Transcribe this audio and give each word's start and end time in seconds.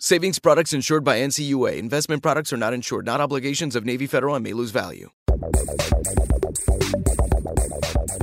Savings 0.00 0.38
products 0.38 0.72
insured 0.72 1.02
by 1.02 1.18
NCUA. 1.18 1.76
Investment 1.76 2.22
products 2.22 2.52
are 2.52 2.56
not 2.56 2.72
insured, 2.72 3.04
not 3.04 3.20
obligations 3.20 3.74
of 3.74 3.84
Navy 3.84 4.06
Federal 4.06 4.36
and 4.36 4.44
may 4.44 4.52
lose 4.52 4.70
value. 4.70 5.10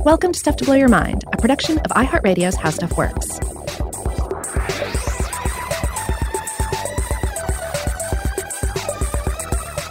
Welcome 0.02 0.32
to 0.32 0.38
Stuff 0.38 0.56
to 0.56 0.64
Blow 0.64 0.74
Your 0.74 0.88
Mind, 0.88 1.24
a 1.34 1.36
production 1.36 1.76
of 1.80 1.90
iHeartRadio's 1.90 2.56
How 2.56 2.70
Stuff 2.70 2.96
Works. 2.96 3.38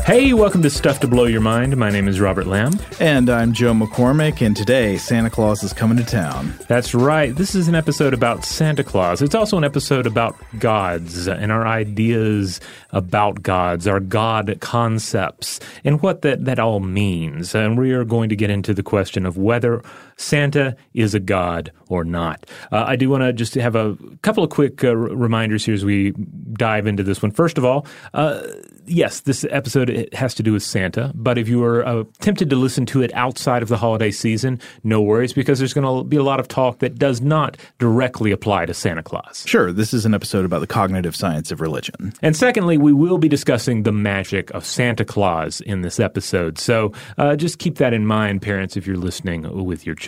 Hey, 0.06 0.34
welcome 0.34 0.62
to 0.62 0.70
Stuff 0.70 1.00
to 1.00 1.08
Blow 1.08 1.26
Your 1.26 1.42
Mind. 1.42 1.76
My 1.78 1.90
name 1.90 2.08
is 2.08 2.20
Robert 2.20 2.46
Lamb. 2.46 2.80
And 3.00 3.28
I'm 3.28 3.54
Joe 3.54 3.74
McCormick, 3.74 4.46
and 4.46 4.56
today 4.56 4.98
Santa 4.98 5.32
Claus 5.32 5.64
is 5.64 5.74
coming 5.74 5.98
to 5.98 6.04
town. 6.04 6.54
That's 6.68 6.94
right. 6.94 7.36
This 7.36 7.56
is 7.56 7.68
an 7.68 7.74
episode 7.74 8.14
about 8.14 8.46
Santa 8.46 8.84
Claus. 8.84 9.24
It's 9.24 9.34
also 9.34 9.58
an 9.58 9.64
episode 9.64 10.06
about 10.06 10.36
gods 10.60 11.28
and 11.28 11.52
our 11.52 11.66
ideas 11.66 12.62
about 12.92 13.42
gods, 13.42 13.88
our 13.88 14.00
God 14.00 14.56
concepts, 14.62 15.60
and 15.84 16.00
what 16.04 16.22
that, 16.22 16.46
that 16.46 16.60
all 16.60 16.82
means. 16.82 17.56
And 17.56 17.76
we 17.76 17.92
are 17.92 18.06
going 18.06 18.30
to 18.30 18.36
get 18.36 18.52
into 18.52 18.76
the 18.76 18.84
question 18.84 19.26
of 19.26 19.40
whether 19.40 19.82
Santa 20.18 20.76
is 20.94 21.14
a 21.14 21.20
god 21.20 21.72
or 21.88 22.04
not. 22.04 22.46
Uh, 22.72 22.86
I 22.88 22.96
do 22.96 23.10
want 23.10 23.24
to 23.24 23.34
just 23.34 23.56
have 23.56 23.76
a 23.76 23.98
couple 24.22 24.44
of 24.44 24.50
quick 24.50 24.84
uh, 24.84 24.96
reminders 24.96 25.66
here 25.66 25.74
as 25.74 25.86
we 25.86 26.12
dive 26.54 26.88
into 26.88 27.04
this 27.04 27.22
one. 27.22 27.32
First 27.32 27.58
of 27.58 27.66
all, 27.66 27.86
uh, 28.14 28.42
yes, 28.86 29.22
this 29.22 29.46
episode 29.50 30.10
has 30.14 30.34
to 30.36 30.44
do 30.44 30.54
with 30.54 30.64
Santa, 30.64 31.12
but 31.16 31.38
if 31.38 31.48
you 31.48 31.64
are 31.64 31.86
uh, 31.86 32.04
tempted 32.20 32.50
to 32.50 32.56
listen 32.56 32.86
to 32.88 33.02
it 33.02 33.14
outside 33.14 33.62
of 33.62 33.70
the 33.70 33.78
holiday 33.78 34.12
season, 34.12 34.60
no 34.84 35.02
worries 35.02 35.34
because 35.34 35.60
there's 35.60 35.74
going 35.74 35.86
to 35.86 36.08
be 36.08 36.18
a 36.18 36.24
lot 36.24 36.40
of 36.40 36.48
talk 36.48 36.80
that 36.80 36.98
does 36.98 37.22
not 37.22 37.58
directly 37.78 38.32
apply 38.32 38.66
to 38.66 38.74
Santa 38.74 39.04
Claus. 39.04 39.44
Sure, 39.46 39.72
this 39.72 39.94
is 39.94 40.06
an 40.06 40.14
episode 40.14 40.46
about 40.46 40.60
the 40.60 40.68
cognitive 40.68 41.16
science 41.16 41.52
of 41.52 41.62
religion. 41.62 42.14
And 42.22 42.36
secondly, 42.36 42.78
we 42.78 42.94
will 42.94 43.18
be 43.18 43.28
discussing 43.28 43.84
the 43.84 43.92
magic 43.92 44.50
of 44.52 44.66
Santa 44.66 45.06
Claus 45.06 45.62
in 45.62 45.82
this 45.82 46.00
episode. 46.00 46.58
So 46.58 46.94
uh, 47.18 47.36
just 47.36 47.60
keep 47.60 47.78
that 47.78 47.94
in 47.94 48.06
mind, 48.06 48.42
parents, 48.42 48.78
if 48.78 48.88
you're 48.88 48.98
listening 48.98 49.66
with 49.66 49.86
your 49.86 49.96
children. 49.96 50.05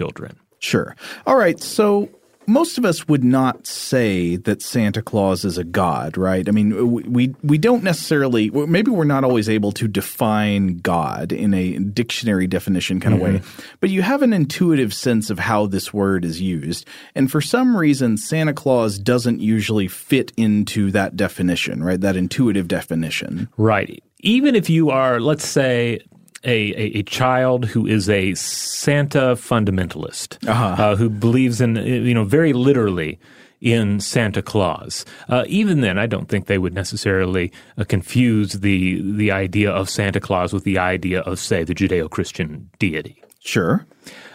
Sure. 0.59 0.95
All 1.25 1.35
right. 1.35 1.61
So 1.61 2.09
most 2.47 2.77
of 2.77 2.85
us 2.85 3.07
would 3.09 3.25
not 3.25 3.67
say 3.67 4.37
that 4.37 4.61
Santa 4.61 5.01
Claus 5.01 5.43
is 5.43 5.57
a 5.57 5.65
god, 5.65 6.17
right? 6.17 6.47
I 6.47 6.51
mean, 6.51 6.91
we 7.11 7.35
we 7.43 7.57
don't 7.57 7.83
necessarily. 7.83 8.49
Maybe 8.49 8.89
we're 8.89 9.03
not 9.03 9.25
always 9.25 9.49
able 9.49 9.73
to 9.73 9.87
define 9.87 10.77
God 10.77 11.33
in 11.33 11.53
a 11.53 11.77
dictionary 11.77 12.47
definition 12.47 13.01
kind 13.01 13.15
of 13.15 13.21
mm-hmm. 13.21 13.35
way, 13.37 13.63
but 13.81 13.89
you 13.89 14.01
have 14.01 14.21
an 14.21 14.31
intuitive 14.31 14.93
sense 14.93 15.29
of 15.29 15.39
how 15.39 15.67
this 15.67 15.93
word 15.93 16.23
is 16.23 16.39
used, 16.39 16.87
and 17.15 17.29
for 17.29 17.41
some 17.41 17.75
reason, 17.75 18.17
Santa 18.17 18.53
Claus 18.53 18.97
doesn't 18.97 19.41
usually 19.41 19.89
fit 19.89 20.31
into 20.37 20.89
that 20.91 21.17
definition, 21.17 21.83
right? 21.83 21.99
That 21.99 22.15
intuitive 22.15 22.69
definition, 22.69 23.49
right? 23.57 24.01
Even 24.21 24.55
if 24.55 24.69
you 24.69 24.89
are, 24.89 25.19
let's 25.19 25.45
say, 25.45 25.99
a, 26.43 26.71
a, 26.73 26.99
a, 26.99 27.03
child 27.03 27.65
who 27.65 27.85
is 27.85 28.09
a 28.09 28.33
Santa 28.35 29.35
fundamentalist, 29.35 30.47
uh-huh. 30.47 30.83
uh, 30.83 30.95
who 30.95 31.09
believes 31.09 31.61
in, 31.61 31.75
you 31.75 32.13
know, 32.13 32.23
very 32.23 32.53
literally 32.53 33.19
in 33.59 33.99
Santa 33.99 34.41
Claus. 34.41 35.05
Uh, 35.29 35.43
even 35.47 35.81
then, 35.81 35.97
I 35.97 36.05
don't 36.05 36.29
think 36.29 36.45
they 36.45 36.57
would 36.57 36.73
necessarily 36.73 37.51
uh, 37.77 37.83
confuse 37.85 38.53
the 38.53 39.01
the 39.01 39.31
idea 39.31 39.71
of 39.71 39.89
Santa 39.89 40.19
Claus 40.19 40.53
with 40.53 40.63
the 40.63 40.77
idea 40.77 41.21
of, 41.21 41.39
say, 41.39 41.63
the 41.63 41.73
Judeo-Christian 41.73 42.69
deity. 42.79 43.21
Sure. 43.39 43.85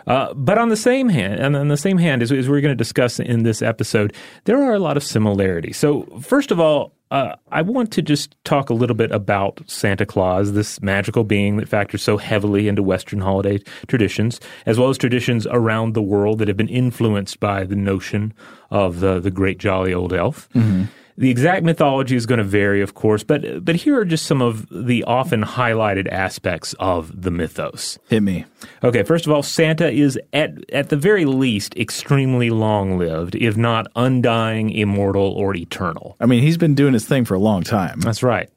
Uh, 0.07 0.33
but 0.35 0.59
on 0.59 0.69
the 0.69 0.77
same 0.77 1.09
hand, 1.09 1.39
and 1.39 1.55
on 1.55 1.69
the 1.69 1.77
same 1.77 1.99
hand, 1.99 2.23
as, 2.23 2.33
as 2.33 2.49
we're 2.49 2.61
going 2.61 2.73
to 2.73 2.77
discuss 2.77 3.21
in 3.21 3.45
this 3.45 3.62
episode, 3.62 4.15
there 4.45 4.61
are 4.61 4.73
a 4.73 4.79
lot 4.79 4.97
of 4.97 5.05
similarities. 5.05 5.77
So, 5.77 6.03
first 6.21 6.51
of 6.51 6.59
all, 6.59 6.93
uh, 7.12 7.37
I 7.50 7.61
want 7.61 7.93
to 7.93 8.00
just 8.00 8.34
talk 8.43 8.71
a 8.71 8.75
little 8.75 8.97
bit 8.97 9.12
about 9.12 9.61
Santa 9.67 10.06
Claus, 10.06 10.55
this 10.55 10.81
magical 10.81 11.25
being 11.25 11.59
that 11.59 11.69
factors 11.69 12.03
so 12.03 12.17
heavily 12.17 12.69
into 12.69 12.83
Western 12.83 13.21
holiday 13.21 13.59
traditions, 13.87 14.41
as 14.65 14.78
well 14.78 14.89
as 14.89 14.97
traditions 14.97 15.47
around 15.50 15.93
the 15.93 16.00
world 16.00 16.39
that 16.39 16.49
have 16.49 16.56
been 16.56 16.71
influenced 16.71 17.39
by 17.39 17.65
the 17.65 17.77
notion 17.77 18.32
of 18.70 19.00
the, 19.00 19.20
the 19.20 19.31
great 19.31 19.59
jolly 19.59 19.93
old 19.93 20.14
elf. 20.14 20.49
Mm-hmm. 20.55 20.85
The 21.19 21.31
exact 21.31 21.62
mythology 21.64 22.17
is 22.17 22.25
going 22.26 22.38
to 22.38 22.44
vary, 22.44 22.81
of 22.81 22.94
course, 22.94 23.23
but 23.23 23.64
but 23.64 23.76
here 23.76 23.99
are 23.99 24.05
just 24.05 24.26
some 24.26 24.41
of 24.41 24.67
the 24.70 25.05
often 25.05 25.43
highlighted 25.43 26.09
aspects 26.11 26.75
of 26.81 27.23
the 27.23 27.31
mythos. 27.31 27.99
Hit 28.09 28.23
me. 28.23 28.47
Okay, 28.82 29.03
first 29.03 29.26
of 29.26 29.32
all, 29.32 29.43
Santa 29.43 29.91
is 29.91 30.19
at 30.32 30.53
at 30.73 30.88
the 30.88 30.97
very 30.97 31.25
least 31.25 31.76
extremely 31.76 32.50
long-lived, 32.50 33.35
if 33.35 33.56
not 33.56 33.87
undying, 33.94 34.70
immortal, 34.70 35.32
or 35.32 35.55
eternal. 35.55 36.17
I 36.19 36.26
mean, 36.26 36.43
he's 36.43 36.56
been 36.56 36.75
doing 36.75 36.94
his 36.94 37.05
thing 37.05 37.25
for 37.25 37.35
a 37.35 37.38
long 37.41 37.62
time. 37.62 38.00
That's 38.00 38.23
right. 38.23 38.49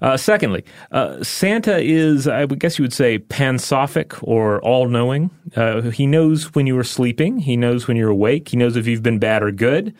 Uh, 0.00 0.16
secondly, 0.16 0.64
uh, 0.90 1.22
Santa 1.22 1.78
is, 1.78 2.26
I 2.26 2.44
guess 2.46 2.76
you 2.76 2.82
would 2.82 2.92
say, 2.92 3.18
pansophic 3.18 4.20
or 4.24 4.60
all 4.62 4.88
knowing. 4.88 5.30
Uh, 5.54 5.82
he 5.82 6.08
knows 6.08 6.52
when 6.56 6.66
you 6.66 6.76
are 6.76 6.84
sleeping, 6.84 7.38
he 7.38 7.56
knows 7.56 7.86
when 7.86 7.96
you're 7.96 8.10
awake, 8.10 8.48
he 8.48 8.56
knows 8.56 8.74
if 8.74 8.88
you've 8.88 9.04
been 9.04 9.20
bad 9.20 9.44
or 9.44 9.52
good. 9.52 9.94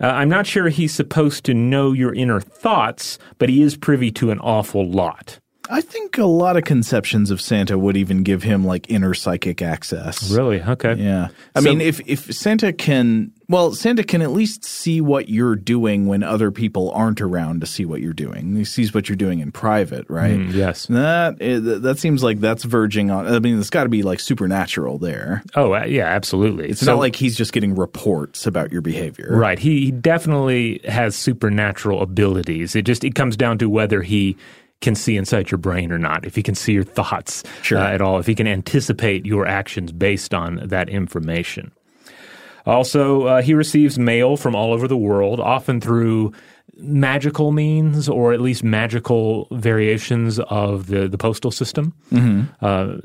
Uh, 0.00 0.06
I'm 0.06 0.28
not 0.28 0.46
sure 0.46 0.68
he's 0.68 0.94
supposed 0.94 1.44
to 1.44 1.54
know 1.54 1.92
your 1.92 2.14
inner 2.14 2.40
thoughts, 2.40 3.18
but 3.38 3.48
he 3.48 3.62
is 3.62 3.76
privy 3.76 4.10
to 4.12 4.30
an 4.30 4.38
awful 4.40 4.88
lot. 4.88 5.40
I 5.70 5.80
think 5.80 6.16
a 6.18 6.24
lot 6.24 6.56
of 6.56 6.64
conceptions 6.64 7.30
of 7.30 7.40
Santa 7.40 7.78
would 7.78 7.96
even 7.96 8.22
give 8.22 8.42
him 8.42 8.64
like 8.64 8.90
inner 8.90 9.14
psychic 9.14 9.60
access. 9.62 10.30
Really? 10.30 10.62
Okay. 10.62 10.94
Yeah. 10.94 11.28
I 11.54 11.60
So- 11.60 11.68
mean, 11.68 11.80
if 11.80 12.00
if 12.06 12.32
Santa 12.34 12.72
can, 12.72 13.32
well, 13.48 13.74
Santa 13.74 14.02
can 14.02 14.22
at 14.22 14.30
least 14.32 14.64
see 14.64 15.00
what 15.00 15.28
you're 15.28 15.56
doing 15.56 16.06
when 16.06 16.22
other 16.22 16.50
people 16.50 16.90
aren't 16.92 17.20
around 17.20 17.60
to 17.60 17.66
see 17.66 17.84
what 17.84 18.00
you're 18.00 18.12
doing. 18.14 18.56
He 18.56 18.64
sees 18.64 18.94
what 18.94 19.08
you're 19.08 19.16
doing 19.16 19.40
in 19.40 19.52
private, 19.52 20.06
right? 20.08 20.38
Mm, 20.38 20.52
yes. 20.54 20.86
That 20.86 21.36
eh, 21.40 21.58
that 21.60 21.98
seems 21.98 22.22
like 22.22 22.40
that's 22.40 22.64
verging 22.64 23.10
on. 23.10 23.26
I 23.26 23.38
mean, 23.38 23.58
it's 23.58 23.70
got 23.70 23.82
to 23.84 23.88
be 23.90 24.02
like 24.02 24.20
supernatural 24.20 24.98
there. 24.98 25.42
Oh, 25.54 25.74
yeah, 25.84 26.06
absolutely. 26.06 26.70
It's 26.70 26.80
So- 26.80 26.92
not 26.92 26.98
like 26.98 27.14
he's 27.16 27.36
just 27.36 27.52
getting 27.52 27.74
reports 27.74 28.46
about 28.46 28.72
your 28.72 28.80
behavior. 28.80 29.28
Right. 29.30 29.58
He, 29.58 29.86
he 29.86 29.90
definitely 29.90 30.80
has 30.84 31.14
supernatural 31.14 32.00
abilities. 32.02 32.74
It 32.74 32.82
just 32.82 33.04
it 33.04 33.14
comes 33.14 33.36
down 33.36 33.58
to 33.58 33.68
whether 33.68 34.02
he 34.02 34.36
can 34.80 34.94
see 34.94 35.16
inside 35.16 35.50
your 35.50 35.58
brain 35.58 35.90
or 35.90 35.98
not. 35.98 36.24
If 36.24 36.36
he 36.36 36.42
can 36.42 36.54
see 36.54 36.72
your 36.72 36.84
thoughts 36.84 37.42
Sure. 37.62 37.78
uh, 37.78 37.90
at 37.92 38.00
all. 38.00 38.18
If 38.18 38.26
he 38.26 38.34
can 38.34 38.46
anticipate 38.46 39.26
your 39.26 39.46
actions 39.46 39.92
based 39.92 40.32
on 40.34 40.60
that 40.64 40.88
information. 40.88 41.72
Also, 42.66 43.22
uh, 43.22 43.42
he 43.42 43.54
receives 43.54 43.98
mail 43.98 44.36
from 44.36 44.54
all 44.54 44.72
over 44.72 44.86
the 44.86 44.96
world, 44.96 45.40
often 45.40 45.80
through 45.80 46.32
magical 46.78 47.50
means 47.52 48.08
or 48.08 48.32
at 48.32 48.40
least 48.40 48.62
magical 48.62 49.48
variations 49.50 50.38
of 50.40 50.86
the, 50.86 51.08
the 51.08 51.18
postal 51.18 51.50
system. 51.50 51.92
Uh, 52.62 52.96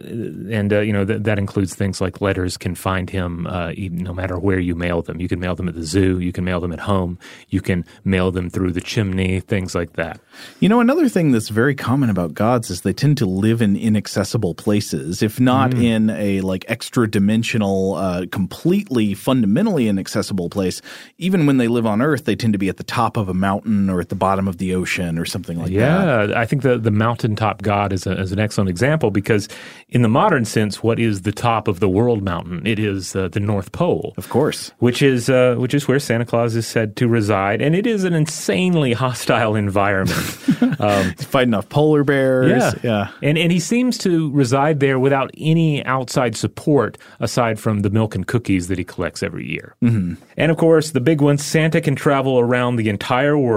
and, 0.52 0.72
uh, 0.74 0.80
you 0.80 0.94
know, 0.94 1.06
th- 1.06 1.22
that 1.24 1.38
includes 1.40 1.74
things 1.76 2.00
like 2.02 2.22
letters 2.22 2.58
can 2.58 2.76
find 2.76 3.10
him 3.10 3.48
uh, 3.48 3.72
even, 3.76 4.00
no 4.00 4.14
matter 4.14 4.38
where 4.38 4.60
you 4.60 4.76
mail 4.76 5.02
them. 5.02 5.20
You 5.20 5.28
can 5.28 5.40
mail 5.40 5.56
them 5.56 5.68
at 5.68 5.76
the 5.76 5.84
zoo, 5.84 6.20
you 6.20 6.32
can 6.32 6.44
mail 6.44 6.60
them 6.60 6.72
at 6.72 6.80
home, 6.80 7.18
you 7.50 7.62
can 7.62 7.84
mail 8.04 8.32
them 8.32 8.50
through 8.50 8.72
the 8.74 8.82
chimney, 8.82 9.40
things 9.40 9.74
like 9.76 9.94
that. 9.94 10.20
You 10.60 10.70
know, 10.70 10.80
another 10.80 11.10
thing 11.10 11.32
that's 11.32 11.50
very 11.50 11.76
common 11.76 12.10
about 12.10 12.34
gods 12.34 12.70
is 12.70 12.82
they 12.82 12.94
tend 12.94 13.18
to 13.20 13.26
live 13.26 13.62
in 13.62 13.76
inaccessible 13.76 14.56
places, 14.56 15.22
if 15.24 15.40
not 15.40 15.72
Mm. 15.72 15.84
in 15.84 16.10
a 16.10 16.42
like 16.42 16.66
extra 16.68 17.10
dimensional, 17.10 17.96
uh, 17.96 18.26
completely 18.32 19.14
fundamentally 19.14 19.88
inaccessible 19.88 20.50
place. 20.50 20.82
Even 21.18 21.46
when 21.46 21.58
they 21.58 21.68
live 21.68 21.86
on 21.86 22.02
Earth, 22.02 22.26
they 22.26 22.36
tend 22.36 22.54
to 22.54 22.60
be 22.60 22.70
at 22.70 22.78
the 22.78 22.84
top 22.84 23.16
of 23.18 23.30
a 23.30 23.34
mountain 23.34 23.63
or 23.90 24.02
at 24.02 24.10
the 24.10 24.16
bottom 24.16 24.48
of 24.48 24.58
the 24.58 24.76
ocean 24.76 25.18
or 25.18 25.26
something 25.26 25.58
like 25.58 25.68
that. 25.68 25.74
Yeah, 25.74 26.40
I 26.40 26.46
think 26.46 26.62
the, 26.62 26.78
the 26.78 26.92
mountaintop 26.92 27.62
god 27.62 27.94
is, 27.94 28.06
a, 28.06 28.20
is 28.20 28.32
an 28.32 28.40
excellent 28.40 28.70
example 28.70 29.12
because, 29.12 29.48
in 29.90 30.02
the 30.02 30.10
modern 30.10 30.46
sense, 30.46 30.84
what 30.84 31.00
is 31.00 31.22
the 31.22 31.32
top 31.32 31.68
of 31.68 31.80
the 31.80 31.90
world 31.90 32.24
mountain? 32.24 32.66
It 32.66 32.80
is 32.80 33.16
uh, 33.16 33.30
the 33.30 33.40
North 33.40 33.72
Pole. 33.72 34.14
Of 34.18 34.30
course. 34.30 34.72
which 34.80 35.02
is 35.02 35.30
uh, 35.30 35.56
which 35.58 35.74
is 35.74 35.88
where 35.88 36.00
Santa 36.00 36.26
Claus 36.26 36.56
is 36.56 36.68
said 36.68 36.96
to 36.98 37.08
reside, 37.08 37.62
and 37.62 37.76
it 37.76 37.88
is 37.88 38.04
an 38.04 38.14
insanely 38.14 38.94
hostile 38.94 39.56
environment. 39.56 40.20
He's 41.18 41.26
fighting 41.26 41.54
off 41.54 41.70
polar 41.70 42.04
bears. 42.04 42.76
Yeah. 42.84 43.10
and 43.22 43.38
and 43.38 43.52
he 43.52 43.60
seems 43.60 43.98
to 44.00 44.32
reside 44.32 44.80
there 44.80 45.00
without 45.00 45.32
any 45.38 45.84
outside 45.86 46.36
support 46.36 46.98
aside 47.20 47.60
from 47.60 47.82
the 47.82 47.90
milk 47.90 48.16
and 48.16 48.28
cookies 48.28 48.68
that 48.68 48.78
he 48.78 48.84
collects 48.84 49.24
every 49.24 49.50
year. 49.50 49.76
Mm-hmm. 49.82 50.22
And 50.38 50.52
of 50.52 50.58
course, 50.58 50.92
the 50.92 51.02
big 51.02 51.22
one: 51.22 51.38
Santa 51.38 51.80
can 51.82 51.96
travel 51.96 52.40
around 52.40 52.76
the 52.76 52.90
entire 52.90 53.38
world 53.38 53.53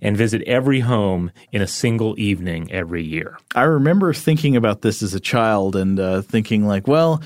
and 0.00 0.16
visit 0.16 0.42
every 0.42 0.80
home 0.80 1.30
in 1.52 1.62
a 1.62 1.66
single 1.66 2.18
evening 2.18 2.70
every 2.72 3.04
year. 3.04 3.38
I 3.54 3.62
remember 3.62 4.12
thinking 4.12 4.56
about 4.56 4.82
this 4.82 5.02
as 5.02 5.14
a 5.14 5.20
child 5.20 5.76
and 5.76 5.98
uh, 5.98 6.22
thinking 6.22 6.66
like, 6.66 6.86
well, 6.86 7.22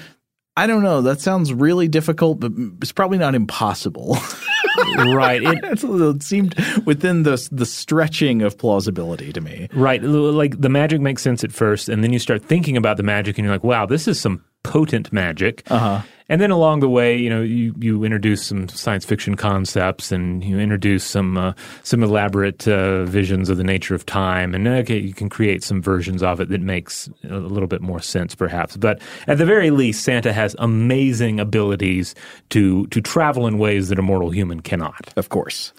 I 0.56 0.66
don't 0.66 0.82
know. 0.82 1.02
That 1.02 1.20
sounds 1.20 1.52
really 1.52 1.88
difficult, 1.88 2.40
but 2.40 2.52
it's 2.80 2.92
probably 2.92 3.18
not 3.18 3.34
impossible. 3.34 4.16
right. 4.96 5.42
It, 5.42 5.64
it 5.84 6.22
seemed 6.22 6.54
within 6.86 7.24
the 7.24 7.48
the 7.52 7.66
stretching 7.66 8.42
of 8.42 8.56
plausibility 8.56 9.32
to 9.32 9.40
me. 9.40 9.68
Right. 9.74 10.02
Like 10.02 10.60
the 10.60 10.70
magic 10.70 11.00
makes 11.00 11.22
sense 11.22 11.44
at 11.44 11.52
first, 11.52 11.88
and 11.88 12.02
then 12.02 12.12
you 12.12 12.18
start 12.18 12.42
thinking 12.42 12.76
about 12.76 12.96
the 12.96 13.02
magic, 13.02 13.36
and 13.36 13.44
you're 13.44 13.54
like, 13.54 13.64
wow, 13.64 13.84
this 13.84 14.08
is 14.08 14.18
some 14.18 14.44
potent 14.62 15.12
magic. 15.12 15.62
Uh-huh. 15.70 16.02
And 16.28 16.40
then 16.40 16.50
along 16.50 16.80
the 16.80 16.88
way, 16.88 17.16
you 17.16 17.30
know, 17.30 17.40
you, 17.40 17.72
you 17.78 18.02
introduce 18.02 18.44
some 18.44 18.68
science 18.68 19.04
fiction 19.04 19.36
concepts, 19.36 20.10
and 20.10 20.42
you 20.42 20.58
introduce 20.58 21.04
some 21.04 21.38
uh, 21.38 21.52
some 21.84 22.02
elaborate 22.02 22.66
uh, 22.66 23.04
visions 23.04 23.48
of 23.48 23.58
the 23.58 23.64
nature 23.64 23.94
of 23.94 24.04
time, 24.04 24.52
and 24.54 24.66
okay, 24.66 24.98
you 24.98 25.14
can 25.14 25.28
create 25.28 25.62
some 25.62 25.80
versions 25.80 26.24
of 26.24 26.40
it 26.40 26.48
that 26.48 26.60
makes 26.60 27.08
a 27.30 27.36
little 27.36 27.68
bit 27.68 27.80
more 27.80 28.00
sense, 28.00 28.34
perhaps. 28.34 28.76
But 28.76 29.00
at 29.28 29.38
the 29.38 29.46
very 29.46 29.70
least, 29.70 30.02
Santa 30.02 30.32
has 30.32 30.56
amazing 30.58 31.38
abilities 31.38 32.14
to 32.50 32.88
to 32.88 33.00
travel 33.00 33.46
in 33.46 33.58
ways 33.58 33.88
that 33.90 33.98
a 33.98 34.02
mortal 34.02 34.30
human 34.30 34.60
cannot. 34.60 35.12
Of 35.16 35.28
course. 35.28 35.72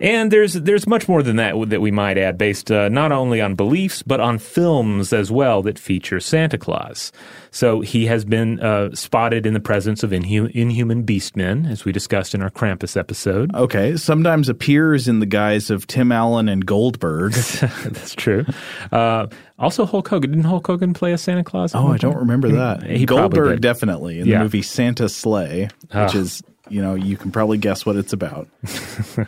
And 0.00 0.30
there's 0.30 0.54
there's 0.54 0.86
much 0.86 1.08
more 1.08 1.24
than 1.24 1.36
that 1.36 1.54
that 1.70 1.80
we 1.80 1.90
might 1.90 2.18
add, 2.18 2.38
based 2.38 2.70
uh, 2.70 2.88
not 2.88 3.10
only 3.10 3.40
on 3.40 3.56
beliefs 3.56 4.02
but 4.02 4.20
on 4.20 4.38
films 4.38 5.12
as 5.12 5.30
well 5.30 5.62
that 5.62 5.78
feature 5.78 6.20
Santa 6.20 6.56
Claus. 6.56 7.10
So 7.58 7.80
he 7.80 8.06
has 8.06 8.24
been 8.24 8.60
uh, 8.60 8.94
spotted 8.94 9.44
in 9.44 9.52
the 9.52 9.58
presence 9.58 10.04
of 10.04 10.10
inhu- 10.12 10.48
inhuman 10.52 11.04
beastmen, 11.04 11.68
as 11.68 11.84
we 11.84 11.90
discussed 11.90 12.32
in 12.32 12.40
our 12.40 12.50
Krampus 12.50 12.96
episode. 12.96 13.52
Okay. 13.52 13.96
Sometimes 13.96 14.48
appears 14.48 15.08
in 15.08 15.18
the 15.18 15.26
guise 15.26 15.68
of 15.68 15.84
Tim 15.88 16.12
Allen 16.12 16.48
and 16.48 16.64
Goldberg. 16.64 17.32
That's 17.82 18.14
true. 18.14 18.44
Uh, 18.92 19.26
also, 19.58 19.86
Hulk 19.86 20.06
Hogan 20.06 20.30
didn't 20.30 20.44
Hulk 20.44 20.68
Hogan 20.68 20.94
play 20.94 21.12
a 21.12 21.18
Santa 21.18 21.42
Claus? 21.42 21.74
Oh, 21.74 21.88
I 21.88 21.96
don't 21.96 22.16
remember 22.18 22.48
that. 22.50 22.84
He 22.84 23.04
Goldberg 23.04 23.60
definitely 23.60 24.20
in 24.20 24.28
Yeah. 24.28 24.38
the 24.38 24.44
movie 24.44 24.62
Santa's 24.62 25.16
Slay, 25.16 25.62
which 25.64 25.92
Ah. 25.92 26.16
is 26.16 26.44
you 26.68 26.80
know 26.80 26.94
you 26.94 27.16
can 27.16 27.32
probably 27.32 27.58
guess 27.58 27.84
what 27.84 27.96
it's 27.96 28.12
about. 28.12 28.46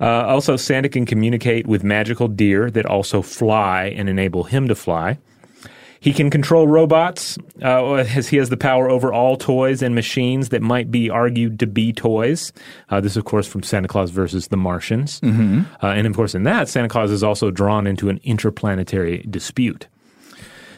Uh, 0.00 0.04
also, 0.26 0.56
Santa 0.56 0.88
can 0.88 1.06
communicate 1.06 1.66
with 1.66 1.82
magical 1.82 2.28
deer 2.28 2.70
that 2.70 2.86
also 2.86 3.22
fly 3.22 3.84
and 3.96 4.08
enable 4.08 4.44
him 4.44 4.68
to 4.68 4.74
fly. 4.74 5.18
He 6.00 6.12
can 6.12 6.30
control 6.30 6.68
robots, 6.68 7.38
uh, 7.62 7.94
as 7.94 8.28
he 8.28 8.36
has 8.36 8.48
the 8.50 8.56
power 8.56 8.90
over 8.90 9.12
all 9.12 9.36
toys 9.36 9.82
and 9.82 9.94
machines 9.94 10.50
that 10.50 10.62
might 10.62 10.90
be 10.90 11.10
argued 11.10 11.58
to 11.60 11.66
be 11.66 11.92
toys. 11.92 12.52
Uh, 12.90 13.00
this, 13.00 13.16
of 13.16 13.24
course, 13.24 13.46
from 13.46 13.62
Santa 13.62 13.88
Claus 13.88 14.10
versus 14.10 14.48
the 14.48 14.56
Martians. 14.56 15.20
Mm-hmm. 15.20 15.62
Uh, 15.82 15.88
and, 15.88 16.06
of 16.06 16.14
course, 16.14 16.34
in 16.34 16.44
that, 16.44 16.68
Santa 16.68 16.88
Claus 16.88 17.10
is 17.10 17.22
also 17.22 17.50
drawn 17.50 17.86
into 17.86 18.08
an 18.08 18.20
interplanetary 18.24 19.24
dispute. 19.30 19.88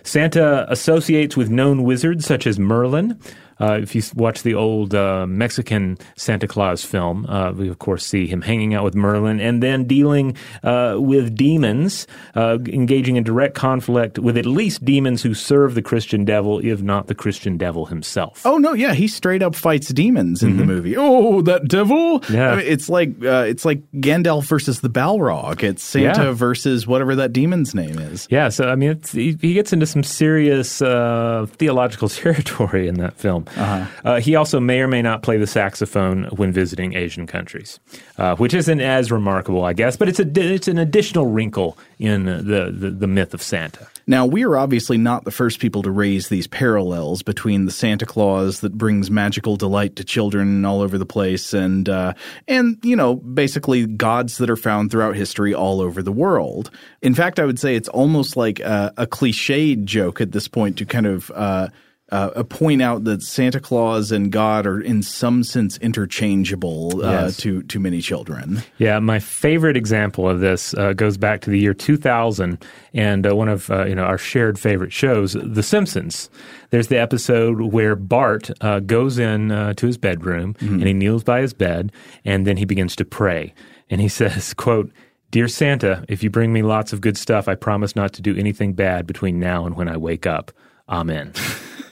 Santa 0.04 0.64
associates 0.70 1.36
with 1.36 1.50
known 1.50 1.82
wizards 1.82 2.24
such 2.24 2.46
as 2.46 2.58
Merlin. 2.58 3.18
Uh, 3.60 3.78
if 3.82 3.94
you 3.94 4.02
watch 4.14 4.42
the 4.42 4.54
old 4.54 4.94
uh, 4.94 5.26
Mexican 5.26 5.98
Santa 6.16 6.46
Claus 6.46 6.84
film, 6.84 7.26
uh, 7.26 7.52
we 7.52 7.68
of 7.68 7.78
course 7.78 8.04
see 8.06 8.26
him 8.26 8.42
hanging 8.42 8.74
out 8.74 8.84
with 8.84 8.94
Merlin 8.94 9.40
and 9.40 9.62
then 9.62 9.84
dealing 9.84 10.36
uh, 10.62 10.96
with 10.98 11.34
demons, 11.36 12.06
uh, 12.34 12.58
engaging 12.66 13.16
in 13.16 13.24
direct 13.24 13.54
conflict 13.54 14.18
with 14.18 14.36
at 14.36 14.46
least 14.46 14.84
demons 14.84 15.22
who 15.22 15.34
serve 15.34 15.74
the 15.74 15.82
Christian 15.82 16.24
devil, 16.24 16.58
if 16.64 16.82
not 16.82 17.06
the 17.08 17.14
Christian 17.14 17.56
devil 17.56 17.86
himself. 17.86 18.42
Oh 18.44 18.58
no, 18.58 18.72
yeah, 18.74 18.94
he 18.94 19.08
straight 19.08 19.42
up 19.42 19.54
fights 19.54 19.88
demons 19.88 20.42
in 20.42 20.56
the 20.56 20.64
movie. 20.64 20.96
Oh, 20.96 21.42
that 21.42 21.68
devil! 21.68 22.22
Yeah. 22.30 22.52
I 22.52 22.56
mean, 22.56 22.66
it's 22.66 22.88
like 22.88 23.10
uh, 23.24 23.44
it's 23.48 23.64
like 23.64 23.80
Gandalf 23.92 24.44
versus 24.46 24.80
the 24.80 24.90
Balrog. 24.90 25.62
It's 25.62 25.82
Santa 25.82 26.24
Yeah. 26.24 26.32
versus 26.32 26.86
whatever 26.86 27.16
that 27.16 27.32
demon's 27.32 27.74
name 27.74 27.98
is. 27.98 28.26
Yeah, 28.30 28.48
so 28.50 28.68
I 28.68 28.74
mean, 28.76 28.90
it's, 28.90 29.12
he, 29.12 29.36
he 29.40 29.54
gets 29.54 29.72
into 29.72 29.86
some 29.86 30.02
serious 30.02 30.80
uh, 30.82 31.46
theological 31.58 32.08
territory 32.22 32.88
in 32.88 32.96
that 32.98 33.14
film. 33.16 33.46
Uh 33.56 34.20
he 34.20 34.34
also 34.34 34.60
may 34.60 34.80
or 34.80 34.88
may 34.88 35.02
not 35.02 35.22
play 35.22 35.36
the 35.36 35.46
saxophone 35.46 36.24
when 36.36 36.52
visiting 36.52 36.94
Asian 36.94 37.26
countries, 37.26 37.80
uh, 38.18 38.36
which 38.36 38.54
isn't 38.54 38.80
as 38.80 39.10
remarkable, 39.10 39.64
I 39.64 39.72
guess, 39.72 39.96
but 39.96 40.08
it's 40.08 40.20
a 40.20 40.26
it's 40.36 40.68
an 40.68 40.78
additional 40.78 41.26
wrinkle 41.26 41.78
in 41.98 42.24
the, 42.24 42.70
the, 42.72 42.90
the 42.90 43.06
myth 43.06 43.34
of 43.34 43.42
Santa. 43.42 43.88
Now, 44.08 44.24
we 44.24 44.42
are 44.44 44.56
obviously 44.56 44.96
not 44.96 45.24
the 45.24 45.30
first 45.30 45.60
people 45.60 45.82
to 45.82 45.90
raise 45.90 46.30
these 46.30 46.46
parallels 46.46 47.22
between 47.22 47.66
the 47.66 47.70
Santa 47.70 48.06
Claus 48.06 48.60
that 48.60 48.72
brings 48.72 49.10
magical 49.10 49.56
delight 49.56 49.96
to 49.96 50.04
children 50.04 50.64
all 50.64 50.80
over 50.80 50.96
the 50.96 51.04
place 51.04 51.52
and 51.52 51.90
uh, 51.90 52.14
and 52.48 52.78
you 52.82 52.96
know 52.96 53.16
basically 53.16 53.86
gods 53.86 54.38
that 54.38 54.48
are 54.48 54.56
found 54.56 54.90
throughout 54.90 55.14
history 55.14 55.52
all 55.52 55.82
over 55.82 56.02
the 56.02 56.10
world. 56.10 56.70
In 57.02 57.14
fact, 57.14 57.38
I 57.38 57.44
would 57.44 57.58
say 57.58 57.76
it's 57.76 57.90
almost 57.90 58.34
like 58.34 58.60
a, 58.60 58.94
a 58.96 59.06
cliched 59.06 59.84
joke 59.84 60.22
at 60.22 60.32
this 60.32 60.48
point 60.48 60.78
to 60.78 60.86
kind 60.86 61.06
of. 61.06 61.30
Uh, 61.34 61.68
uh, 62.10 62.42
point 62.44 62.80
out 62.80 63.04
that 63.04 63.22
Santa 63.22 63.60
Claus 63.60 64.10
and 64.10 64.32
God 64.32 64.66
are 64.66 64.80
in 64.80 65.02
some 65.02 65.44
sense 65.44 65.76
interchangeable 65.78 67.04
uh, 67.04 67.10
Yes. 67.10 67.36
to 67.38 67.62
to 67.64 67.78
many 67.78 68.00
children. 68.00 68.62
Yeah, 68.78 68.98
my 68.98 69.18
favorite 69.18 69.76
example 69.76 70.28
of 70.28 70.40
this 70.40 70.74
uh, 70.74 70.92
goes 70.94 71.16
back 71.16 71.40
to 71.42 71.50
the 71.50 71.58
year 71.58 71.74
2000 71.74 72.64
and 72.94 73.26
uh, 73.26 73.36
one 73.36 73.48
of 73.48 73.70
uh, 73.70 73.84
you 73.84 73.94
know 73.94 74.04
our 74.04 74.18
shared 74.18 74.58
favorite 74.58 74.92
shows, 74.92 75.36
The 75.42 75.62
Simpsons. 75.62 76.30
There's 76.70 76.88
the 76.88 76.98
episode 76.98 77.60
where 77.72 77.96
Bart 77.96 78.50
uh, 78.60 78.80
goes 78.80 79.18
in 79.18 79.50
uh, 79.52 79.74
to 79.74 79.86
his 79.86 79.96
bedroom 79.98 80.54
and 80.60 80.82
he 80.86 80.92
kneels 80.92 81.24
by 81.24 81.40
his 81.40 81.52
bed 81.54 81.92
and 82.24 82.46
then 82.46 82.56
he 82.58 82.64
begins 82.64 82.94
to 82.96 83.04
pray 83.04 83.54
and 83.90 84.00
he 84.00 84.08
says, 84.20 84.54
"quote 84.54 84.90
Dear 85.30 85.48
Santa, 85.48 86.04
if 86.08 86.22
you 86.22 86.30
bring 86.30 86.52
me 86.54 86.62
lots 86.62 86.92
of 86.94 87.02
good 87.02 87.18
stuff, 87.18 87.48
I 87.48 87.54
promise 87.54 87.94
not 87.94 88.14
to 88.14 88.22
do 88.22 88.34
anything 88.36 88.72
bad 88.72 89.06
between 89.06 89.38
now 89.38 89.66
and 89.66 89.76
when 89.76 89.88
I 89.88 89.96
wake 89.98 90.26
up. 90.26 90.52
Amen." 90.88 91.32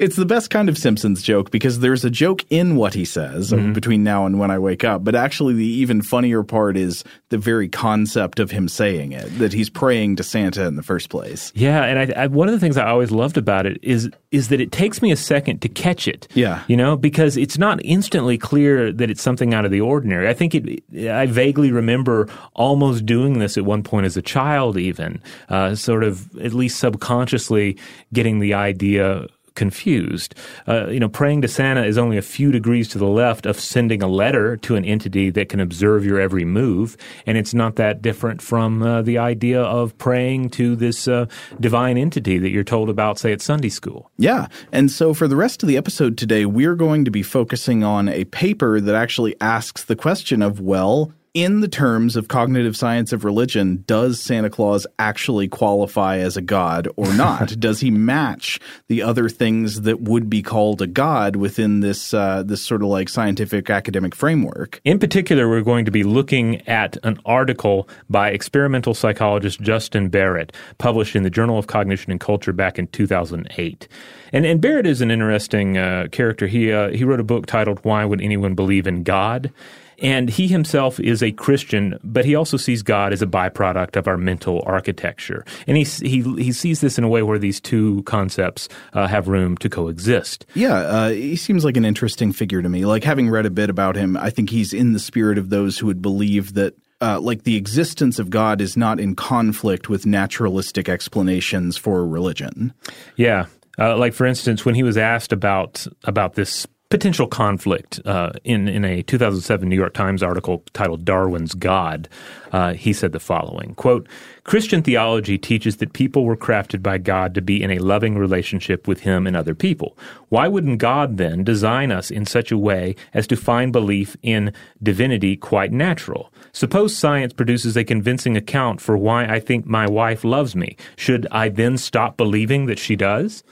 it's 0.00 0.16
the 0.16 0.26
best 0.26 0.50
kind 0.50 0.68
of 0.68 0.78
Simpsons 0.78 1.22
joke 1.22 1.50
because 1.50 1.80
there's 1.80 2.04
a 2.04 2.10
joke 2.10 2.44
in 2.50 2.76
what 2.76 2.94
he 2.94 3.04
says 3.04 3.52
mm-hmm. 3.52 3.72
between 3.72 4.02
now 4.04 4.26
and 4.26 4.38
when 4.38 4.50
I 4.50 4.58
wake 4.58 4.84
up. 4.84 5.04
But 5.04 5.14
actually, 5.14 5.54
the 5.54 5.66
even 5.66 6.02
funnier 6.02 6.42
part 6.42 6.76
is 6.76 7.04
the 7.28 7.38
very 7.38 7.68
concept 7.68 8.40
of 8.40 8.50
him 8.50 8.68
saying 8.68 9.12
it 9.12 9.26
that 9.38 9.52
he's 9.52 9.70
praying 9.70 10.16
to 10.16 10.22
Santa 10.22 10.66
in 10.66 10.76
the 10.76 10.82
first 10.82 11.10
place. 11.10 11.52
Yeah, 11.54 11.84
and 11.84 12.12
I, 12.12 12.22
I, 12.22 12.26
one 12.26 12.48
of 12.48 12.54
the 12.54 12.60
things 12.60 12.76
I 12.76 12.88
always 12.88 13.10
loved 13.10 13.36
about 13.36 13.66
it 13.66 13.78
is 13.82 14.10
is 14.30 14.48
that 14.48 14.60
it 14.60 14.72
takes 14.72 15.00
me 15.00 15.10
a 15.10 15.16
second 15.16 15.62
to 15.62 15.68
catch 15.68 16.06
it. 16.06 16.28
Yeah, 16.34 16.62
you 16.68 16.76
know, 16.76 16.96
because 16.96 17.36
it's 17.36 17.58
not 17.58 17.80
instantly 17.84 18.38
clear 18.38 18.92
that 18.92 19.10
it's 19.10 19.22
something 19.22 19.54
out 19.54 19.64
of 19.64 19.70
the 19.70 19.80
ordinary. 19.80 20.28
I 20.28 20.34
think 20.34 20.54
it. 20.54 20.82
I 21.08 21.26
vaguely 21.26 21.72
remember 21.72 22.28
almost 22.54 23.06
doing 23.06 23.38
this 23.38 23.56
at 23.56 23.64
one 23.64 23.82
point 23.82 24.06
as 24.06 24.16
a 24.16 24.22
child, 24.22 24.76
even 24.76 25.20
uh, 25.48 25.74
sort 25.74 26.04
of 26.04 26.36
at 26.38 26.52
least 26.52 26.78
subconsciously 26.78 27.76
getting 28.12 28.38
the 28.38 28.54
idea 28.54 29.26
confused. 29.58 30.36
Uh, 30.68 30.86
you 30.86 31.00
know, 31.00 31.08
praying 31.08 31.42
to 31.42 31.48
Santa 31.48 31.84
is 31.84 31.98
only 31.98 32.16
a 32.16 32.22
few 32.22 32.52
degrees 32.52 32.88
to 32.88 32.98
the 32.98 33.06
left 33.06 33.44
of 33.44 33.58
sending 33.58 34.02
a 34.02 34.06
letter 34.06 34.56
to 34.58 34.76
an 34.76 34.84
entity 34.84 35.30
that 35.30 35.48
can 35.48 35.58
observe 35.58 36.06
your 36.06 36.20
every 36.20 36.44
move, 36.44 36.96
and 37.26 37.36
it's 37.36 37.52
not 37.52 37.74
that 37.74 38.00
different 38.00 38.40
from 38.40 38.82
uh, 38.82 39.02
the 39.02 39.18
idea 39.18 39.60
of 39.60 39.98
praying 39.98 40.48
to 40.48 40.76
this 40.76 41.08
uh, 41.08 41.26
divine 41.58 41.98
entity 41.98 42.38
that 42.38 42.50
you're 42.50 42.62
told 42.62 42.88
about, 42.88 43.18
say, 43.18 43.32
at 43.32 43.42
Sunday 43.42 43.68
school. 43.68 44.10
Yeah, 44.16 44.46
and 44.70 44.90
so 44.90 45.12
for 45.12 45.26
the 45.26 45.36
rest 45.36 45.62
of 45.64 45.68
the 45.68 45.76
episode 45.76 46.16
today, 46.16 46.46
we're 46.46 46.76
going 46.76 47.04
to 47.04 47.10
be 47.10 47.24
focusing 47.24 47.82
on 47.82 48.08
a 48.08 48.24
paper 48.26 48.80
that 48.80 48.94
actually 48.94 49.34
asks 49.40 49.84
the 49.84 49.96
question 49.96 50.40
of, 50.40 50.60
well, 50.60 51.12
in 51.34 51.60
the 51.60 51.68
terms 51.68 52.16
of 52.16 52.28
cognitive 52.28 52.76
science 52.76 53.12
of 53.12 53.24
religion, 53.24 53.84
does 53.86 54.20
Santa 54.20 54.50
Claus 54.50 54.86
actually 54.98 55.48
qualify 55.48 56.18
as 56.18 56.36
a 56.36 56.42
god 56.42 56.88
or 56.96 57.12
not? 57.14 57.58
does 57.58 57.80
he 57.80 57.90
match 57.90 58.58
the 58.88 59.02
other 59.02 59.28
things 59.28 59.82
that 59.82 60.00
would 60.00 60.30
be 60.30 60.42
called 60.42 60.82
a 60.82 60.86
god 60.86 61.36
within 61.36 61.80
this 61.80 62.14
uh, 62.14 62.42
this 62.42 62.62
sort 62.62 62.82
of 62.82 62.88
like 62.88 63.08
scientific 63.08 63.70
academic 63.70 64.14
framework? 64.14 64.80
In 64.84 64.98
particular, 64.98 65.48
we're 65.48 65.62
going 65.62 65.84
to 65.84 65.90
be 65.90 66.04
looking 66.04 66.66
at 66.68 66.96
an 67.04 67.18
article 67.24 67.88
by 68.08 68.30
experimental 68.30 68.94
psychologist 68.94 69.60
Justin 69.60 70.08
Barrett, 70.08 70.52
published 70.78 71.16
in 71.16 71.22
the 71.22 71.30
Journal 71.30 71.58
of 71.58 71.66
Cognition 71.66 72.10
and 72.10 72.20
Culture 72.20 72.52
back 72.52 72.78
in 72.78 72.86
2008. 72.88 73.88
And, 74.32 74.44
and 74.44 74.60
Barrett 74.60 74.86
is 74.86 75.00
an 75.00 75.10
interesting 75.10 75.78
uh, 75.78 76.08
character. 76.12 76.46
He 76.46 76.72
uh, 76.72 76.90
he 76.90 77.04
wrote 77.04 77.20
a 77.20 77.24
book 77.24 77.46
titled 77.46 77.80
"Why 77.84 78.04
Would 78.04 78.20
Anyone 78.20 78.54
Believe 78.54 78.86
in 78.86 79.02
God." 79.02 79.52
And 80.00 80.28
he 80.28 80.46
himself 80.46 81.00
is 81.00 81.22
a 81.22 81.32
Christian, 81.32 81.98
but 82.04 82.24
he 82.24 82.34
also 82.34 82.56
sees 82.56 82.82
God 82.82 83.12
as 83.12 83.22
a 83.22 83.26
byproduct 83.26 83.96
of 83.96 84.06
our 84.06 84.16
mental 84.16 84.62
architecture. 84.66 85.44
And 85.66 85.76
he, 85.76 85.84
he, 85.84 86.22
he 86.42 86.52
sees 86.52 86.80
this 86.80 86.98
in 86.98 87.04
a 87.04 87.08
way 87.08 87.22
where 87.22 87.38
these 87.38 87.60
two 87.60 88.02
concepts 88.04 88.68
uh, 88.92 89.06
have 89.06 89.28
room 89.28 89.56
to 89.58 89.68
coexist. 89.68 90.46
Yeah, 90.54 90.76
uh, 90.76 91.10
he 91.10 91.36
seems 91.36 91.64
like 91.64 91.76
an 91.76 91.84
interesting 91.84 92.32
figure 92.32 92.62
to 92.62 92.68
me. 92.68 92.84
Like 92.84 93.04
having 93.04 93.28
read 93.28 93.46
a 93.46 93.50
bit 93.50 93.70
about 93.70 93.96
him, 93.96 94.16
I 94.16 94.30
think 94.30 94.50
he's 94.50 94.72
in 94.72 94.92
the 94.92 94.98
spirit 95.00 95.38
of 95.38 95.50
those 95.50 95.78
who 95.78 95.86
would 95.86 96.02
believe 96.02 96.54
that 96.54 96.74
uh, 97.00 97.20
like 97.20 97.44
the 97.44 97.56
existence 97.56 98.18
of 98.18 98.30
God 98.30 98.60
is 98.60 98.76
not 98.76 98.98
in 98.98 99.14
conflict 99.14 99.88
with 99.88 100.04
naturalistic 100.04 100.88
explanations 100.88 101.76
for 101.76 102.06
religion. 102.06 102.72
Yeah, 103.16 103.46
uh, 103.78 103.96
like 103.96 104.14
for 104.14 104.26
instance, 104.26 104.64
when 104.64 104.74
he 104.74 104.82
was 104.82 104.96
asked 104.96 105.32
about 105.32 105.86
about 106.04 106.34
this 106.34 106.66
potential 106.90 107.26
conflict 107.26 108.00
uh, 108.06 108.30
in 108.44 108.66
in 108.66 108.84
a 108.84 109.02
2007 109.02 109.68
New 109.68 109.76
York 109.76 109.92
Times 109.92 110.22
article 110.22 110.62
titled 110.72 111.04
"Darwin's 111.04 111.54
God." 111.54 112.08
Uh, 112.52 112.72
he 112.72 112.92
said 112.92 113.12
the 113.12 113.20
following: 113.20 113.74
"Quote: 113.74 114.08
Christian 114.44 114.82
theology 114.82 115.36
teaches 115.36 115.76
that 115.76 115.92
people 115.92 116.24
were 116.24 116.36
crafted 116.36 116.82
by 116.82 116.96
God 116.96 117.34
to 117.34 117.42
be 117.42 117.62
in 117.62 117.70
a 117.70 117.78
loving 117.78 118.16
relationship 118.16 118.88
with 118.88 119.00
Him 119.00 119.26
and 119.26 119.36
other 119.36 119.54
people. 119.54 119.98
Why 120.30 120.48
wouldn't 120.48 120.78
God 120.78 121.18
then 121.18 121.44
design 121.44 121.92
us 121.92 122.10
in 122.10 122.24
such 122.24 122.50
a 122.50 122.58
way 122.58 122.96
as 123.12 123.26
to 123.26 123.36
find 123.36 123.72
belief 123.72 124.16
in 124.22 124.52
divinity 124.82 125.36
quite 125.36 125.72
natural? 125.72 126.32
Suppose 126.52 126.96
science 126.96 127.34
produces 127.34 127.76
a 127.76 127.84
convincing 127.84 128.36
account 128.36 128.80
for 128.80 128.96
why 128.96 129.26
I 129.26 129.40
think 129.40 129.66
my 129.66 129.86
wife 129.86 130.24
loves 130.24 130.56
me. 130.56 130.76
Should 130.96 131.26
I 131.30 131.50
then 131.50 131.76
stop 131.76 132.16
believing 132.16 132.66
that 132.66 132.78
she 132.78 132.96
does?" 132.96 133.44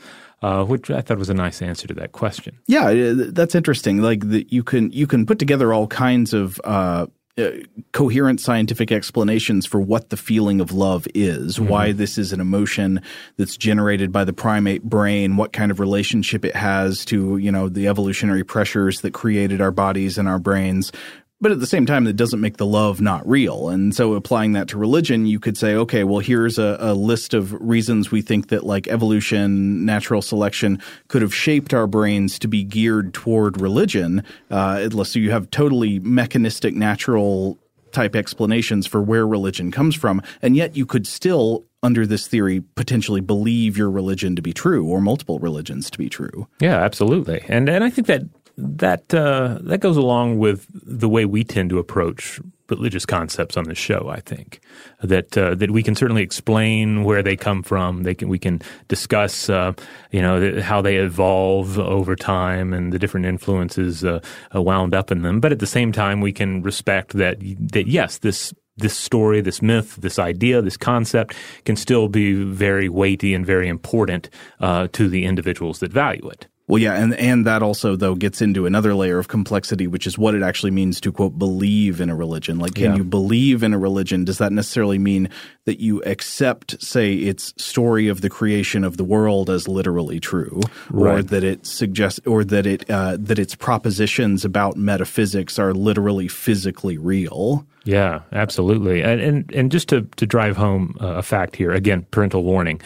Uh, 0.42 0.64
which 0.64 0.90
I 0.90 1.00
thought 1.00 1.18
was 1.18 1.30
a 1.30 1.34
nice 1.34 1.62
answer 1.62 1.86
to 1.88 1.94
that 1.94 2.12
question. 2.12 2.58
Yeah, 2.66 2.88
uh, 2.88 3.14
that's 3.28 3.54
interesting. 3.54 4.02
Like 4.02 4.28
that, 4.28 4.52
you 4.52 4.62
can 4.62 4.90
you 4.92 5.06
can 5.06 5.26
put 5.26 5.38
together 5.38 5.72
all 5.72 5.86
kinds 5.86 6.32
of. 6.32 6.60
Uh, 6.64 7.06
uh, 7.38 7.50
coherent 7.92 8.40
scientific 8.40 8.90
explanations 8.90 9.66
for 9.66 9.78
what 9.78 10.08
the 10.08 10.16
feeling 10.16 10.58
of 10.58 10.72
love 10.72 11.06
is, 11.14 11.56
mm-hmm. 11.56 11.68
why 11.68 11.92
this 11.92 12.16
is 12.16 12.32
an 12.32 12.40
emotion 12.40 12.98
that's 13.36 13.58
generated 13.58 14.10
by 14.10 14.24
the 14.24 14.32
primate 14.32 14.82
brain, 14.82 15.36
what 15.36 15.52
kind 15.52 15.70
of 15.70 15.78
relationship 15.78 16.46
it 16.46 16.56
has 16.56 17.04
to, 17.04 17.36
you 17.36 17.52
know, 17.52 17.68
the 17.68 17.88
evolutionary 17.88 18.42
pressures 18.42 19.02
that 19.02 19.12
created 19.12 19.60
our 19.60 19.70
bodies 19.70 20.16
and 20.16 20.28
our 20.28 20.38
brains, 20.38 20.92
but 21.40 21.52
at 21.52 21.60
the 21.60 21.66
same 21.66 21.84
time, 21.86 22.04
that 22.04 22.14
doesn't 22.14 22.40
make 22.40 22.56
the 22.56 22.66
love 22.66 23.00
not 23.00 23.26
real. 23.28 23.68
And 23.68 23.94
so 23.94 24.14
applying 24.14 24.52
that 24.52 24.68
to 24.68 24.78
religion, 24.78 25.26
you 25.26 25.38
could 25.38 25.56
say, 25.56 25.74
okay, 25.74 26.04
well, 26.04 26.20
here's 26.20 26.58
a, 26.58 26.76
a, 26.80 26.94
list 26.94 27.34
of 27.34 27.52
reasons 27.60 28.10
we 28.10 28.22
think 28.22 28.48
that 28.48 28.64
like 28.64 28.88
evolution, 28.88 29.84
natural 29.84 30.22
selection 30.22 30.80
could 31.08 31.22
have 31.22 31.34
shaped 31.34 31.74
our 31.74 31.86
brains 31.86 32.38
to 32.38 32.48
be 32.48 32.64
geared 32.64 33.12
toward 33.12 33.60
religion. 33.60 34.24
Uh, 34.50 34.80
unless 34.82 35.14
you 35.14 35.30
have 35.30 35.50
totally 35.50 35.98
mechanistic, 36.00 36.74
natural 36.74 37.58
type 37.92 38.16
explanations 38.16 38.86
for 38.86 39.02
where 39.02 39.26
religion 39.26 39.70
comes 39.70 39.94
from. 39.94 40.22
And 40.42 40.56
yet 40.56 40.76
you 40.76 40.84
could 40.84 41.06
still 41.06 41.64
under 41.82 42.06
this 42.06 42.26
theory 42.26 42.62
potentially 42.74 43.20
believe 43.20 43.76
your 43.76 43.90
religion 43.90 44.36
to 44.36 44.42
be 44.42 44.52
true 44.52 44.86
or 44.86 45.00
multiple 45.00 45.38
religions 45.38 45.90
to 45.90 45.98
be 45.98 46.08
true. 46.08 46.46
Yeah, 46.60 46.76
absolutely. 46.76 47.44
And 47.48 47.68
and 47.68 47.84
I 47.84 47.90
think 47.90 48.06
that 48.08 48.22
that 48.56 49.12
uh, 49.12 49.58
that 49.62 49.80
goes 49.80 49.96
along 49.96 50.38
with 50.38 50.66
the 50.72 51.08
way 51.08 51.25
we 51.25 51.44
tend 51.44 51.70
to 51.70 51.78
approach 51.78 52.40
religious 52.68 53.06
concepts 53.06 53.56
on 53.56 53.64
the 53.64 53.75
show. 53.75 54.08
I 54.08 54.20
think 54.20 54.60
that 55.02 55.36
uh, 55.36 55.54
that 55.56 55.70
we 55.70 55.82
can 55.82 55.94
certainly 55.94 56.22
explain 56.22 57.04
where 57.04 57.22
they 57.22 57.36
come 57.36 57.62
from. 57.62 58.02
They 58.02 58.14
can 58.14 58.28
we 58.28 58.38
can 58.38 58.62
discuss 58.88 59.50
uh, 59.50 59.72
you 60.10 60.22
know 60.22 60.60
how 60.60 60.80
they 60.80 60.96
evolve 60.96 61.78
over 61.78 62.16
time 62.16 62.72
and 62.72 62.92
the 62.92 62.98
different 62.98 63.26
influences 63.26 64.04
uh, 64.04 64.20
uh, 64.54 64.62
wound 64.62 64.94
up 64.94 65.10
in 65.10 65.22
them. 65.22 65.40
But 65.40 65.52
at 65.52 65.58
the 65.58 65.66
same 65.66 65.92
time, 65.92 66.20
we 66.20 66.32
can 66.32 66.62
respect 66.62 67.12
that 67.12 67.38
that 67.40 67.86
yes, 67.86 68.18
this 68.18 68.54
this 68.78 68.96
story, 68.96 69.40
this 69.40 69.62
myth, 69.62 69.96
this 69.96 70.18
idea, 70.18 70.60
this 70.60 70.76
concept 70.76 71.34
can 71.64 71.76
still 71.76 72.08
be 72.08 72.34
very 72.34 72.88
weighty 72.88 73.32
and 73.34 73.44
very 73.46 73.68
important 73.68 74.28
uh, 74.60 74.88
to 74.92 75.08
the 75.08 75.25
individuals 75.25 75.78
that 75.80 75.92
value 75.92 76.28
it. 76.28 76.46
Well, 76.68 76.82
yeah, 76.82 76.94
and 76.94 77.14
and 77.14 77.46
that 77.46 77.62
also 77.62 77.94
though 77.94 78.16
gets 78.16 78.42
into 78.42 78.66
another 78.66 78.92
layer 78.92 79.18
of 79.18 79.28
complexity, 79.28 79.87
which 79.87 80.04
is 80.04 80.18
what 80.18 80.35
it 80.35 80.42
actually 80.42 80.73
means 80.73 81.00
to 81.02 81.12
quote 81.12 81.38
believe 81.38 82.00
in 82.00 82.11
a 82.11 82.16
religion. 82.16 82.58
Like, 82.58 82.75
can 82.75 82.85
yeah. 82.85 82.96
you 82.96 83.04
believe 83.04 83.62
in 83.62 83.73
a 83.73 83.78
religion? 83.78 84.25
Does 84.25 84.38
that 84.38 84.50
necessarily 84.50 84.99
mean 84.99 85.28
that 85.64 85.78
you 85.78 86.02
accept, 86.02 86.82
say, 86.82 87.14
its 87.14 87.54
story 87.56 88.08
of 88.08 88.20
the 88.20 88.28
creation 88.28 88.82
of 88.82 88.96
the 88.96 89.04
world 89.04 89.49
as 89.49 89.68
literally 89.68 90.18
true, 90.18 90.61
right. 90.90 91.18
or 91.18 91.23
that 91.23 91.44
it 91.44 91.66
suggests, 91.66 92.18
or 92.26 92.42
that 92.42 92.66
it 92.66 92.90
uh, 92.90 93.16
that 93.20 93.38
its 93.38 93.54
propositions 93.54 94.44
about 94.44 94.76
metaphysics 94.76 95.61
are 95.61 95.73
literally 95.73 96.26
physically 96.26 96.99
real? 96.99 97.64
Yeah, 97.85 98.23
absolutely. 98.32 99.02
And 99.02 99.20
and, 99.20 99.54
and 99.54 99.70
just 99.70 99.88
to 99.90 100.02
to 100.16 100.26
drive 100.26 100.56
home 100.56 100.96
a 100.99 101.23
fact 101.23 101.54
here, 101.54 101.70
again, 101.70 102.06
parental 102.11 102.42
warning. 102.42 102.80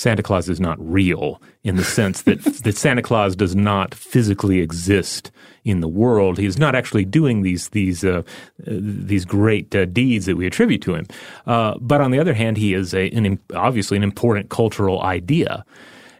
Santa 0.00 0.22
Claus 0.22 0.48
is 0.48 0.58
not 0.58 0.78
real 0.80 1.42
in 1.62 1.76
the 1.76 1.84
sense 1.84 2.22
that, 2.22 2.42
that 2.64 2.74
Santa 2.74 3.02
Claus 3.02 3.36
does 3.36 3.54
not 3.54 3.94
physically 3.94 4.60
exist 4.60 5.30
in 5.62 5.80
the 5.80 5.88
world. 5.88 6.38
He 6.38 6.46
is 6.46 6.56
not 6.56 6.74
actually 6.74 7.04
doing 7.04 7.42
these 7.42 7.68
these 7.68 8.02
uh, 8.02 8.22
uh, 8.22 8.22
these 8.64 9.26
great 9.26 9.76
uh, 9.76 9.84
deeds 9.84 10.24
that 10.24 10.36
we 10.36 10.46
attribute 10.46 10.80
to 10.82 10.94
him. 10.94 11.06
Uh, 11.46 11.74
but 11.82 12.00
on 12.00 12.12
the 12.12 12.18
other 12.18 12.32
hand, 12.32 12.56
he 12.56 12.72
is 12.72 12.94
a, 12.94 13.10
an, 13.10 13.38
obviously 13.54 13.98
an 13.98 14.02
important 14.02 14.48
cultural 14.48 15.02
idea. 15.02 15.66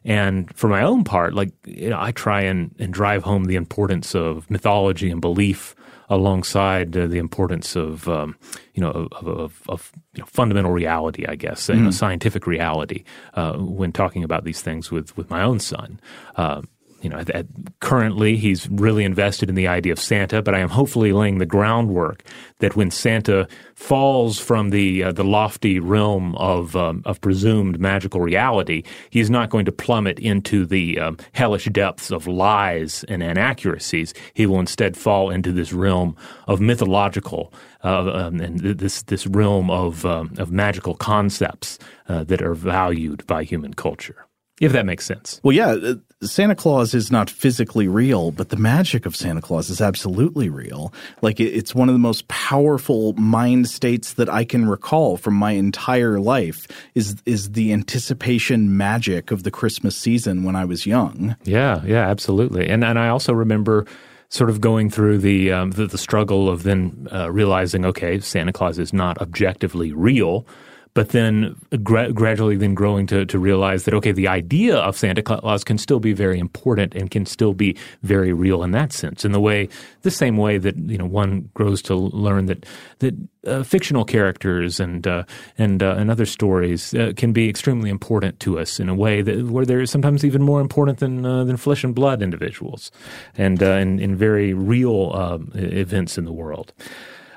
And 0.04 0.54
for 0.54 0.68
my 0.68 0.82
own 0.82 1.02
part, 1.02 1.32
like 1.32 1.50
you 1.64 1.88
know, 1.88 1.99
I 1.99 2.12
try 2.12 2.42
and, 2.42 2.75
and 2.78 2.92
drive 2.92 3.22
home 3.22 3.44
the 3.44 3.56
importance 3.56 4.14
of 4.14 4.50
mythology 4.50 5.10
and 5.10 5.22
belief 5.22 5.75
alongside 6.11 6.95
uh, 6.97 7.07
the 7.07 7.19
importance 7.19 7.76
of 7.76 8.09
um, 8.09 8.37
you 8.75 8.83
know 8.83 8.90
of, 8.90 9.29
of, 9.29 9.62
of 9.69 9.93
you 10.14 10.21
know, 10.21 10.26
fundamental 10.26 10.73
reality, 10.73 11.25
I 11.26 11.37
guess, 11.37 11.69
mm. 11.69 11.76
you 11.76 11.81
know, 11.83 11.90
scientific 11.90 12.47
reality 12.47 13.05
uh, 13.35 13.55
when 13.55 13.93
talking 13.93 14.25
about 14.25 14.45
these 14.45 14.61
things 14.61 14.90
with 14.90 15.17
with 15.17 15.31
my 15.31 15.43
own 15.43 15.61
son. 15.61 16.00
Uh, 16.37 16.62
you 17.00 17.09
know, 17.09 17.23
at, 17.35 17.47
currently 17.80 18.37
he's 18.37 18.69
really 18.69 19.04
invested 19.04 19.49
in 19.49 19.54
the 19.54 19.69
idea 19.69 19.92
of 19.92 19.99
Santa, 19.99 20.42
but 20.42 20.54
I 20.54 20.59
am 20.59 20.69
hopefully 20.69 21.12
laying 21.12 21.38
the 21.38 21.47
groundwork 21.47 22.25
that 22.59 22.76
when 22.76 22.90
Santa 22.90 23.49
falls 23.75 24.38
from 24.38 24.71
the 24.71 25.04
uh, 25.04 25.12
the 25.12 25.25
lofty 25.25 25.80
realm 25.80 26.35
of 26.37 26.76
um, 26.76 27.02
of 27.07 27.21
presumed 27.21 27.80
magical 27.80 28.21
reality, 28.21 28.83
he's 29.09 29.30
not 29.30 29.50
going 29.50 29.64
to 29.64 29.73
plummet 29.73 30.19
into 30.19 30.66
the 30.66 30.99
um, 30.99 31.16
hellish 31.33 31.66
depths 31.66 32.11
of 32.11 32.26
lies 32.26 33.04
and 33.09 33.23
inaccuracies. 33.23 34.12
He 34.35 34.47
will 34.47 34.61
instead 34.61 34.97
fall 34.97 35.30
into 35.30 35.52
this 35.52 35.73
realm 35.73 36.16
of 36.47 36.61
mythological 36.61 37.52
uh, 37.83 38.12
um, 38.12 38.40
and 38.40 38.61
this 38.61 39.02
this 39.02 39.26
realm 39.26 39.71
of 39.71 40.04
um, 40.04 40.35
of 40.38 40.52
magical 40.52 40.95
concepts 40.95 41.78
uh, 42.09 42.25
that 42.25 42.42
are 42.42 42.54
valued 42.54 43.26
by 43.26 43.45
human 43.45 43.75
culture. 43.75 44.26
If 44.61 44.73
that 44.73 44.85
makes 44.85 45.07
sense. 45.07 45.40
Well, 45.42 45.57
yeah, 45.57 45.95
Santa 46.23 46.55
Claus 46.55 46.93
is 46.93 47.11
not 47.11 47.31
physically 47.31 47.89
real, 47.89 48.31
but 48.31 48.50
the 48.50 48.57
magic 48.57 49.07
of 49.07 49.17
Santa 49.17 49.41
Claus 49.41 49.71
is 49.71 49.81
absolutely 49.81 50.50
real. 50.50 50.93
Like 51.23 51.41
it's 51.41 51.75
one 51.75 51.89
of 51.89 51.95
the 51.95 51.99
most 51.99 52.29
powerful 52.29 53.15
mind 53.15 53.71
states 53.71 54.12
that 54.15 54.29
I 54.29 54.45
can 54.45 54.69
recall 54.69 55.17
from 55.17 55.33
my 55.33 55.53
entire 55.53 56.21
life 56.21 56.69
is 56.95 57.17
is 57.25 57.53
the 57.53 57.73
anticipation 57.73 58.77
magic 58.77 59.31
of 59.31 59.45
the 59.45 59.50
Christmas 59.50 59.97
season 59.97 60.45
when 60.45 60.57
I 60.57 60.67
was 60.67 60.85
young. 60.85 61.37
Yeah, 61.45 61.83
yeah, 61.87 62.07
absolutely. 62.07 62.69
And 62.69 62.85
and 62.85 62.99
I 62.99 63.09
also 63.09 63.33
remember 63.33 63.87
sort 64.29 64.50
of 64.50 64.61
going 64.61 64.91
through 64.91 65.19
the 65.19 65.50
um, 65.50 65.71
the, 65.71 65.87
the, 65.87 65.99
struggle 65.99 66.50
of 66.50 66.65
then 66.65 67.09
uh, 67.11 67.33
realizing, 67.33 67.87
okay, 67.87 68.21
Santa 68.21 68.53
Claus 68.53 68.79
is 68.79 68.93
not 68.93 69.19
objectively 69.23 69.91
real 69.93 70.47
but 70.94 71.11
then 71.11 71.54
gra- 71.82 72.12
gradually 72.12 72.56
then 72.56 72.75
growing 72.75 73.06
to, 73.06 73.25
to 73.26 73.38
realize 73.38 73.85
that, 73.85 73.94
okay, 73.94 74.12
the 74.12 74.28
idea 74.28 74.76
of 74.76 74.97
Santa 74.97 75.23
Claus 75.23 75.64
can 75.64 75.78
still 75.78 76.00
be 76.00 76.12
very 76.12 76.38
important 76.38 76.94
and 76.94 77.11
can 77.11 77.26
still 77.26 77.54
be 77.54 77.76
very 78.02 78.32
real 78.32 78.62
in 78.62 78.73
that 78.73 78.92
sense. 78.92 79.25
In 79.25 79.32
the 79.32 79.40
way, 79.40 79.68
the 80.02 80.11
same 80.11 80.37
way 80.37 80.59
that, 80.59 80.76
you 80.76 80.99
know, 80.99 81.06
one 81.06 81.49
grows 81.54 81.82
to 81.82 81.94
learn 81.94 82.47
that, 82.47 82.66
that 82.99 83.14
uh, 83.47 83.62
fictional 83.62 84.04
characters 84.04 84.80
and, 84.80 85.06
uh, 85.06 85.25
and, 85.56 85.82
uh, 85.82 85.94
and 85.97 86.11
other 86.11 86.26
stories 86.26 86.92
uh, 86.94 87.12
can 87.16 87.32
be 87.32 87.49
extremely 87.49 87.88
important 87.88 88.40
to 88.40 88.59
us 88.59 88.80
in 88.80 88.88
a 88.88 88.94
way 88.94 89.23
that, 89.23 89.47
where 89.47 89.64
they're 89.64 89.87
sometimes 89.87 90.25
even 90.25 90.42
more 90.42 90.61
important 90.61 90.99
than, 90.99 91.25
uh, 91.25 91.44
than 91.44 91.56
flesh 91.56 91.85
and 91.85 91.94
blood 91.94 92.23
individuals 92.23 92.90
and, 93.37 93.62
uh, 93.62 93.70
in, 93.70 94.11
very 94.16 94.52
real 94.52 95.12
um, 95.14 95.50
events 95.54 96.18
in 96.18 96.25
the 96.25 96.32
world. 96.32 96.75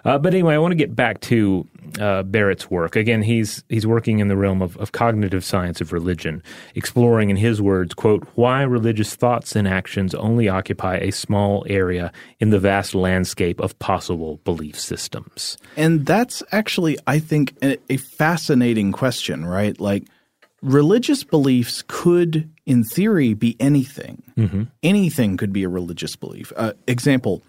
Uh, 0.05 0.17
but 0.17 0.33
anyway, 0.33 0.53
I 0.53 0.57
want 0.57 0.71
to 0.71 0.75
get 0.75 0.95
back 0.95 1.21
to 1.21 1.67
uh, 1.99 2.23
Barrett's 2.23 2.69
work. 2.69 2.95
Again, 2.95 3.21
he's 3.21 3.63
he's 3.69 3.87
working 3.87 4.19
in 4.19 4.27
the 4.27 4.35
realm 4.35 4.61
of, 4.61 4.75
of 4.77 4.91
cognitive 4.91 5.45
science 5.45 5.79
of 5.81 5.93
religion, 5.93 6.43
exploring, 6.75 7.29
in 7.29 7.37
his 7.37 7.61
words, 7.61 7.93
"quote 7.93 8.27
why 8.35 8.63
religious 8.63 9.15
thoughts 9.15 9.55
and 9.55 9.67
actions 9.67 10.13
only 10.15 10.49
occupy 10.49 10.97
a 10.97 11.11
small 11.11 11.65
area 11.69 12.11
in 12.39 12.49
the 12.49 12.59
vast 12.59 12.95
landscape 12.95 13.59
of 13.59 13.77
possible 13.79 14.41
belief 14.43 14.79
systems." 14.79 15.57
And 15.77 16.05
that's 16.05 16.43
actually, 16.51 16.97
I 17.07 17.19
think, 17.19 17.55
a, 17.61 17.77
a 17.89 17.97
fascinating 17.97 18.91
question, 18.91 19.45
right? 19.45 19.79
Like, 19.79 20.07
religious 20.61 21.23
beliefs 21.23 21.83
could, 21.87 22.49
in 22.65 22.83
theory, 22.83 23.33
be 23.33 23.55
anything. 23.59 24.23
Mm-hmm. 24.37 24.63
Anything 24.81 25.37
could 25.37 25.53
be 25.53 25.63
a 25.63 25.69
religious 25.69 26.15
belief. 26.15 26.51
Uh, 26.55 26.73
example: 26.87 27.43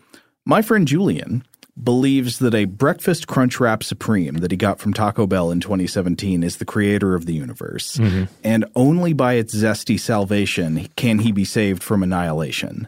my 0.44 0.62
friend 0.62 0.86
Julian 0.86 1.44
believes 1.82 2.38
that 2.38 2.54
a 2.54 2.66
breakfast 2.66 3.26
Crunchwrap 3.26 3.82
Supreme 3.82 4.36
that 4.36 4.50
he 4.50 4.56
got 4.56 4.78
from 4.78 4.94
Taco 4.94 5.26
Bell 5.26 5.50
in 5.50 5.60
2017 5.60 6.42
is 6.42 6.56
the 6.56 6.64
creator 6.64 7.14
of 7.14 7.26
the 7.26 7.34
universe, 7.34 7.96
mm-hmm. 7.96 8.24
and 8.44 8.64
only 8.76 9.12
by 9.12 9.34
its 9.34 9.54
zesty 9.54 9.98
salvation 9.98 10.88
can 10.96 11.18
he 11.18 11.32
be 11.32 11.44
saved 11.44 11.82
from 11.82 12.02
annihilation. 12.02 12.86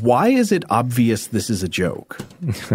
Why 0.00 0.28
is 0.28 0.52
it 0.52 0.64
obvious 0.70 1.28
this 1.28 1.50
is 1.50 1.62
a 1.62 1.68
joke? 1.68 2.18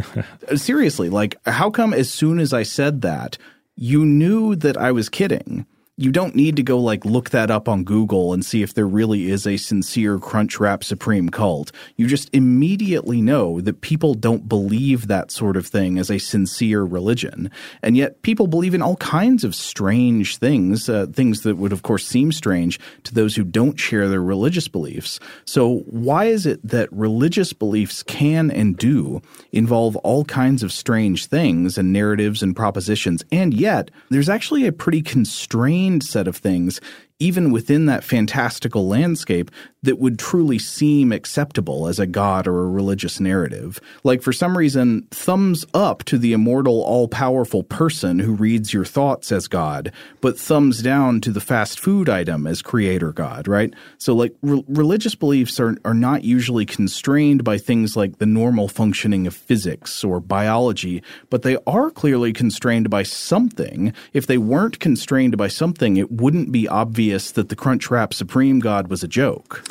Seriously, 0.55 1.09
like, 1.09 1.37
how 1.45 1.69
come 1.69 1.93
as 1.93 2.09
soon 2.09 2.39
as 2.39 2.51
I 2.51 2.63
said 2.63 3.01
that, 3.01 3.37
you 3.75 4.05
knew 4.05 4.55
that 4.55 4.77
I 4.77 4.91
was 4.91 5.09
kidding? 5.09 5.65
You 5.97 6.11
don't 6.11 6.35
need 6.35 6.57
to 6.57 6.63
go 6.63 6.77
like 6.77 7.05
look 7.05 7.29
that 7.29 7.49
up 7.49 7.69
on 7.69 7.85
Google 7.85 8.33
and 8.33 8.45
see 8.45 8.61
if 8.61 8.73
there 8.73 8.87
really 8.87 9.29
is 9.31 9.47
a 9.47 9.55
sincere 9.55 10.17
Crunchwrap 10.17 10.83
Supreme 10.83 11.29
cult. 11.29 11.71
You 11.95 12.07
just 12.07 12.29
immediately 12.33 13.21
know 13.21 13.61
that 13.61 13.79
people 13.79 14.13
don't 14.13 14.49
believe 14.49 15.07
that 15.07 15.31
sort 15.31 15.55
of 15.55 15.65
thing 15.65 15.97
as 15.97 16.11
a 16.11 16.17
sincere 16.17 16.83
religion. 16.83 17.49
And 17.81 17.95
yet 17.95 18.21
people 18.23 18.47
believe 18.47 18.73
in 18.73 18.81
all 18.81 18.97
kinds 18.97 19.45
of 19.45 19.55
strange 19.55 20.35
things, 20.35 20.89
uh, 20.89 21.05
things 21.13 21.41
that 21.41 21.55
would 21.55 21.71
of 21.71 21.83
course 21.83 22.05
seem 22.05 22.33
strange 22.33 22.77
to 23.03 23.13
those 23.13 23.37
who 23.37 23.45
don't 23.45 23.79
share 23.79 24.09
their 24.09 24.21
religious 24.21 24.67
beliefs. 24.67 25.17
So 25.45 25.77
why 25.85 26.25
is 26.25 26.45
it 26.45 26.59
that 26.67 26.91
religious 26.91 27.53
beliefs 27.53 28.03
can 28.03 28.51
and 28.51 28.75
do 28.75 29.21
involve 29.53 29.95
all 29.97 30.25
kinds 30.25 30.61
of 30.61 30.73
strange 30.73 31.27
things 31.27 31.77
and 31.77 31.93
narratives 31.93 32.43
and 32.43 32.53
propositions? 32.53 33.23
And 33.31 33.53
yet 33.53 33.91
there's 34.09 34.27
actually 34.27 34.67
a 34.67 34.73
pretty 34.73 35.01
constrained 35.01 35.84
set 36.01 36.27
of 36.27 36.37
things 36.37 36.79
even 37.19 37.51
within 37.51 37.85
that 37.85 38.03
fantastical 38.03 38.87
landscape 38.87 39.49
that 39.85 39.99
would 39.99 40.19
truly 40.19 40.59
seem 40.59 41.11
acceptable 41.11 41.87
as 41.87 41.99
a 41.99 42.05
god 42.05 42.47
or 42.47 42.63
a 42.63 42.69
religious 42.69 43.19
narrative. 43.19 43.79
Like, 44.03 44.21
for 44.21 44.33
some 44.33 44.57
reason, 44.57 45.07
thumbs 45.11 45.65
up 45.73 46.03
to 46.05 46.17
the 46.17 46.33
immortal, 46.33 46.83
all 46.83 47.07
powerful 47.07 47.63
person 47.63 48.19
who 48.19 48.33
reads 48.33 48.73
your 48.73 48.85
thoughts 48.85 49.31
as 49.31 49.47
God, 49.47 49.91
but 50.21 50.37
thumbs 50.37 50.81
down 50.81 51.21
to 51.21 51.31
the 51.31 51.39
fast 51.39 51.79
food 51.79 52.09
item 52.09 52.45
as 52.45 52.61
creator 52.61 53.11
God, 53.11 53.47
right? 53.47 53.73
So, 53.97 54.13
like, 54.13 54.33
re- 54.41 54.63
religious 54.67 55.15
beliefs 55.15 55.59
are, 55.59 55.77
are 55.85 55.93
not 55.93 56.23
usually 56.23 56.65
constrained 56.65 57.43
by 57.43 57.57
things 57.57 57.95
like 57.95 58.17
the 58.17 58.25
normal 58.25 58.67
functioning 58.67 59.27
of 59.27 59.35
physics 59.35 60.03
or 60.03 60.19
biology, 60.19 61.01
but 61.29 61.43
they 61.43 61.57
are 61.65 61.89
clearly 61.91 62.33
constrained 62.33 62.89
by 62.89 63.03
something. 63.03 63.93
If 64.13 64.27
they 64.27 64.37
weren't 64.37 64.79
constrained 64.79 65.37
by 65.37 65.47
something, 65.47 65.97
it 65.97 66.11
wouldn't 66.11 66.51
be 66.51 66.67
obvious 66.67 67.31
that 67.31 67.49
the 67.49 67.55
Crunchwrap 67.55 68.13
Supreme 68.13 68.59
God 68.59 68.87
was 68.87 69.03
a 69.03 69.07
joke. 69.07 69.63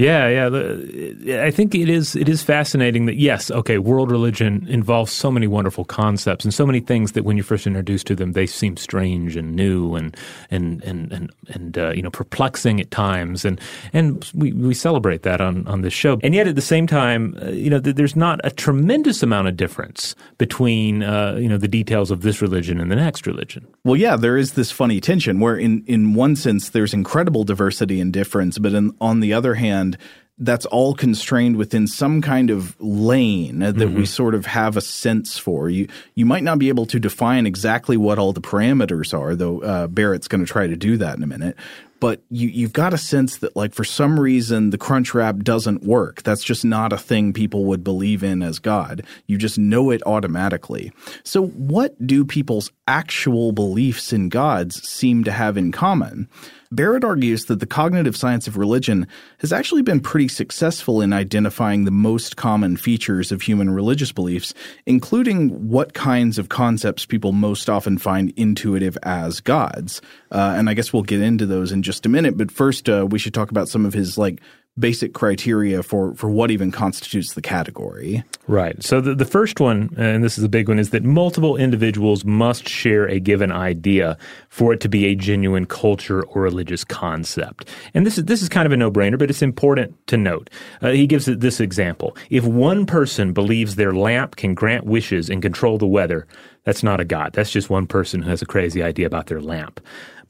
Yeah, 0.00 0.48
yeah. 0.48 1.44
I 1.44 1.50
think 1.50 1.74
it 1.74 1.90
is. 1.90 2.16
It 2.16 2.26
is 2.26 2.42
fascinating 2.42 3.04
that 3.04 3.16
yes, 3.16 3.50
okay, 3.50 3.76
world 3.76 4.10
religion 4.10 4.66
involves 4.66 5.12
so 5.12 5.30
many 5.30 5.46
wonderful 5.46 5.84
concepts 5.84 6.42
and 6.42 6.54
so 6.54 6.64
many 6.64 6.80
things 6.80 7.12
that 7.12 7.24
when 7.24 7.36
you're 7.36 7.44
first 7.44 7.66
introduced 7.66 8.06
to 8.06 8.14
them, 8.14 8.32
they 8.32 8.46
seem 8.46 8.78
strange 8.78 9.36
and 9.36 9.54
new 9.54 9.94
and 9.94 10.16
and 10.50 10.82
and 10.84 11.12
and, 11.12 11.32
and 11.48 11.76
uh, 11.76 11.90
you 11.90 12.00
know 12.00 12.10
perplexing 12.10 12.80
at 12.80 12.90
times. 12.90 13.44
And 13.44 13.60
and 13.92 14.28
we, 14.34 14.54
we 14.54 14.72
celebrate 14.72 15.22
that 15.24 15.42
on 15.42 15.66
on 15.66 15.82
this 15.82 15.92
show. 15.92 16.18
And 16.22 16.34
yet 16.34 16.48
at 16.48 16.54
the 16.54 16.62
same 16.62 16.86
time, 16.86 17.36
uh, 17.42 17.50
you 17.50 17.68
know, 17.68 17.78
there's 17.78 18.16
not 18.16 18.40
a 18.42 18.50
tremendous 18.50 19.22
amount 19.22 19.48
of 19.48 19.56
difference 19.58 20.14
between 20.38 21.02
uh, 21.02 21.34
you 21.34 21.48
know 21.48 21.58
the 21.58 21.68
details 21.68 22.10
of 22.10 22.22
this 22.22 22.40
religion 22.40 22.80
and 22.80 22.90
the 22.90 22.96
next 22.96 23.26
religion. 23.26 23.66
Well, 23.84 23.96
yeah, 23.96 24.16
there 24.16 24.38
is 24.38 24.52
this 24.52 24.70
funny 24.70 24.98
tension 24.98 25.40
where 25.40 25.58
in 25.58 25.84
in 25.86 26.14
one 26.14 26.36
sense 26.36 26.70
there's 26.70 26.94
incredible 26.94 27.44
diversity 27.44 28.00
and 28.00 28.14
difference, 28.14 28.56
but 28.56 28.72
in, 28.72 28.96
on 28.98 29.20
the 29.20 29.34
other 29.34 29.54
hand 29.54 29.89
and 29.90 29.98
that's 30.40 30.64
all 30.66 30.94
constrained 30.94 31.56
within 31.56 31.86
some 31.86 32.22
kind 32.22 32.48
of 32.50 32.74
lane 32.80 33.58
that 33.58 33.76
mm-hmm. 33.76 33.94
we 33.94 34.06
sort 34.06 34.34
of 34.34 34.46
have 34.46 34.76
a 34.76 34.80
sense 34.80 35.38
for. 35.38 35.68
You 35.68 35.86
you 36.14 36.24
might 36.24 36.42
not 36.42 36.58
be 36.58 36.70
able 36.70 36.86
to 36.86 36.98
define 36.98 37.46
exactly 37.46 37.96
what 37.96 38.18
all 38.18 38.32
the 38.32 38.40
parameters 38.40 39.16
are, 39.16 39.36
though 39.36 39.60
uh, 39.60 39.86
Barrett's 39.86 40.28
going 40.28 40.44
to 40.44 40.50
try 40.50 40.66
to 40.66 40.76
do 40.76 40.96
that 40.96 41.16
in 41.16 41.22
a 41.22 41.26
minute. 41.26 41.56
But 42.00 42.22
you 42.30 42.48
you've 42.48 42.72
got 42.72 42.94
a 42.94 42.98
sense 42.98 43.36
that 43.38 43.54
like 43.54 43.74
for 43.74 43.84
some 43.84 44.18
reason 44.18 44.70
the 44.70 44.78
Crunchwrap 44.78 45.44
doesn't 45.44 45.82
work. 45.82 46.22
That's 46.22 46.42
just 46.42 46.64
not 46.64 46.94
a 46.94 46.98
thing 46.98 47.34
people 47.34 47.66
would 47.66 47.84
believe 47.84 48.24
in 48.24 48.42
as 48.42 48.58
God. 48.58 49.04
You 49.26 49.36
just 49.36 49.58
know 49.58 49.90
it 49.90 50.02
automatically. 50.06 50.90
So 51.22 51.48
what 51.48 52.06
do 52.06 52.24
people's 52.24 52.72
actual 52.88 53.52
beliefs 53.52 54.14
in 54.14 54.30
gods 54.30 54.82
seem 54.88 55.24
to 55.24 55.32
have 55.32 55.58
in 55.58 55.70
common? 55.70 56.30
Barrett 56.72 57.02
argues 57.02 57.46
that 57.46 57.58
the 57.58 57.66
cognitive 57.66 58.16
science 58.16 58.46
of 58.46 58.56
religion 58.56 59.08
has 59.38 59.52
actually 59.52 59.82
been 59.82 59.98
pretty 59.98 60.28
successful 60.28 61.00
in 61.00 61.12
identifying 61.12 61.84
the 61.84 61.90
most 61.90 62.36
common 62.36 62.76
features 62.76 63.32
of 63.32 63.42
human 63.42 63.70
religious 63.70 64.12
beliefs, 64.12 64.54
including 64.86 65.68
what 65.68 65.94
kinds 65.94 66.38
of 66.38 66.48
concepts 66.48 67.04
people 67.04 67.32
most 67.32 67.68
often 67.68 67.98
find 67.98 68.32
intuitive 68.36 68.96
as 69.02 69.40
gods. 69.40 70.00
Uh, 70.30 70.54
and 70.56 70.70
I 70.70 70.74
guess 70.74 70.92
we'll 70.92 71.02
get 71.02 71.20
into 71.20 71.44
those 71.44 71.72
in 71.72 71.82
just 71.82 72.06
a 72.06 72.08
minute. 72.08 72.36
But 72.36 72.52
first, 72.52 72.88
uh, 72.88 73.04
we 73.10 73.18
should 73.18 73.34
talk 73.34 73.50
about 73.50 73.68
some 73.68 73.84
of 73.84 73.92
his 73.92 74.16
like 74.16 74.40
basic 74.78 75.12
criteria 75.12 75.82
for, 75.82 76.14
for 76.14 76.30
what 76.30 76.50
even 76.50 76.70
constitutes 76.70 77.34
the 77.34 77.42
category. 77.42 78.24
Right. 78.46 78.82
So 78.82 79.00
the, 79.00 79.14
the 79.14 79.24
first 79.24 79.60
one, 79.60 79.94
and 79.96 80.24
this 80.24 80.38
is 80.38 80.44
a 80.44 80.48
big 80.48 80.68
one, 80.68 80.78
is 80.78 80.90
that 80.90 81.04
multiple 81.04 81.56
individuals 81.56 82.24
must 82.24 82.68
share 82.68 83.06
a 83.06 83.20
given 83.20 83.52
idea 83.52 84.16
for 84.48 84.72
it 84.72 84.80
to 84.80 84.88
be 84.88 85.06
a 85.06 85.14
genuine 85.14 85.66
culture 85.66 86.22
or 86.22 86.42
religious 86.42 86.84
concept. 86.84 87.68
And 87.94 88.06
this 88.06 88.18
is 88.18 88.24
this 88.24 88.42
is 88.42 88.48
kind 88.48 88.66
of 88.66 88.72
a 88.72 88.76
no 88.76 88.90
brainer, 88.90 89.18
but 89.18 89.30
it's 89.30 89.42
important 89.42 89.94
to 90.06 90.16
note. 90.16 90.50
Uh, 90.80 90.90
he 90.90 91.06
gives 91.06 91.26
this 91.26 91.60
example: 91.60 92.16
if 92.30 92.44
one 92.44 92.86
person 92.86 93.32
believes 93.32 93.76
their 93.76 93.92
lamp 93.92 94.36
can 94.36 94.54
grant 94.54 94.84
wishes 94.84 95.28
and 95.28 95.42
control 95.42 95.78
the 95.78 95.86
weather, 95.86 96.26
that's 96.64 96.82
not 96.82 97.00
a 97.00 97.04
god. 97.04 97.32
That's 97.32 97.50
just 97.50 97.70
one 97.70 97.86
person 97.86 98.22
who 98.22 98.30
has 98.30 98.42
a 98.42 98.46
crazy 98.46 98.82
idea 98.82 99.06
about 99.06 99.26
their 99.26 99.40
lamp. 99.40 99.80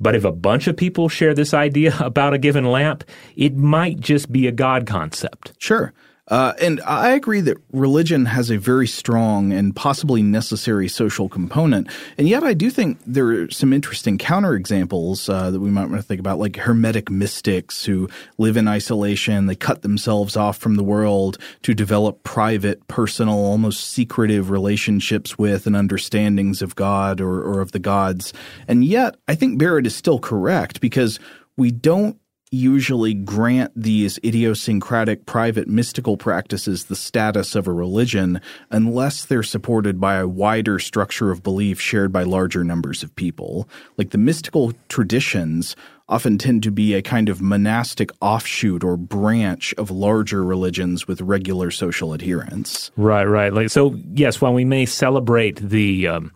But 0.00 0.14
if 0.14 0.24
a 0.24 0.32
bunch 0.32 0.66
of 0.66 0.76
people 0.76 1.08
share 1.08 1.34
this 1.34 1.52
idea 1.52 1.96
about 2.00 2.34
a 2.34 2.38
given 2.38 2.64
lamp, 2.64 3.04
it 3.36 3.56
might 3.56 4.00
just 4.00 4.32
be 4.32 4.46
a 4.46 4.52
God 4.52 4.86
concept. 4.86 5.52
Sure. 5.58 5.92
Uh, 6.30 6.52
and 6.60 6.80
I 6.82 7.10
agree 7.10 7.40
that 7.40 7.58
religion 7.72 8.24
has 8.26 8.50
a 8.50 8.56
very 8.56 8.86
strong 8.86 9.52
and 9.52 9.74
possibly 9.74 10.22
necessary 10.22 10.86
social 10.86 11.28
component. 11.28 11.88
And 12.16 12.28
yet, 12.28 12.44
I 12.44 12.54
do 12.54 12.70
think 12.70 12.98
there 13.04 13.26
are 13.26 13.50
some 13.50 13.72
interesting 13.72 14.16
counterexamples 14.16 15.28
uh, 15.28 15.50
that 15.50 15.60
we 15.60 15.70
might 15.70 15.86
want 15.86 15.96
to 15.96 16.02
think 16.02 16.20
about, 16.20 16.38
like 16.38 16.56
Hermetic 16.56 17.10
mystics 17.10 17.84
who 17.84 18.08
live 18.38 18.56
in 18.56 18.68
isolation. 18.68 19.46
They 19.46 19.56
cut 19.56 19.82
themselves 19.82 20.36
off 20.36 20.56
from 20.56 20.76
the 20.76 20.84
world 20.84 21.36
to 21.62 21.74
develop 21.74 22.22
private, 22.22 22.86
personal, 22.86 23.34
almost 23.34 23.90
secretive 23.90 24.50
relationships 24.50 25.36
with 25.36 25.66
and 25.66 25.74
understandings 25.74 26.62
of 26.62 26.76
God 26.76 27.20
or, 27.20 27.42
or 27.42 27.60
of 27.60 27.72
the 27.72 27.80
gods. 27.80 28.32
And 28.68 28.84
yet, 28.84 29.16
I 29.26 29.34
think 29.34 29.58
Barrett 29.58 29.86
is 29.86 29.96
still 29.96 30.20
correct 30.20 30.80
because 30.80 31.18
we 31.56 31.72
don't 31.72 32.16
usually 32.50 33.14
grant 33.14 33.72
these 33.76 34.18
idiosyncratic 34.24 35.24
private 35.24 35.68
mystical 35.68 36.16
practices 36.16 36.86
the 36.86 36.96
status 36.96 37.54
of 37.54 37.68
a 37.68 37.72
religion 37.72 38.40
unless 38.70 39.24
they're 39.24 39.42
supported 39.42 40.00
by 40.00 40.16
a 40.16 40.26
wider 40.26 40.78
structure 40.78 41.30
of 41.30 41.42
belief 41.44 41.80
shared 41.80 42.12
by 42.12 42.24
larger 42.24 42.64
numbers 42.64 43.04
of 43.04 43.14
people. 43.14 43.68
Like 43.96 44.10
the 44.10 44.18
mystical 44.18 44.72
traditions 44.88 45.76
often 46.08 46.38
tend 46.38 46.64
to 46.64 46.72
be 46.72 46.94
a 46.94 47.02
kind 47.02 47.28
of 47.28 47.40
monastic 47.40 48.10
offshoot 48.20 48.82
or 48.82 48.96
branch 48.96 49.72
of 49.78 49.92
larger 49.92 50.42
religions 50.42 51.06
with 51.06 51.20
regular 51.20 51.70
social 51.70 52.12
adherents. 52.12 52.90
Right, 52.96 53.24
right. 53.24 53.52
Like 53.52 53.70
so, 53.70 53.94
yes. 54.12 54.40
While 54.40 54.54
we 54.54 54.64
may 54.64 54.86
celebrate 54.86 55.56
the 55.56 56.08
um, 56.08 56.32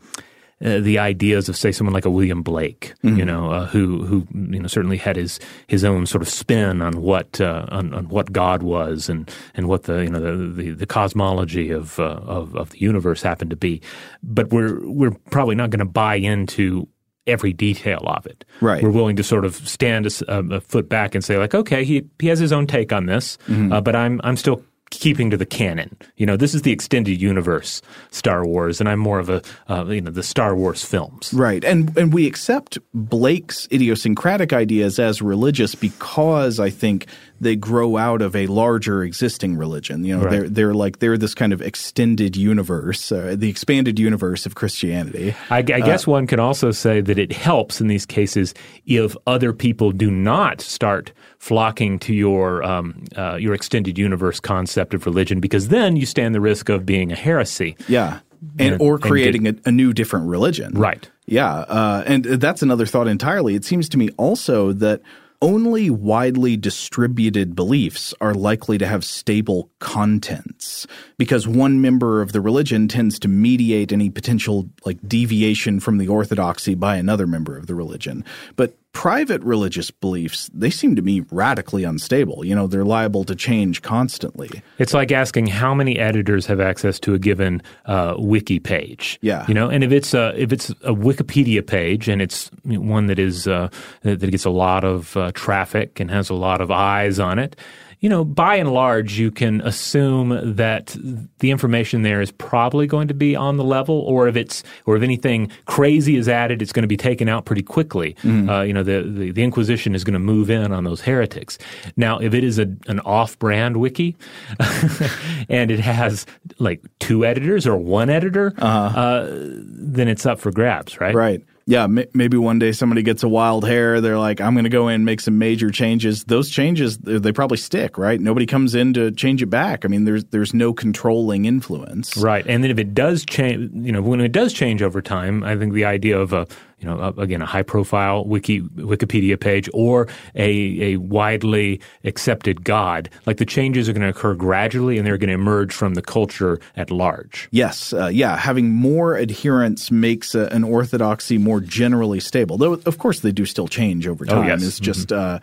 uh, 0.64 0.80
the 0.80 0.98
ideas 0.98 1.48
of 1.48 1.56
say 1.56 1.72
someone 1.72 1.92
like 1.92 2.04
a 2.04 2.10
William 2.10 2.42
Blake, 2.42 2.94
mm-hmm. 3.02 3.18
you 3.18 3.24
know, 3.24 3.50
uh, 3.50 3.66
who 3.66 4.04
who 4.04 4.26
you 4.32 4.60
know 4.60 4.68
certainly 4.68 4.96
had 4.96 5.16
his 5.16 5.40
his 5.66 5.84
own 5.84 6.06
sort 6.06 6.22
of 6.22 6.28
spin 6.28 6.80
on 6.80 7.00
what 7.00 7.40
uh, 7.40 7.66
on, 7.70 7.92
on, 7.92 8.08
what 8.08 8.32
God 8.32 8.62
was 8.62 9.08
and 9.08 9.30
and 9.54 9.68
what 9.68 9.84
the 9.84 10.04
you 10.04 10.10
know 10.10 10.20
the 10.20 10.62
the, 10.62 10.70
the 10.70 10.86
cosmology 10.86 11.70
of, 11.70 11.98
uh, 11.98 12.20
of 12.24 12.54
of 12.56 12.70
the 12.70 12.78
universe 12.78 13.22
happened 13.22 13.50
to 13.50 13.56
be, 13.56 13.82
but 14.22 14.50
we're 14.50 14.78
we're 14.88 15.14
probably 15.30 15.54
not 15.54 15.70
going 15.70 15.80
to 15.80 15.84
buy 15.84 16.16
into 16.16 16.88
every 17.26 17.52
detail 17.52 18.02
of 18.06 18.26
it. 18.26 18.44
Right. 18.60 18.82
We're 18.82 18.90
willing 18.90 19.16
to 19.16 19.22
sort 19.22 19.44
of 19.44 19.56
stand 19.56 20.06
a, 20.06 20.38
a, 20.38 20.60
foot 20.60 20.88
back 20.88 21.14
and 21.14 21.24
say 21.24 21.38
like, 21.38 21.54
okay, 21.54 21.84
he 21.84 22.04
he 22.20 22.28
has 22.28 22.38
his 22.38 22.52
own 22.52 22.66
take 22.66 22.92
on 22.92 23.06
this, 23.06 23.38
mm-hmm. 23.48 23.72
uh, 23.72 23.80
but 23.80 23.96
I'm 23.96 24.20
I'm 24.24 24.36
still 24.36 24.62
keeping 24.98 25.30
to 25.30 25.37
the 25.37 25.46
canon. 25.46 25.96
You 26.16 26.26
know, 26.26 26.37
this 26.37 26.54
is 26.54 26.62
the 26.62 26.72
extended 26.72 27.20
universe 27.20 27.83
Star 28.11 28.46
Wars, 28.46 28.80
and 28.80 28.88
I'm 28.88 28.98
more 28.98 29.18
of 29.18 29.28
a 29.28 29.42
uh, 29.68 29.85
you 29.87 30.00
know 30.00 30.11
the 30.11 30.22
Star 30.22 30.54
Wars 30.54 30.85
films. 30.85 31.33
Right, 31.35 31.64
and 31.64 31.96
and 31.96 32.12
we 32.12 32.26
accept 32.26 32.78
Blake's 32.92 33.68
idiosyncratic 33.72 34.52
ideas 34.52 34.98
as 34.98 35.22
religious 35.22 35.74
because 35.74 36.61
I 36.61 36.70
think 36.70 37.07
they 37.40 37.56
grow 37.56 37.96
out 37.96 38.22
of 38.22 38.36
a 38.36 38.46
larger 38.46 39.02
existing 39.02 39.56
religion. 39.56 40.04
You 40.04 40.16
know, 40.16 40.24
right. 40.24 40.30
they're 40.30 40.48
they're 40.48 40.74
like 40.74 40.98
they're 40.98 41.18
this 41.18 41.34
kind 41.34 41.52
of 41.52 41.60
extended 41.60 42.36
universe, 42.36 43.10
uh, 43.10 43.34
the 43.36 43.48
expanded 43.48 43.98
universe 43.98 44.46
of 44.46 44.54
Christianity. 44.54 45.34
I, 45.50 45.58
I 45.58 45.62
guess 45.62 46.06
uh, 46.06 46.12
one 46.12 46.26
can 46.26 46.40
also 46.40 46.70
say 46.70 47.00
that 47.00 47.18
it 47.18 47.32
helps 47.32 47.80
in 47.80 47.88
these 47.88 48.06
cases 48.06 48.54
if 48.86 49.16
other 49.26 49.52
people 49.52 49.92
do 49.92 50.10
not 50.10 50.60
start 50.60 51.12
flocking 51.38 51.98
to 52.00 52.14
your 52.14 52.62
um, 52.62 53.04
uh, 53.16 53.36
your 53.36 53.54
extended 53.54 53.98
universe 53.98 54.40
concept 54.40 54.94
of 54.94 55.06
religion, 55.06 55.40
because 55.40 55.68
then 55.68 55.96
you 55.96 56.06
stand 56.06 56.34
the 56.34 56.40
risk 56.40 56.68
of 56.68 56.86
being 56.86 57.12
a 57.12 57.16
heresy. 57.16 57.76
Yeah, 57.88 58.20
and, 58.58 58.74
and 58.74 58.82
or 58.82 58.98
creating 58.98 59.46
and 59.46 59.56
get, 59.56 59.66
a, 59.66 59.68
a, 59.70 59.72
new 59.72 59.92
different 59.92 60.26
religion. 60.26 60.72
Right. 60.74 61.10
Yeah, 61.26 61.52
uh, 61.52 62.04
and 62.06 62.24
that's 62.24 62.62
another 62.62 62.86
thought 62.86 63.08
entirely. 63.08 63.54
It 63.54 63.64
seems 63.64 63.88
to 63.90 63.98
me 63.98 64.10
also 64.18 64.72
that 64.72 65.00
only 65.44 65.90
widely 65.90 66.57
distributed 66.57 67.54
beliefs 67.54 68.14
are 68.18 68.33
likely 68.33 68.78
to 68.78 68.87
have 68.87 69.04
stable 69.04 69.70
contents 69.78 70.87
because 71.18 71.46
one 71.46 71.83
member 71.83 72.22
of 72.22 72.33
the 72.33 72.40
religion 72.40 72.88
tends 72.88 73.18
to 73.18 73.28
mediate 73.28 73.92
any 73.92 74.09
potential 74.09 74.70
like 74.87 75.07
deviation 75.07 75.80
from 75.80 75.98
the 75.98 76.09
orthodoxy 76.09 76.74
by 76.74 76.96
another 76.96 77.26
member 77.26 77.59
of 77.59 77.66
the 77.66 77.74
religion. 77.74 78.24
But 78.57 78.74
private 78.94 79.42
religious 79.42 79.90
beliefs, 79.90 80.48
they 80.54 80.70
seem 80.70 80.96
to 80.96 81.02
me 81.02 81.24
radically 81.30 81.85
unstable. 81.85 82.44
You 82.44 82.54
know, 82.54 82.66
they're 82.66 82.85
liable 82.85 83.24
to 83.24 83.35
change 83.35 83.83
constantly. 83.83 84.62
It's 84.78 84.94
like 84.94 85.12
asking 85.12 85.48
how 85.48 85.74
many 85.74 85.98
editors 85.98 86.46
have 86.46 86.61
access 86.61 86.98
to 87.00 87.12
a 87.12 87.18
given 87.18 87.61
uh, 87.85 88.14
wiki 88.16 88.59
page. 88.59 89.18
Yeah, 89.20 89.44
you 89.46 89.52
know, 89.52 89.68
and 89.68 89.85
if 89.85 89.92
it's 89.92 90.14
a 90.14 90.33
if 90.40 90.52
it's 90.52 90.70
a 90.70 90.94
Wikipedia 90.94 91.66
page 91.66 92.09
and 92.09 92.22
it's 92.22 92.50
one 92.64 93.09
that 93.09 93.18
is 93.18 93.46
uh, 93.46 93.68
that 94.02 94.30
gets 94.30 94.46
a 94.46 94.50
lot 94.50 94.85
of 94.85 95.16
uh, 95.16 95.33
traffic 95.35 96.00
and 96.00 96.11
has 96.11 96.30
a 96.30 96.35
lot 96.35 96.62
of 96.62 96.70
eyes 96.70 97.18
on 97.18 97.38
it, 97.38 97.57
you 98.00 98.09
know, 98.09 98.24
by 98.24 98.57
and 98.57 98.72
large, 98.72 99.18
you 99.18 99.30
can 99.30 99.61
assume 99.62 100.57
that 100.57 100.96
the 101.38 101.50
information 101.50 102.02
there 102.02 102.20
is 102.20 102.30
probably 102.30 102.87
going 102.87 103.09
to 103.09 103.14
be 103.14 103.35
on 103.37 103.57
the 103.57 103.64
level, 103.64 104.00
or 104.00 104.28
if 104.28 104.37
it's, 104.37 104.62
or 104.87 104.96
if 104.96 105.02
anything 105.02 105.50
crazy 105.66 106.16
is 106.16 106.28
added, 106.28 106.62
it's 106.62 106.72
going 106.72 106.83
to 106.83 106.88
be 106.88 106.96
taken 106.96 107.28
out 107.28 107.44
pretty 107.44 107.62
quickly. 107.62 108.16
Mm. 108.22 108.50
Uh, 108.50 108.62
you 108.62 108.72
know, 108.72 108.83
the, 108.83 109.02
the, 109.02 109.30
the 109.30 109.42
Inquisition 109.42 109.94
is 109.94 110.04
going 110.04 110.14
to 110.14 110.18
move 110.18 110.50
in 110.50 110.72
on 110.72 110.85
those 110.85 111.00
heretics. 111.00 111.59
Now, 111.96 112.18
if 112.18 112.35
it 112.35 112.44
is 112.44 112.59
a, 112.59 112.66
an 112.87 113.00
off-brand 113.00 113.76
wiki, 113.76 114.16
and 115.48 115.70
it 115.70 115.80
has 115.80 116.26
like 116.59 116.83
two 116.98 117.24
editors 117.24 117.66
or 117.66 117.76
one 117.76 118.11
editor, 118.11 118.52
uh-huh. 118.59 118.98
uh, 118.98 119.28
then 119.30 120.09
it's 120.09 120.26
up 120.26 120.38
for 120.38 120.50
grabs, 120.50 121.00
right? 121.00 121.14
Right 121.14 121.42
yeah, 121.66 121.85
m- 121.85 122.05
maybe 122.12 122.37
one 122.37 122.59
day 122.59 122.72
somebody 122.72 123.03
gets 123.03 123.22
a 123.22 123.29
wild 123.29 123.64
hair. 123.66 124.00
They're 124.00 124.18
like, 124.18 124.40
I'm 124.40 124.55
going 124.55 124.64
to 124.64 124.70
go 124.70 124.88
in 124.88 124.96
and 124.96 125.05
make 125.05 125.20
some 125.20 125.38
major 125.38 125.70
changes. 125.70 126.24
Those 126.24 126.50
changes, 126.50 126.98
they 126.98 127.33
probably 127.33 127.57
stick, 127.57 127.96
right? 127.96 128.20
Nobody 128.20 128.46
comes 128.46 128.74
in 128.74 128.92
to 128.94 129.11
change 129.11 129.42
it 129.42 129.46
back. 129.46 129.85
I 129.85 129.88
mean, 129.88 130.05
there's 130.05 130.24
there's 130.24 130.53
no 130.53 130.72
controlling 130.72 131.46
influence, 131.46 132.16
right? 132.16 132.44
And 132.46 132.62
then 132.62 132.70
if 132.70 132.79
it 132.79 132.94
does 132.94 133.24
change, 133.24 133.70
you 133.74 133.92
know, 133.92 134.03
when 134.03 134.20
it 134.20 134.33
does 134.33 134.53
change 134.53 134.83
over 134.83 135.00
time, 135.00 135.42
I 135.42 135.57
think 135.57 135.72
the 135.72 135.87
idea 135.87 136.18
of 136.18 136.33
a 136.33 136.46
you 136.84 136.90
know, 136.90 137.14
again, 137.16 137.40
a 137.40 137.46
high 137.46 137.62
profile 137.62 138.24
wiki, 138.24 138.60
Wikipedia 138.60 139.40
page 139.40 139.70
or 139.72 140.06
a, 140.34 140.92
a 140.92 140.96
widely 140.98 141.80
accepted 142.04 142.62
God. 142.62 143.08
Like 143.24 143.38
the 143.38 143.46
changes 143.46 143.88
are 143.88 143.94
going 143.94 144.02
to 144.02 144.08
occur 144.08 144.34
gradually 144.34 144.98
and 144.98 145.06
they're 145.06 145.16
going 145.16 145.28
to 145.28 145.34
emerge 145.34 145.72
from 145.72 145.94
the 145.94 146.02
culture 146.02 146.60
at 146.76 146.90
large. 146.90 147.48
Yes. 147.52 147.94
Uh, 147.94 148.08
yeah. 148.08 148.36
Having 148.36 148.70
more 148.70 149.16
adherents 149.16 149.90
makes 149.90 150.34
a, 150.34 150.46
an 150.48 150.62
orthodoxy 150.62 151.38
more 151.38 151.60
generally 151.60 152.20
stable. 152.20 152.58
Though, 152.58 152.74
of 152.74 152.98
course, 152.98 153.20
they 153.20 153.32
do 153.32 153.46
still 153.46 153.68
change 153.68 154.06
over 154.06 154.26
oh, 154.28 154.34
time. 154.34 154.44
Oh, 154.44 154.46
yes. 154.48 154.62
It's 154.62 154.78
just, 154.80 155.08
mm-hmm. 155.08 155.36
uh, 155.36 155.38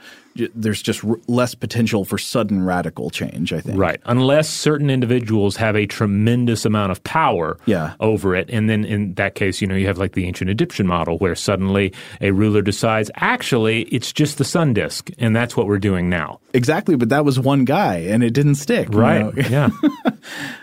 there's 0.56 0.82
just 0.82 1.04
r- 1.04 1.20
less 1.28 1.56
potential 1.56 2.06
for 2.06 2.18
sudden 2.18 2.64
radical 2.64 3.10
change, 3.10 3.54
I 3.54 3.62
think. 3.62 3.78
Right. 3.78 4.00
Unless 4.06 4.50
certain 4.50 4.90
individuals 4.90 5.56
have 5.58 5.76
a 5.76 5.86
tremendous 5.86 6.66
amount 6.66 6.92
of 6.92 7.04
power 7.04 7.58
yeah. 7.66 7.94
over 8.00 8.36
it. 8.36 8.50
And 8.50 8.70
then 8.70 8.86
in 8.86 9.14
that 9.16 9.36
case, 9.36 9.62
you 9.62 9.68
know, 9.68 9.76
you 9.76 9.88
have 9.88 9.98
like 9.98 10.14
the 10.14 10.26
ancient 10.26 10.50
Egyptian 10.50 10.88
model 10.88 11.18
where 11.18 11.36
suddenly 11.36 11.94
a 12.22 12.32
ruler 12.32 12.62
decides, 12.62 13.12
actually, 13.16 13.84
it's 13.84 14.12
just 14.12 14.38
the 14.38 14.46
sun 14.46 14.74
disk. 14.74 15.10
And 15.18 15.36
that's 15.36 15.58
what 15.58 15.68
we're 15.68 15.80
doing 15.80 16.10
now. 16.10 16.40
Exactly. 16.54 16.96
But 16.96 17.10
that 17.10 17.26
was 17.26 17.40
one 17.40 17.66
guy 17.66 17.98
and 17.98 18.24
it 18.24 18.32
didn't 18.32 18.56
stick. 18.56 18.88
Right. 18.92 19.36
You 19.36 19.44
know? 19.44 19.50
yeah. 19.50 19.70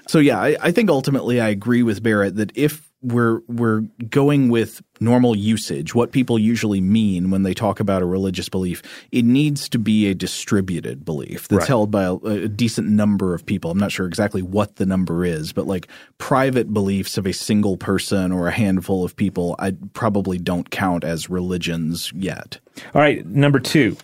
so, 0.07 0.18
yeah, 0.18 0.40
I, 0.40 0.57
I 0.61 0.72
think 0.72 0.90
ultimately 0.90 1.40
I 1.40 1.48
agree 1.48 1.83
with 1.83 2.02
Barrett 2.02 2.37
that 2.37 2.57
if 2.57 2.88
we're 3.02 3.40
we're 3.46 3.82
going 4.11 4.48
with 4.48 4.82
normal 5.00 5.37
usage, 5.37 5.94
what 5.94 6.11
people 6.11 6.38
usually 6.38 6.80
mean 6.80 7.30
when 7.30 7.44
they 7.44 7.54
talk 7.54 7.78
about 7.78 8.02
a 8.02 8.06
religious 8.06 8.48
belief. 8.48 8.82
It 9.12 9.24
needs 9.24 9.68
to 9.68 9.78
be 9.78 10.08
a 10.08 10.14
distributed 10.14 11.04
belief 11.04 11.46
that's 11.48 11.61
right. 11.61 11.68
held 11.68 11.90
by 11.90 12.04
a, 12.04 12.14
a, 12.14 12.48
decent 12.48 12.88
number 12.88 13.34
of 13.34 13.46
people. 13.46 13.70
I'm 13.70 13.78
not 13.78 13.92
sure 13.92 14.06
exactly 14.06 14.42
what 14.42 14.76
the 14.76 14.87
number 14.87 15.24
is, 15.24 15.52
but 15.52 15.66
like 15.66 15.87
private 16.18 16.72
beliefs 16.72 17.16
of 17.16 17.26
a 17.26 17.32
single 17.32 17.76
person 17.76 18.32
or 18.32 18.48
a 18.48 18.52
handful 18.52 19.04
of 19.04 19.14
people, 19.14 19.54
I 19.58 19.74
probably 19.92 20.38
don't 20.38 20.70
count 20.70 21.04
as 21.04 21.30
religions 21.30 22.12
yet. 22.14 22.58
All 22.94 23.00
right, 23.00 23.24
number 23.24 23.61
two. 23.61 23.96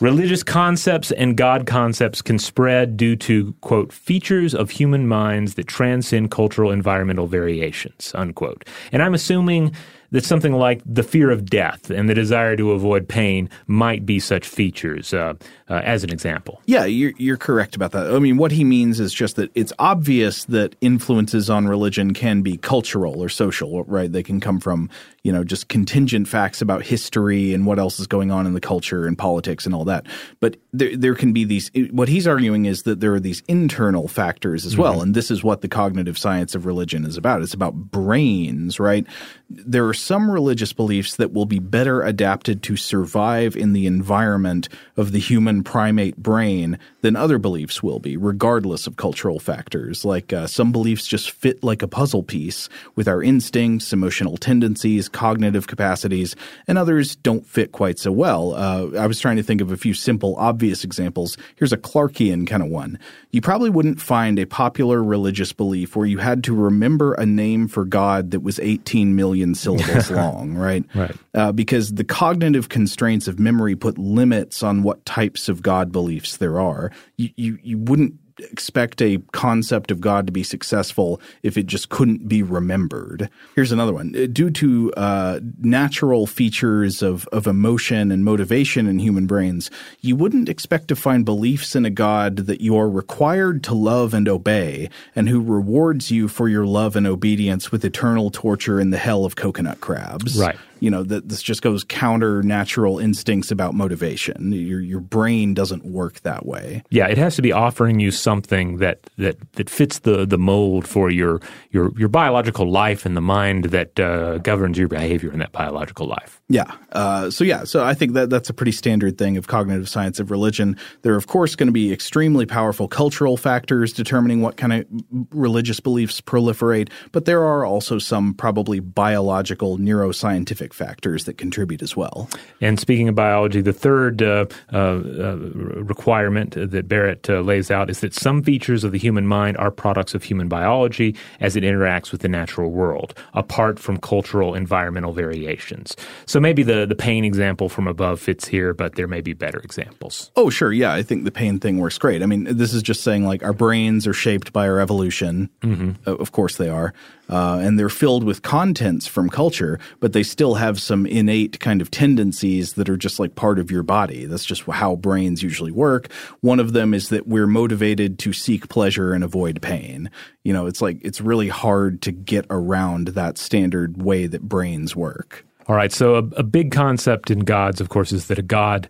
Religious 0.00 0.42
concepts 0.42 1.10
and 1.10 1.38
God 1.38 1.66
concepts 1.66 2.20
can 2.20 2.38
spread 2.38 2.98
due 2.98 3.16
to, 3.16 3.54
quote, 3.62 3.90
features 3.94 4.54
of 4.54 4.68
human 4.68 5.08
minds 5.08 5.54
that 5.54 5.66
transcend 5.66 6.30
cultural 6.30 6.70
environmental 6.70 7.26
variations, 7.26 8.12
unquote. 8.14 8.68
And 8.92 9.02
I'm 9.02 9.14
assuming 9.14 9.74
that 10.10 10.22
something 10.22 10.52
like 10.52 10.82
the 10.84 11.02
fear 11.02 11.30
of 11.30 11.46
death 11.46 11.88
and 11.88 12.10
the 12.10 12.14
desire 12.14 12.56
to 12.56 12.72
avoid 12.72 13.08
pain 13.08 13.48
might 13.66 14.04
be 14.04 14.20
such 14.20 14.46
features, 14.46 15.14
uh, 15.14 15.34
uh, 15.68 15.82
as 15.84 16.04
an 16.04 16.10
example. 16.10 16.62
Yeah, 16.66 16.84
you're, 16.84 17.12
you're 17.18 17.36
correct 17.36 17.74
about 17.74 17.92
that. 17.92 18.12
I 18.14 18.18
mean, 18.18 18.36
what 18.36 18.52
he 18.52 18.64
means 18.64 19.00
is 19.00 19.12
just 19.12 19.36
that 19.36 19.50
it's 19.54 19.72
obvious 19.78 20.44
that 20.44 20.76
influences 20.80 21.50
on 21.50 21.66
religion 21.66 22.14
can 22.14 22.42
be 22.42 22.56
cultural 22.56 23.20
or 23.20 23.28
social, 23.28 23.82
right? 23.84 24.10
They 24.10 24.22
can 24.22 24.40
come 24.40 24.60
from, 24.60 24.88
you 25.24 25.32
know, 25.32 25.42
just 25.42 25.68
contingent 25.68 26.28
facts 26.28 26.62
about 26.62 26.84
history 26.84 27.52
and 27.52 27.66
what 27.66 27.78
else 27.78 27.98
is 27.98 28.06
going 28.06 28.30
on 28.30 28.46
in 28.46 28.54
the 28.54 28.60
culture 28.60 29.06
and 29.06 29.18
politics 29.18 29.66
and 29.66 29.74
all 29.74 29.84
that. 29.86 30.06
But 30.38 30.56
there, 30.72 30.96
there 30.96 31.14
can 31.14 31.32
be 31.32 31.44
these, 31.44 31.70
what 31.90 32.08
he's 32.08 32.28
arguing 32.28 32.66
is 32.66 32.84
that 32.84 33.00
there 33.00 33.14
are 33.14 33.20
these 33.20 33.42
internal 33.48 34.06
factors 34.06 34.64
as 34.64 34.74
mm-hmm. 34.74 34.82
well. 34.82 35.02
And 35.02 35.14
this 35.14 35.30
is 35.30 35.42
what 35.42 35.62
the 35.62 35.68
cognitive 35.68 36.16
science 36.16 36.54
of 36.54 36.64
religion 36.64 37.04
is 37.04 37.16
about. 37.16 37.42
It's 37.42 37.54
about 37.54 37.74
brains, 37.74 38.78
right? 38.78 39.04
There 39.50 39.86
are 39.86 39.94
some 39.94 40.30
religious 40.30 40.72
beliefs 40.72 41.16
that 41.16 41.32
will 41.32 41.46
be 41.46 41.58
better 41.58 42.02
adapted 42.02 42.62
to 42.64 42.76
survive 42.76 43.56
in 43.56 43.72
the 43.72 43.86
environment 43.86 44.68
of 44.96 45.12
the 45.12 45.18
human 45.18 45.55
primate 45.64 46.16
brain 46.16 46.78
than 47.02 47.14
other 47.14 47.38
beliefs 47.38 47.82
will 47.82 48.00
be, 48.00 48.16
regardless 48.16 48.86
of 48.86 48.96
cultural 48.96 49.38
factors. 49.38 50.04
Like 50.04 50.32
uh, 50.32 50.46
some 50.46 50.72
beliefs 50.72 51.06
just 51.06 51.30
fit 51.30 51.62
like 51.62 51.82
a 51.82 51.88
puzzle 51.88 52.24
piece 52.24 52.68
with 52.96 53.06
our 53.06 53.22
instincts, 53.22 53.92
emotional 53.92 54.36
tendencies, 54.36 55.08
cognitive 55.08 55.66
capacities, 55.68 56.34
and 56.66 56.78
others 56.78 57.14
don't 57.16 57.46
fit 57.46 57.72
quite 57.72 57.98
so 57.98 58.10
well. 58.10 58.54
Uh, 58.54 58.98
I 58.98 59.06
was 59.06 59.20
trying 59.20 59.36
to 59.36 59.42
think 59.42 59.60
of 59.60 59.70
a 59.70 59.76
few 59.76 59.94
simple, 59.94 60.34
obvious 60.36 60.82
examples. 60.82 61.36
Here's 61.54 61.72
a 61.72 61.78
Clarkian 61.78 62.46
kind 62.46 62.62
of 62.62 62.68
one. 62.68 62.98
You 63.30 63.40
probably 63.40 63.70
wouldn't 63.70 64.00
find 64.00 64.38
a 64.38 64.46
popular 64.46 65.02
religious 65.02 65.52
belief 65.52 65.94
where 65.94 66.06
you 66.06 66.18
had 66.18 66.42
to 66.44 66.54
remember 66.54 67.14
a 67.14 67.26
name 67.26 67.68
for 67.68 67.84
God 67.84 68.32
that 68.32 68.40
was 68.40 68.58
18 68.58 69.14
million 69.14 69.54
syllables 69.54 69.76
syllables 69.76 70.10
long, 70.10 70.54
right? 70.54 70.84
Right. 70.94 71.14
Uh, 71.34 71.52
because 71.52 71.94
the 71.94 72.04
cognitive 72.04 72.68
constraints 72.68 73.28
of 73.28 73.38
memory 73.38 73.76
put 73.76 73.98
limits 73.98 74.62
on 74.62 74.82
what 74.82 75.04
types 75.04 75.45
of 75.48 75.62
God 75.62 75.92
beliefs 75.92 76.36
there 76.36 76.60
are. 76.60 76.90
You, 77.16 77.30
you, 77.36 77.58
you 77.62 77.78
wouldn't 77.78 78.14
expect 78.38 79.00
a 79.00 79.18
concept 79.32 79.90
of 79.90 80.00
God 80.00 80.26
to 80.26 80.32
be 80.32 80.42
successful 80.42 81.20
if 81.42 81.56
it 81.56 81.66
just 81.66 81.88
couldn't 81.88 82.28
be 82.28 82.42
remembered. 82.42 83.30
Here's 83.54 83.72
another 83.72 83.92
one. 83.92 84.14
Uh, 84.16 84.26
due 84.30 84.50
to 84.50 84.92
uh, 84.94 85.40
natural 85.58 86.26
features 86.26 87.02
of, 87.02 87.26
of 87.28 87.46
emotion 87.46 88.12
and 88.12 88.24
motivation 88.24 88.86
in 88.86 88.98
human 88.98 89.26
brains, 89.26 89.70
you 90.00 90.16
wouldn't 90.16 90.48
expect 90.48 90.88
to 90.88 90.96
find 90.96 91.24
beliefs 91.24 91.74
in 91.74 91.84
a 91.84 91.90
God 91.90 92.36
that 92.38 92.60
you 92.60 92.76
are 92.76 92.88
required 92.88 93.62
to 93.64 93.74
love 93.74 94.12
and 94.14 94.28
obey, 94.28 94.90
and 95.14 95.28
who 95.28 95.40
rewards 95.40 96.10
you 96.10 96.28
for 96.28 96.48
your 96.48 96.66
love 96.66 96.96
and 96.96 97.06
obedience 97.06 97.72
with 97.72 97.84
eternal 97.84 98.30
torture 98.30 98.80
in 98.80 98.90
the 98.90 98.98
hell 98.98 99.24
of 99.24 99.36
coconut 99.36 99.80
crabs. 99.80 100.38
Right 100.38 100.56
you 100.80 100.90
know 100.90 101.02
that 101.02 101.28
this 101.28 101.42
just 101.42 101.62
goes 101.62 101.84
counter 101.84 102.42
natural 102.42 102.98
instincts 102.98 103.50
about 103.50 103.74
motivation. 103.74 104.52
Your 104.52 104.80
your 104.80 105.00
brain 105.00 105.54
doesn't 105.54 105.84
work 105.84 106.20
that 106.20 106.46
way. 106.46 106.82
Yeah 106.90 107.06
it 107.08 107.18
has 107.18 107.36
to 107.36 107.42
be 107.42 107.52
offering 107.52 108.00
you 108.00 108.10
something 108.10 108.78
that 108.78 109.00
that 109.16 109.36
that 109.52 109.70
fits 109.70 110.00
the 110.00 110.26
the 110.26 110.38
mold 110.38 110.86
for 110.86 111.10
your 111.10 111.40
your 111.70 111.92
your 111.98 112.08
biological 112.08 112.70
life 112.70 113.06
and 113.06 113.16
the 113.16 113.20
mind 113.20 113.66
that 113.66 113.98
uh, 113.98 114.38
governs 114.38 114.78
your 114.78 114.88
behavior 114.88 115.32
in 115.32 115.38
that 115.38 115.52
biological 115.52 116.06
life. 116.06 116.40
Yeah 116.48 116.70
uh, 116.92 117.30
so 117.30 117.44
yeah 117.44 117.64
so 117.64 117.84
i 117.84 117.94
think 117.94 118.12
that 118.12 118.30
that's 118.30 118.50
a 118.50 118.54
pretty 118.54 118.72
standard 118.72 119.18
thing 119.18 119.36
of 119.36 119.46
cognitive 119.46 119.88
science 119.88 120.20
of 120.20 120.30
religion. 120.30 120.76
There 121.02 121.14
are 121.14 121.18
of 121.18 121.26
course 121.26 121.56
going 121.56 121.68
to 121.68 121.72
be 121.72 121.92
extremely 121.92 122.46
powerful 122.46 122.88
cultural 122.88 123.36
factors 123.36 123.92
determining 123.92 124.42
what 124.42 124.56
kind 124.56 124.72
of 124.72 124.86
religious 125.30 125.80
beliefs 125.80 126.20
proliferate 126.20 126.90
but 127.12 127.24
there 127.24 127.44
are 127.44 127.64
also 127.64 127.98
some 127.98 128.34
probably 128.34 128.80
biological 128.80 129.78
neuroscientific 129.78 130.65
factors 130.74 131.24
that 131.24 131.38
contribute 131.38 131.82
as 131.82 131.96
well. 131.96 132.28
And 132.60 132.78
speaking 132.78 133.08
of 133.08 133.14
biology, 133.14 133.60
the 133.60 133.72
third 133.72 134.22
uh, 134.22 134.46
uh, 134.72 134.76
uh 134.76 135.36
requirement 135.36 136.54
that 136.56 136.88
Barrett 136.88 137.28
uh, 137.28 137.40
lays 137.40 137.70
out 137.70 137.90
is 137.90 138.00
that 138.00 138.14
some 138.14 138.42
features 138.42 138.84
of 138.84 138.92
the 138.92 138.98
human 138.98 139.26
mind 139.26 139.56
are 139.56 139.70
products 139.70 140.14
of 140.14 140.22
human 140.22 140.48
biology 140.48 141.16
as 141.40 141.56
it 141.56 141.62
interacts 141.62 142.12
with 142.12 142.20
the 142.20 142.28
natural 142.28 142.70
world, 142.70 143.14
apart 143.34 143.78
from 143.78 143.98
cultural 143.98 144.54
environmental 144.54 145.12
variations. 145.12 145.96
So 146.26 146.40
maybe 146.40 146.62
the, 146.62 146.86
the 146.86 146.94
pain 146.94 147.24
example 147.24 147.68
from 147.68 147.86
above 147.86 148.20
fits 148.20 148.46
here, 148.46 148.74
but 148.74 148.94
there 148.94 149.08
may 149.08 149.20
be 149.20 149.32
better 149.32 149.58
examples. 149.58 150.30
Oh, 150.36 150.50
sure. 150.50 150.72
Yeah, 150.72 150.92
I 150.92 151.02
think 151.02 151.24
the 151.24 151.30
pain 151.30 151.58
thing 151.58 151.78
works 151.78 151.98
great. 151.98 152.22
I 152.22 152.26
mean, 152.26 152.44
this 152.44 152.74
is 152.74 152.82
just 152.82 153.02
saying 153.02 153.24
like 153.24 153.42
our 153.42 153.52
brains 153.52 154.06
are 154.06 154.14
shaped 154.14 154.52
by 154.52 154.68
our 154.68 154.80
evolution. 154.80 155.50
Mm-hmm. 155.62 156.10
of 156.10 156.32
course 156.32 156.56
they 156.56 156.68
are 156.68 156.92
uh, 157.28 157.58
and 157.62 157.78
they're 157.78 157.88
filled 157.88 158.24
with 158.24 158.42
contents 158.42 159.06
from 159.06 159.28
culture, 159.28 159.78
but 160.00 160.12
they 160.12 160.22
still 160.22 160.54
have 160.54 160.80
some 160.80 161.06
innate 161.06 161.60
kind 161.60 161.80
of 161.80 161.90
tendencies 161.90 162.74
that 162.74 162.88
are 162.88 162.96
just 162.96 163.18
like 163.18 163.34
part 163.34 163.58
of 163.58 163.70
your 163.70 163.82
body. 163.82 164.26
That's 164.26 164.44
just 164.44 164.62
how 164.62 164.96
brains 164.96 165.42
usually 165.42 165.72
work. 165.72 166.10
One 166.40 166.60
of 166.60 166.72
them 166.72 166.94
is 166.94 167.08
that 167.08 167.26
we're 167.26 167.46
motivated 167.46 168.18
to 168.20 168.32
seek 168.32 168.68
pleasure 168.68 169.12
and 169.12 169.24
avoid 169.24 169.60
pain. 169.62 170.10
You 170.44 170.52
know, 170.52 170.66
it's 170.66 170.80
like 170.80 170.98
it's 171.02 171.20
really 171.20 171.48
hard 171.48 172.02
to 172.02 172.12
get 172.12 172.46
around 172.50 173.08
that 173.08 173.38
standard 173.38 174.02
way 174.02 174.26
that 174.26 174.42
brains 174.42 174.94
work. 174.94 175.44
All 175.68 175.74
right. 175.74 175.92
So 175.92 176.14
a, 176.14 176.18
a, 176.36 176.42
big 176.42 176.70
concept 176.70 177.30
in 177.30 177.40
gods, 177.40 177.80
of 177.80 177.88
course, 177.88 178.12
is 178.12 178.28
that 178.28 178.38
a 178.38 178.42
god 178.42 178.88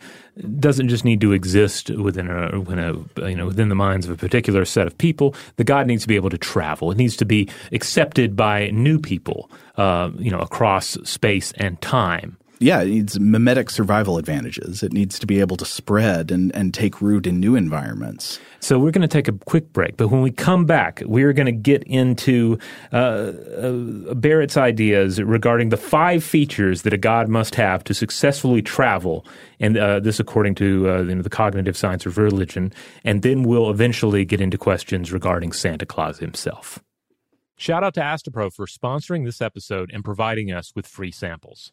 doesn't 0.61 0.89
just 0.89 1.05
need 1.05 1.21
to 1.23 1.33
exist 1.33 1.89
within 1.91 2.29
a, 2.29 2.61
within 2.61 2.79
a, 2.79 3.29
you 3.29 3.37
know 3.37 3.47
within 3.47 3.71
the 3.71 3.75
minds 3.75 4.07
of 4.07 4.13
a 4.13 4.17
particular 4.17 4.65
set 4.65 4.87
of 4.87 4.97
people. 4.99 5.35
The 5.57 5.65
god 5.65 5.87
needs 5.87 6.03
to 6.03 6.09
be 6.09 6.17
able 6.17 6.31
to 6.31 6.39
travel. 6.39 6.91
It 6.91 6.99
needs 6.99 7.17
to 7.17 7.25
be 7.25 7.49
accepted 7.73 8.37
by 8.37 8.71
new 8.71 8.99
people, 8.99 9.51
uh, 9.77 10.11
you 10.19 10.31
know, 10.31 10.41
across 10.41 10.99
space 11.05 11.53
and 11.53 11.81
time 11.81 12.37
yeah, 12.59 12.81
it 12.81 12.89
needs 12.89 13.19
memetic 13.19 13.71
survival 13.71 14.17
advantages. 14.17 14.83
It 14.83 14.93
needs 14.93 15.19
to 15.19 15.27
be 15.27 15.41
able 15.41 15.57
to 15.59 15.65
spread 15.65 16.31
and, 16.31 16.55
and 16.55 16.73
take 16.73 17.03
root 17.03 17.27
in 17.27 17.39
new 17.39 17.55
environments. 17.55 18.41
So 18.61 18.79
we're 18.79 18.91
going 18.91 19.03
to 19.03 19.09
take 19.09 19.29
a 19.29 19.33
quick 19.33 19.73
break, 19.73 19.97
but 19.97 20.09
when 20.09 20.23
we 20.23 20.31
come 20.31 20.65
back, 20.65 21.03
we're 21.05 21.33
going 21.33 21.47
to 21.47 21.53
get 21.53 21.83
into 21.85 22.59
uh, 22.93 22.97
uh, 22.97 24.15
Barrett's 24.15 24.57
ideas 24.57 25.23
regarding 25.23 25.69
the 25.69 25.77
five 25.77 26.25
features 26.25 26.83
that 26.83 26.93
a 26.93 26.99
god 26.99 27.29
must 27.29 27.55
have 27.55 27.85
to 27.85 27.95
successfully 27.95 28.63
travel, 28.63 29.27
and 29.61 29.77
uh, 29.77 30.01
this 30.01 30.19
according 30.19 30.55
to 30.57 30.91
uh, 30.91 31.03
you 31.03 31.15
know, 31.15 31.23
the 31.23 31.31
cognitive 31.31 31.77
science 31.77 32.07
of 32.07 32.17
religion. 32.17 32.73
And 33.05 33.23
then 33.23 33.43
we'll 33.43 33.71
eventually 33.71 34.25
get 34.25 34.41
into 34.41 34.59
questions 34.59 35.13
regarding 35.13 35.53
Santa 35.53 35.87
Claus 35.87 36.19
himself. 36.19 36.83
Shout 37.59 37.85
out 37.85 37.95
to 37.95 38.01
Astepro 38.01 38.53
for 38.53 38.67
sponsoring 38.67 39.25
this 39.25 39.41
episode 39.41 39.91
and 39.93 40.05
providing 40.05 40.53
us 40.53 40.73
with 40.75 40.87
free 40.87 41.11
samples. 41.11 41.73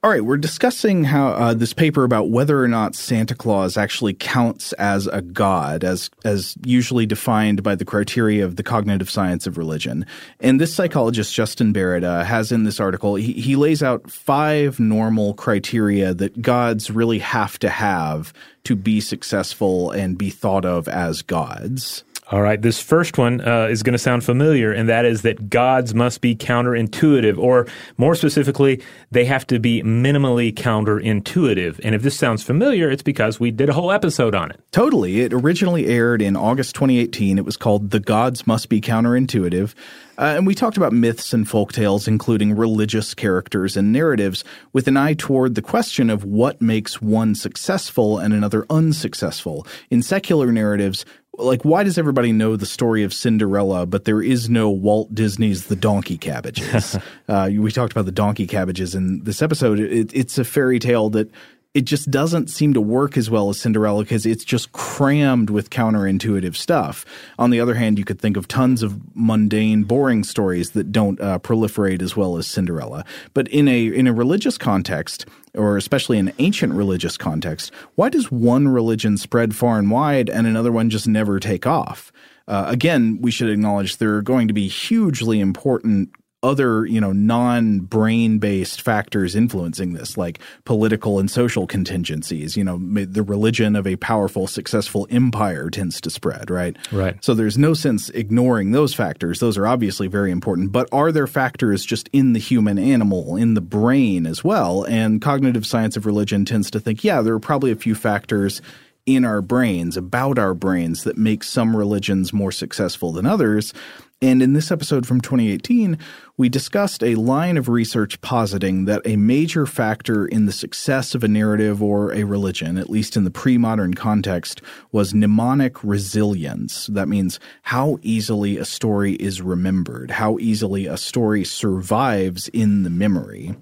All 0.00 0.10
right, 0.10 0.24
we're 0.24 0.36
discussing 0.36 1.02
how 1.02 1.30
uh, 1.30 1.54
this 1.54 1.72
paper 1.72 2.04
about 2.04 2.30
whether 2.30 2.62
or 2.62 2.68
not 2.68 2.94
Santa 2.94 3.34
Claus 3.34 3.76
actually 3.76 4.14
counts 4.14 4.72
as 4.74 5.08
a 5.08 5.20
god, 5.20 5.82
as 5.82 6.08
as 6.24 6.54
usually 6.64 7.04
defined 7.04 7.64
by 7.64 7.74
the 7.74 7.84
criteria 7.84 8.44
of 8.44 8.54
the 8.54 8.62
cognitive 8.62 9.10
science 9.10 9.44
of 9.44 9.58
religion. 9.58 10.06
And 10.38 10.60
this 10.60 10.72
psychologist 10.72 11.34
Justin 11.34 11.72
Barrett 11.72 12.04
uh, 12.04 12.22
has 12.22 12.52
in 12.52 12.62
this 12.62 12.78
article 12.78 13.16
he, 13.16 13.32
he 13.32 13.56
lays 13.56 13.82
out 13.82 14.08
five 14.08 14.78
normal 14.78 15.34
criteria 15.34 16.14
that 16.14 16.42
gods 16.42 16.92
really 16.92 17.18
have 17.18 17.58
to 17.58 17.68
have 17.68 18.32
to 18.62 18.76
be 18.76 19.00
successful 19.00 19.90
and 19.90 20.16
be 20.16 20.30
thought 20.30 20.64
of 20.64 20.86
as 20.86 21.22
gods. 21.22 22.04
All 22.30 22.42
right, 22.42 22.60
this 22.60 22.78
first 22.78 23.16
one 23.16 23.40
uh, 23.40 23.68
is 23.70 23.82
going 23.82 23.94
to 23.94 23.98
sound 23.98 24.22
familiar, 24.22 24.70
and 24.70 24.86
that 24.90 25.06
is 25.06 25.22
that 25.22 25.48
gods 25.48 25.94
must 25.94 26.20
be 26.20 26.36
counterintuitive, 26.36 27.38
or 27.38 27.66
more 27.96 28.14
specifically, 28.14 28.82
they 29.10 29.24
have 29.24 29.46
to 29.46 29.58
be 29.58 29.82
minimally 29.82 30.52
counterintuitive. 30.52 31.80
And 31.82 31.94
if 31.94 32.02
this 32.02 32.18
sounds 32.18 32.42
familiar, 32.42 32.90
it's 32.90 33.02
because 33.02 33.40
we 33.40 33.50
did 33.50 33.70
a 33.70 33.72
whole 33.72 33.90
episode 33.90 34.34
on 34.34 34.50
it. 34.50 34.60
Totally. 34.72 35.20
It 35.22 35.32
originally 35.32 35.86
aired 35.86 36.20
in 36.20 36.36
August 36.36 36.74
2018. 36.74 37.38
It 37.38 37.46
was 37.46 37.56
called 37.56 37.92
The 37.92 38.00
Gods 38.00 38.46
Must 38.46 38.68
Be 38.68 38.82
Counterintuitive. 38.82 39.74
Uh, 40.18 40.34
and 40.36 40.46
we 40.46 40.54
talked 40.54 40.76
about 40.76 40.92
myths 40.92 41.32
and 41.32 41.46
folktales, 41.46 42.08
including 42.08 42.54
religious 42.54 43.14
characters 43.14 43.76
and 43.76 43.90
narratives, 43.90 44.44
with 44.72 44.86
an 44.88 44.96
eye 44.98 45.14
toward 45.14 45.54
the 45.54 45.62
question 45.62 46.10
of 46.10 46.24
what 46.24 46.60
makes 46.60 47.00
one 47.00 47.34
successful 47.34 48.18
and 48.18 48.34
another 48.34 48.66
unsuccessful. 48.68 49.64
In 49.90 50.02
secular 50.02 50.50
narratives, 50.50 51.06
like 51.38 51.62
why 51.62 51.84
does 51.84 51.98
everybody 51.98 52.32
know 52.32 52.56
the 52.56 52.66
story 52.66 53.04
of 53.04 53.14
Cinderella, 53.14 53.86
but 53.86 54.04
there 54.04 54.20
is 54.20 54.50
no 54.50 54.70
Walt 54.70 55.14
Disney's 55.14 55.66
The 55.66 55.76
Donkey 55.76 56.18
Cabbages? 56.18 56.98
uh, 57.28 57.50
we 57.52 57.70
talked 57.72 57.92
about 57.92 58.04
the 58.04 58.12
donkey 58.12 58.46
cabbages 58.46 58.94
in 58.94 59.24
this 59.24 59.40
episode. 59.40 59.78
It, 59.78 60.12
it's 60.12 60.36
a 60.38 60.44
fairy 60.44 60.78
tale 60.78 61.10
that 61.10 61.30
it 61.74 61.84
just 61.84 62.10
doesn't 62.10 62.48
seem 62.48 62.72
to 62.74 62.80
work 62.80 63.16
as 63.16 63.28
well 63.28 63.50
as 63.50 63.60
Cinderella 63.60 64.02
because 64.02 64.24
it's 64.24 64.44
just 64.44 64.72
crammed 64.72 65.50
with 65.50 65.70
counterintuitive 65.70 66.56
stuff. 66.56 67.04
On 67.38 67.50
the 67.50 67.60
other 67.60 67.74
hand, 67.74 67.98
you 67.98 68.04
could 68.04 68.20
think 68.20 68.36
of 68.36 68.48
tons 68.48 68.82
of 68.82 68.98
mundane, 69.14 69.84
boring 69.84 70.24
stories 70.24 70.70
that 70.70 70.90
don't 70.90 71.20
uh, 71.20 71.38
proliferate 71.38 72.00
as 72.00 72.16
well 72.16 72.38
as 72.38 72.46
Cinderella. 72.46 73.04
But 73.34 73.48
in 73.48 73.68
a 73.68 73.86
in 73.86 74.06
a 74.06 74.14
religious 74.14 74.56
context, 74.56 75.26
or 75.54 75.76
especially 75.76 76.18
an 76.18 76.32
ancient 76.38 76.72
religious 76.72 77.16
context, 77.16 77.72
why 77.96 78.08
does 78.08 78.32
one 78.32 78.68
religion 78.68 79.18
spread 79.18 79.54
far 79.54 79.78
and 79.78 79.90
wide 79.90 80.30
and 80.30 80.46
another 80.46 80.72
one 80.72 80.88
just 80.88 81.06
never 81.06 81.38
take 81.38 81.66
off? 81.66 82.10
Uh, 82.48 82.64
again, 82.68 83.18
we 83.20 83.30
should 83.30 83.50
acknowledge 83.50 83.98
there 83.98 84.14
are 84.14 84.22
going 84.22 84.48
to 84.48 84.54
be 84.54 84.68
hugely 84.68 85.38
important 85.38 86.08
other, 86.42 86.86
you 86.86 87.00
know, 87.00 87.12
non-brain 87.12 88.38
based 88.38 88.80
factors 88.80 89.34
influencing 89.34 89.94
this, 89.94 90.16
like 90.16 90.38
political 90.64 91.18
and 91.18 91.28
social 91.28 91.66
contingencies. 91.66 92.56
You 92.56 92.62
know, 92.62 92.78
the 92.78 93.24
religion 93.24 93.74
of 93.74 93.86
a 93.86 93.96
powerful, 93.96 94.46
successful 94.46 95.08
empire 95.10 95.68
tends 95.68 96.00
to 96.02 96.10
spread, 96.10 96.48
right? 96.48 96.76
Right. 96.92 97.22
So 97.24 97.34
there's 97.34 97.58
no 97.58 97.74
sense 97.74 98.08
ignoring 98.10 98.70
those 98.70 98.94
factors. 98.94 99.40
Those 99.40 99.58
are 99.58 99.66
obviously 99.66 100.06
very 100.06 100.30
important. 100.30 100.70
But 100.70 100.88
are 100.92 101.10
there 101.10 101.26
factors 101.26 101.84
just 101.84 102.08
in 102.12 102.34
the 102.34 102.40
human 102.40 102.78
animal, 102.78 103.34
in 103.34 103.54
the 103.54 103.60
brain 103.60 104.24
as 104.24 104.44
well? 104.44 104.84
And 104.84 105.20
cognitive 105.20 105.66
science 105.66 105.96
of 105.96 106.06
religion 106.06 106.44
tends 106.44 106.70
to 106.70 106.78
think, 106.78 107.02
yeah, 107.02 107.20
there 107.20 107.34
are 107.34 107.40
probably 107.40 107.72
a 107.72 107.76
few 107.76 107.96
factors 107.96 108.62
in 109.06 109.24
our 109.24 109.40
brains, 109.40 109.96
about 109.96 110.38
our 110.38 110.52
brains, 110.52 111.04
that 111.04 111.16
make 111.16 111.42
some 111.42 111.74
religions 111.74 112.32
more 112.32 112.52
successful 112.52 113.10
than 113.10 113.24
others. 113.24 113.72
And 114.20 114.42
in 114.42 114.52
this 114.52 114.72
episode 114.72 115.06
from 115.06 115.20
2018, 115.20 115.96
we 116.36 116.48
discussed 116.48 117.02
a 117.02 117.16
line 117.16 117.56
of 117.56 117.68
research 117.68 118.20
positing 118.20 118.84
that 118.84 119.02
a 119.04 119.16
major 119.16 119.66
factor 119.66 120.26
in 120.26 120.46
the 120.46 120.52
success 120.52 121.14
of 121.14 121.22
a 121.22 121.28
narrative 121.28 121.82
or 121.82 122.12
a 122.12 122.24
religion, 122.24 122.78
at 122.78 122.90
least 122.90 123.16
in 123.16 123.24
the 123.24 123.30
pre 123.30 123.58
modern 123.58 123.94
context, 123.94 124.62
was 124.92 125.14
mnemonic 125.14 125.82
resilience. 125.82 126.86
That 126.86 127.08
means 127.08 127.40
how 127.62 127.98
easily 128.02 128.56
a 128.56 128.64
story 128.64 129.14
is 129.14 129.42
remembered, 129.42 130.12
how 130.12 130.38
easily 130.38 130.86
a 130.86 130.96
story 130.96 131.44
survives 131.44 132.48
in 132.48 132.84
the 132.84 132.90
memory. 132.90 133.54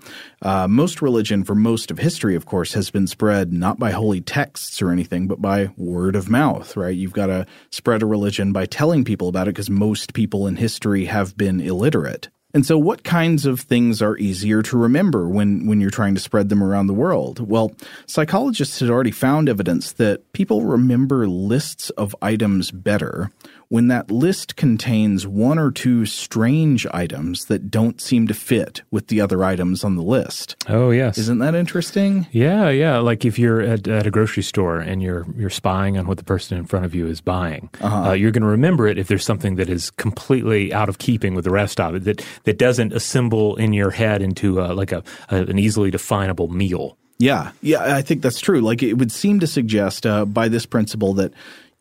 Uh, 0.42 0.69
most 0.69 1.01
religion, 1.01 1.45
for 1.45 1.55
most 1.55 1.90
of 1.90 1.99
history, 1.99 2.35
of 2.35 2.45
course, 2.45 2.75
has 2.75 2.90
been 2.90 3.07
spread 3.07 3.55
not 3.55 3.79
by 3.79 3.90
holy 3.90 4.21
texts 4.21 4.83
or 4.83 4.90
anything, 4.90 5.27
but 5.27 5.40
by 5.40 5.71
word 5.79 6.14
of 6.14 6.29
mouth, 6.29 6.77
right? 6.77 6.95
You've 6.95 7.14
got 7.14 7.27
to 7.27 7.47
spread 7.71 8.03
a 8.03 8.07
religion 8.07 8.53
by 8.53 8.66
telling 8.66 9.03
people 9.03 9.29
about 9.29 9.49
it 9.49 9.55
because 9.55 9.71
most 9.71 10.12
people 10.12 10.46
in 10.47 10.57
history 10.57 11.07
have 11.07 11.37
been 11.37 11.61
illiterate. 11.61 12.29
And 12.55 12.65
so, 12.65 12.79
what 12.79 13.05
kinds 13.05 13.45
of 13.45 13.61
things 13.61 14.01
are 14.01 14.17
easier 14.17 14.63
to 14.63 14.79
remember 14.79 15.29
when, 15.29 15.67
when 15.67 15.79
you're 15.79 15.91
trying 15.91 16.15
to 16.15 16.21
spread 16.21 16.49
them 16.49 16.63
around 16.63 16.87
the 16.87 16.95
world? 16.95 17.38
Well, 17.38 17.73
psychologists 18.07 18.81
had 18.81 18.88
already 18.88 19.11
found 19.11 19.51
evidence 19.51 19.92
that 19.92 20.33
people 20.33 20.63
remember 20.63 21.29
lists 21.29 21.90
of 21.90 22.17
items 22.23 22.71
better 22.71 23.31
when 23.69 23.88
that 23.88 24.10
list 24.10 24.56
contains 24.56 25.27
one 25.27 25.58
or 25.58 25.71
two 25.71 26.06
strange 26.06 26.87
items 26.92 27.46
that 27.46 27.71
don't 27.71 28.00
seem 28.00 28.27
to 28.29 28.35
fit 28.35 28.83
with 28.90 29.08
the 29.08 29.21
other 29.21 29.42
items 29.42 29.83
on 29.85 29.96
the 29.96 30.02
list. 30.02 30.56
Oh 30.69 30.90
yes, 30.90 31.19
Isn't 31.19 31.38
that 31.38 31.54
interesting? 31.54 32.27
Yeah, 32.31 32.69
yeah. 32.69 32.98
Like 32.98 33.25
if 33.25 33.38
you're 33.38 33.60
at, 33.60 33.88
at 33.88 34.06
a 34.06 34.10
grocery 34.10 34.42
store 34.42 34.79
and 34.79 35.02
you're 35.02 35.27
you're 35.37 35.50
spying 35.50 35.98
on 35.98 36.06
what 36.06 36.19
the 36.19 36.25
person 36.25 36.58
in 36.58 36.67
front 36.67 36.85
of 36.85 36.94
you 36.94 37.06
is 37.06 37.21
buying, 37.21 37.71
uh 37.83 38.12
you're 38.17 38.31
going 38.31 38.42
to 38.42 38.48
remember 38.48 38.87
it 38.87 38.98
if 38.98 39.08
there's 39.08 39.25
something 39.25 39.56
that 39.56 39.69
is 39.69 39.90
completely 39.90 40.73
out 40.73 40.88
of 40.88 40.98
keeping 40.98 41.35
with 41.35 41.44
the 41.44 41.50
rest 41.50 41.81
of 41.81 41.94
it 41.94 42.04
that 42.04 42.25
that 42.44 42.58
doesn't 42.58 42.92
assemble 42.92 43.56
in 43.56 43.73
your 43.73 43.90
head 43.90 44.23
into 44.23 44.60
a, 44.60 44.73
like 44.75 44.92
a, 44.92 45.02
a 45.31 45.37
an 45.37 45.58
easily 45.58 45.90
definable 45.90 46.48
meal. 46.48 46.96
Yeah, 47.19 47.52
yeah, 47.62 47.96
I 47.96 48.02
think 48.02 48.21
that's 48.21 48.40
true. 48.40 48.60
Like 48.60 48.83
it 48.83 48.94
would 48.94 49.10
seem 49.10 49.40
to 49.40 49.46
suggest 49.46 50.04
uh, 50.04 50.27
by 50.27 50.48
this 50.48 50.67
principle 50.67 51.14
that 51.14 51.33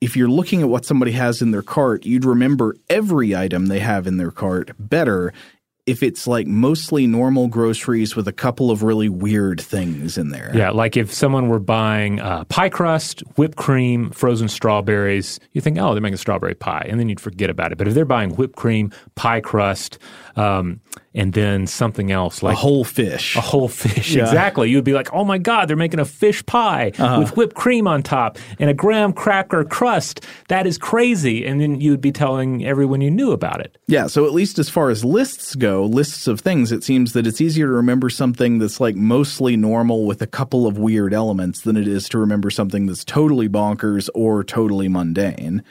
if 0.05 0.15
you're 0.15 0.29
looking 0.29 0.61
at 0.61 0.69
what 0.69 0.85
somebody 0.85 1.11
has 1.13 1.41
in 1.41 1.49
their 1.49 1.63
cart, 1.63 2.05
you'd 2.05 2.25
remember 2.25 2.75
every 2.91 3.35
item 3.35 3.65
they 3.65 3.79
have 3.79 4.05
in 4.05 4.17
their 4.17 4.29
cart 4.29 4.69
better 4.77 5.33
if 5.87 6.03
it's 6.03 6.27
like 6.27 6.45
mostly 6.45 7.07
normal 7.07 7.47
groceries 7.47 8.15
with 8.15 8.27
a 8.27 8.31
couple 8.31 8.69
of 8.69 8.83
really 8.83 9.09
weird 9.09 9.59
things 9.59 10.15
in 10.15 10.29
there. 10.29 10.51
Yeah, 10.53 10.69
like 10.69 10.95
if 10.95 11.11
someone 11.11 11.47
were 11.47 11.59
buying 11.59 12.19
uh, 12.19 12.43
pie 12.45 12.69
crust, 12.69 13.21
whipped 13.35 13.57
cream, 13.57 14.11
frozen 14.11 14.47
strawberries, 14.47 15.39
you 15.53 15.61
think, 15.61 15.79
oh, 15.79 15.93
they're 15.93 16.01
making 16.01 16.17
strawberry 16.17 16.53
pie, 16.53 16.85
and 16.87 16.99
then 16.99 17.09
you'd 17.09 17.19
forget 17.19 17.49
about 17.49 17.71
it. 17.71 17.79
But 17.79 17.87
if 17.87 17.95
they're 17.95 18.05
buying 18.05 18.35
whipped 18.35 18.55
cream, 18.55 18.91
pie 19.15 19.41
crust, 19.41 19.97
um, 20.35 20.81
and 21.13 21.31
then 21.33 21.65
something 21.65 22.11
else 22.11 22.43
like 22.43 22.53
a 22.53 22.57
whole 22.57 22.83
fish. 22.83 23.35
A 23.37 23.41
whole 23.41 23.67
fish, 23.69 24.15
exactly. 24.15 24.69
You'd 24.69 24.83
be 24.83 24.93
like, 24.93 25.13
oh 25.13 25.23
my 25.23 25.37
God, 25.37 25.67
they're 25.69 25.77
making 25.77 25.99
a 25.99 26.05
fish 26.05 26.45
pie 26.45 26.91
Uh-huh. 26.99 27.19
with 27.21 27.37
whipped 27.37 27.55
cream 27.55 27.87
on 27.87 28.03
top 28.03 28.37
and 28.59 28.69
a 28.69 28.73
graham 28.73 29.13
cracker 29.13 29.63
crust. 29.63 30.25
That 30.49 30.67
is 30.67 30.77
crazy. 30.77 31.45
And 31.45 31.61
then 31.61 31.79
you'd 31.79 32.01
be 32.01 32.11
telling 32.11 32.65
everyone 32.65 33.01
you 33.01 33.11
knew 33.11 33.31
about 33.31 33.61
it. 33.61 33.77
Yeah, 33.87 34.07
so 34.07 34.25
at 34.25 34.33
least 34.33 34.59
as 34.59 34.67
far 34.69 34.89
as 34.89 35.05
lists 35.05 35.55
go, 35.55 35.85
lists 35.85 36.27
of 36.27 36.41
things, 36.41 36.71
it 36.71 36.83
seems 36.83 37.13
that 37.13 37.25
it's 37.25 37.39
easier 37.39 37.67
to 37.67 37.71
remember 37.73 38.09
something 38.09 38.59
that's 38.59 38.79
like 38.81 38.95
mostly 38.95 39.55
normal 39.55 40.05
with 40.05 40.21
a 40.21 40.27
couple 40.27 40.67
of 40.67 40.77
weird 40.77 41.13
elements 41.13 41.61
than 41.61 41.77
it 41.77 41.87
is 41.87 42.09
to 42.09 42.17
remember 42.17 42.49
something 42.49 42.87
that's 42.87 43.05
totally 43.05 43.47
bonkers 43.47 44.09
or 44.13 44.43
totally 44.43 44.87
mundane. 44.89 45.63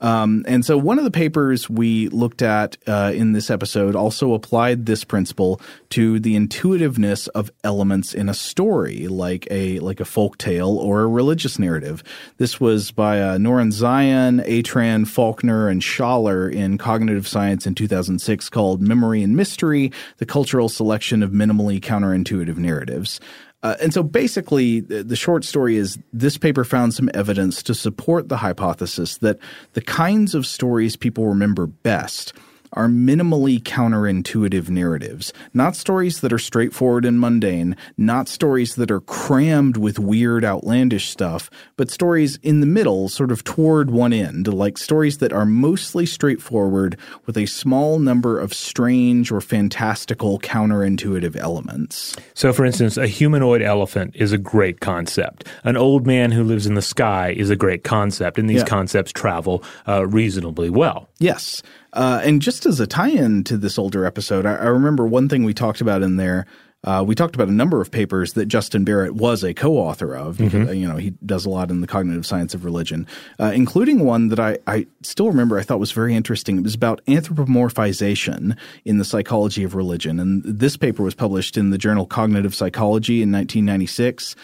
Um, 0.00 0.44
and 0.46 0.64
so 0.64 0.78
one 0.78 0.98
of 0.98 1.04
the 1.04 1.10
papers 1.10 1.68
we 1.68 2.08
looked 2.08 2.42
at 2.42 2.76
uh, 2.86 3.12
in 3.14 3.32
this 3.32 3.50
episode 3.50 3.96
also 3.96 4.32
applied 4.32 4.86
this 4.86 5.04
principle 5.04 5.60
to 5.90 6.20
the 6.20 6.36
intuitiveness 6.36 7.26
of 7.28 7.50
elements 7.64 8.14
in 8.14 8.28
a 8.28 8.34
story, 8.34 9.08
like 9.08 9.48
a 9.50 9.78
like 9.80 10.00
a 10.00 10.04
folk 10.04 10.38
tale 10.38 10.78
or 10.78 11.02
a 11.02 11.08
religious 11.08 11.58
narrative. 11.58 12.02
This 12.36 12.60
was 12.60 12.90
by 12.90 13.20
uh, 13.20 13.38
Norenzayan, 13.38 14.46
Atran, 14.46 15.06
Faulkner, 15.06 15.68
and 15.68 15.82
Schaller 15.82 16.52
in 16.52 16.78
Cognitive 16.78 17.26
Science 17.26 17.66
in 17.66 17.74
2006 17.74 18.48
called 18.48 18.80
Memory 18.80 19.22
and 19.22 19.36
Mystery, 19.36 19.92
the 20.18 20.26
cultural 20.26 20.68
selection 20.68 21.22
of 21.22 21.30
minimally 21.30 21.80
counterintuitive 21.80 22.56
narratives. 22.56 23.20
Uh, 23.62 23.74
and 23.80 23.92
so 23.92 24.02
basically, 24.02 24.80
the, 24.80 25.02
the 25.02 25.16
short 25.16 25.44
story 25.44 25.76
is 25.76 25.98
this 26.12 26.38
paper 26.38 26.64
found 26.64 26.94
some 26.94 27.10
evidence 27.12 27.62
to 27.64 27.74
support 27.74 28.28
the 28.28 28.36
hypothesis 28.36 29.18
that 29.18 29.38
the 29.72 29.80
kinds 29.80 30.34
of 30.34 30.46
stories 30.46 30.96
people 30.96 31.26
remember 31.26 31.66
best 31.66 32.32
are 32.72 32.86
minimally 32.88 33.60
counterintuitive 33.62 34.68
narratives, 34.68 35.32
not 35.54 35.76
stories 35.76 36.20
that 36.20 36.32
are 36.32 36.38
straightforward 36.38 37.04
and 37.04 37.20
mundane, 37.20 37.76
not 37.96 38.28
stories 38.28 38.74
that 38.76 38.90
are 38.90 39.00
crammed 39.00 39.76
with 39.76 39.98
weird, 39.98 40.44
outlandish 40.44 41.08
stuff, 41.08 41.50
but 41.76 41.90
stories 41.90 42.38
in 42.42 42.60
the 42.60 42.66
middle, 42.66 43.08
sort 43.08 43.30
of 43.32 43.44
toward 43.44 43.90
one 43.90 44.12
end, 44.12 44.52
like 44.52 44.78
stories 44.78 45.18
that 45.18 45.32
are 45.32 45.46
mostly 45.46 46.06
straightforward 46.06 46.96
with 47.26 47.36
a 47.36 47.46
small 47.46 47.98
number 47.98 48.38
of 48.38 48.52
strange 48.54 49.30
or 49.32 49.40
fantastical 49.40 50.38
counterintuitive 50.38 51.36
elements. 51.36 52.16
So, 52.34 52.52
for 52.52 52.64
instance, 52.64 52.96
a 52.96 53.06
humanoid 53.06 53.62
elephant 53.62 54.14
is 54.16 54.32
a 54.32 54.38
great 54.38 54.80
concept. 54.80 55.46
An 55.64 55.76
old 55.76 56.06
man 56.06 56.30
who 56.30 56.44
lives 56.44 56.66
in 56.66 56.74
the 56.74 56.82
sky 56.82 57.34
is 57.36 57.50
a 57.50 57.56
great 57.56 57.84
concept, 57.84 58.38
and 58.38 58.48
these 58.48 58.58
Yeah. 58.60 58.64
concepts 58.66 59.12
travel 59.12 59.62
uh, 59.86 60.06
reasonably 60.06 60.70
well. 60.70 61.08
Yes. 61.18 61.62
Uh, 61.92 62.20
and 62.22 62.42
just 62.42 62.66
as 62.66 62.80
a 62.80 62.86
tie 62.86 63.08
in 63.08 63.44
to 63.44 63.56
this 63.56 63.78
older 63.78 64.04
episode, 64.04 64.46
I, 64.46 64.54
I 64.54 64.66
remember 64.66 65.06
one 65.06 65.28
thing 65.28 65.44
we 65.44 65.54
talked 65.54 65.80
about 65.80 66.02
in 66.02 66.16
there. 66.16 66.46
Uh, 66.84 67.02
we 67.04 67.16
talked 67.16 67.34
about 67.34 67.48
a 67.48 67.52
number 67.52 67.80
of 67.80 67.90
papers 67.90 68.34
that 68.34 68.46
Justin 68.46 68.84
Barrett 68.84 69.14
was 69.16 69.42
a 69.42 69.52
co-author 69.52 70.14
of. 70.14 70.38
Because, 70.38 70.76
You 70.76 70.86
know, 70.86 70.96
he 70.96 71.10
does 71.26 71.44
a 71.44 71.50
lot 71.50 71.70
in 71.72 71.80
the 71.80 71.88
cognitive 71.88 72.24
science 72.24 72.54
of 72.54 72.64
religion, 72.64 73.04
uh, 73.40 73.50
including 73.52 74.04
one 74.04 74.28
that 74.28 74.38
I, 74.38 74.58
I 74.68 74.86
still 75.02 75.26
remember. 75.26 75.58
I 75.58 75.64
thought 75.64 75.80
was 75.80 75.90
very 75.90 76.14
interesting. 76.14 76.56
It 76.56 76.62
was 76.62 76.74
about 76.76 77.04
anthropomorphization 77.06 78.56
in 78.84 78.98
the 78.98 79.04
psychology 79.04 79.64
of 79.64 79.74
religion, 79.74 80.20
and 80.20 80.42
this 80.44 80.76
paper 80.76 81.02
was 81.02 81.16
published 81.16 81.56
in 81.56 81.70
the 81.70 81.78
journal 81.78 82.06
Cognitive 82.06 82.54
Psychology 82.54 83.22
in 83.22 83.32
1996. 83.32 84.36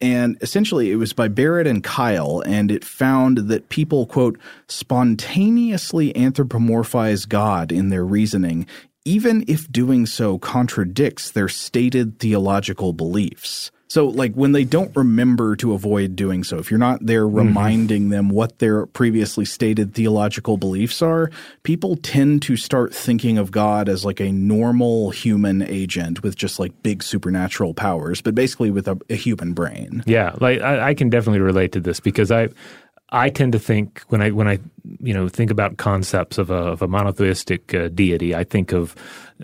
And 0.00 0.38
essentially, 0.40 0.90
it 0.90 0.96
was 0.96 1.12
by 1.12 1.28
Barrett 1.28 1.66
and 1.66 1.84
Keil, 1.84 2.42
and 2.46 2.70
it 2.70 2.84
found 2.84 3.38
that 3.48 3.68
people, 3.68 4.06
quote, 4.06 4.38
spontaneously 4.66 6.12
anthropomorphize 6.14 7.28
God 7.28 7.70
in 7.70 7.90
their 7.90 8.04
reasoning, 8.04 8.66
even 9.04 9.44
if 9.46 9.70
doing 9.70 10.06
so 10.06 10.38
contradicts 10.38 11.30
their 11.30 11.48
stated 11.48 12.18
theological 12.18 12.92
beliefs. 12.92 13.70
So, 13.90 14.06
like 14.06 14.34
when 14.34 14.52
they 14.52 14.62
don't 14.62 14.94
remember 14.94 15.56
to 15.56 15.72
avoid 15.72 16.14
doing 16.14 16.44
so, 16.44 16.58
if 16.58 16.70
you're 16.70 16.78
not 16.78 17.04
there 17.04 17.26
reminding 17.26 18.10
them 18.10 18.28
what 18.28 18.60
their 18.60 18.86
previously 18.86 19.44
stated 19.44 19.94
theological 19.94 20.56
beliefs 20.56 21.02
are, 21.02 21.28
people 21.64 21.96
tend 21.96 22.42
to 22.42 22.56
start 22.56 22.94
thinking 22.94 23.36
of 23.36 23.50
God 23.50 23.88
as 23.88 24.04
like 24.04 24.20
a 24.20 24.30
normal 24.30 25.10
human 25.10 25.60
agent 25.62 26.22
with 26.22 26.36
just 26.36 26.60
like 26.60 26.84
big 26.84 27.02
supernatural 27.02 27.74
powers, 27.74 28.20
but 28.22 28.32
basically 28.32 28.70
with 28.70 28.86
a, 28.86 28.96
a 29.10 29.16
human 29.16 29.54
brain. 29.54 30.04
Yeah, 30.06 30.36
like 30.40 30.60
I, 30.60 30.90
I 30.90 30.94
can 30.94 31.10
definitely 31.10 31.40
relate 31.40 31.72
to 31.72 31.80
this 31.80 31.98
because 31.98 32.30
I 32.30 32.50
I 33.08 33.28
tend 33.28 33.54
to 33.54 33.58
think 33.58 34.04
when 34.06 34.22
I 34.22 34.30
when 34.30 34.46
I 34.46 34.60
you 35.00 35.12
know 35.12 35.28
think 35.28 35.50
about 35.50 35.78
concepts 35.78 36.38
of 36.38 36.48
a 36.50 36.54
of 36.54 36.80
a 36.80 36.86
monotheistic 36.86 37.74
uh, 37.74 37.88
deity, 37.88 38.36
I 38.36 38.44
think 38.44 38.72
of 38.72 38.94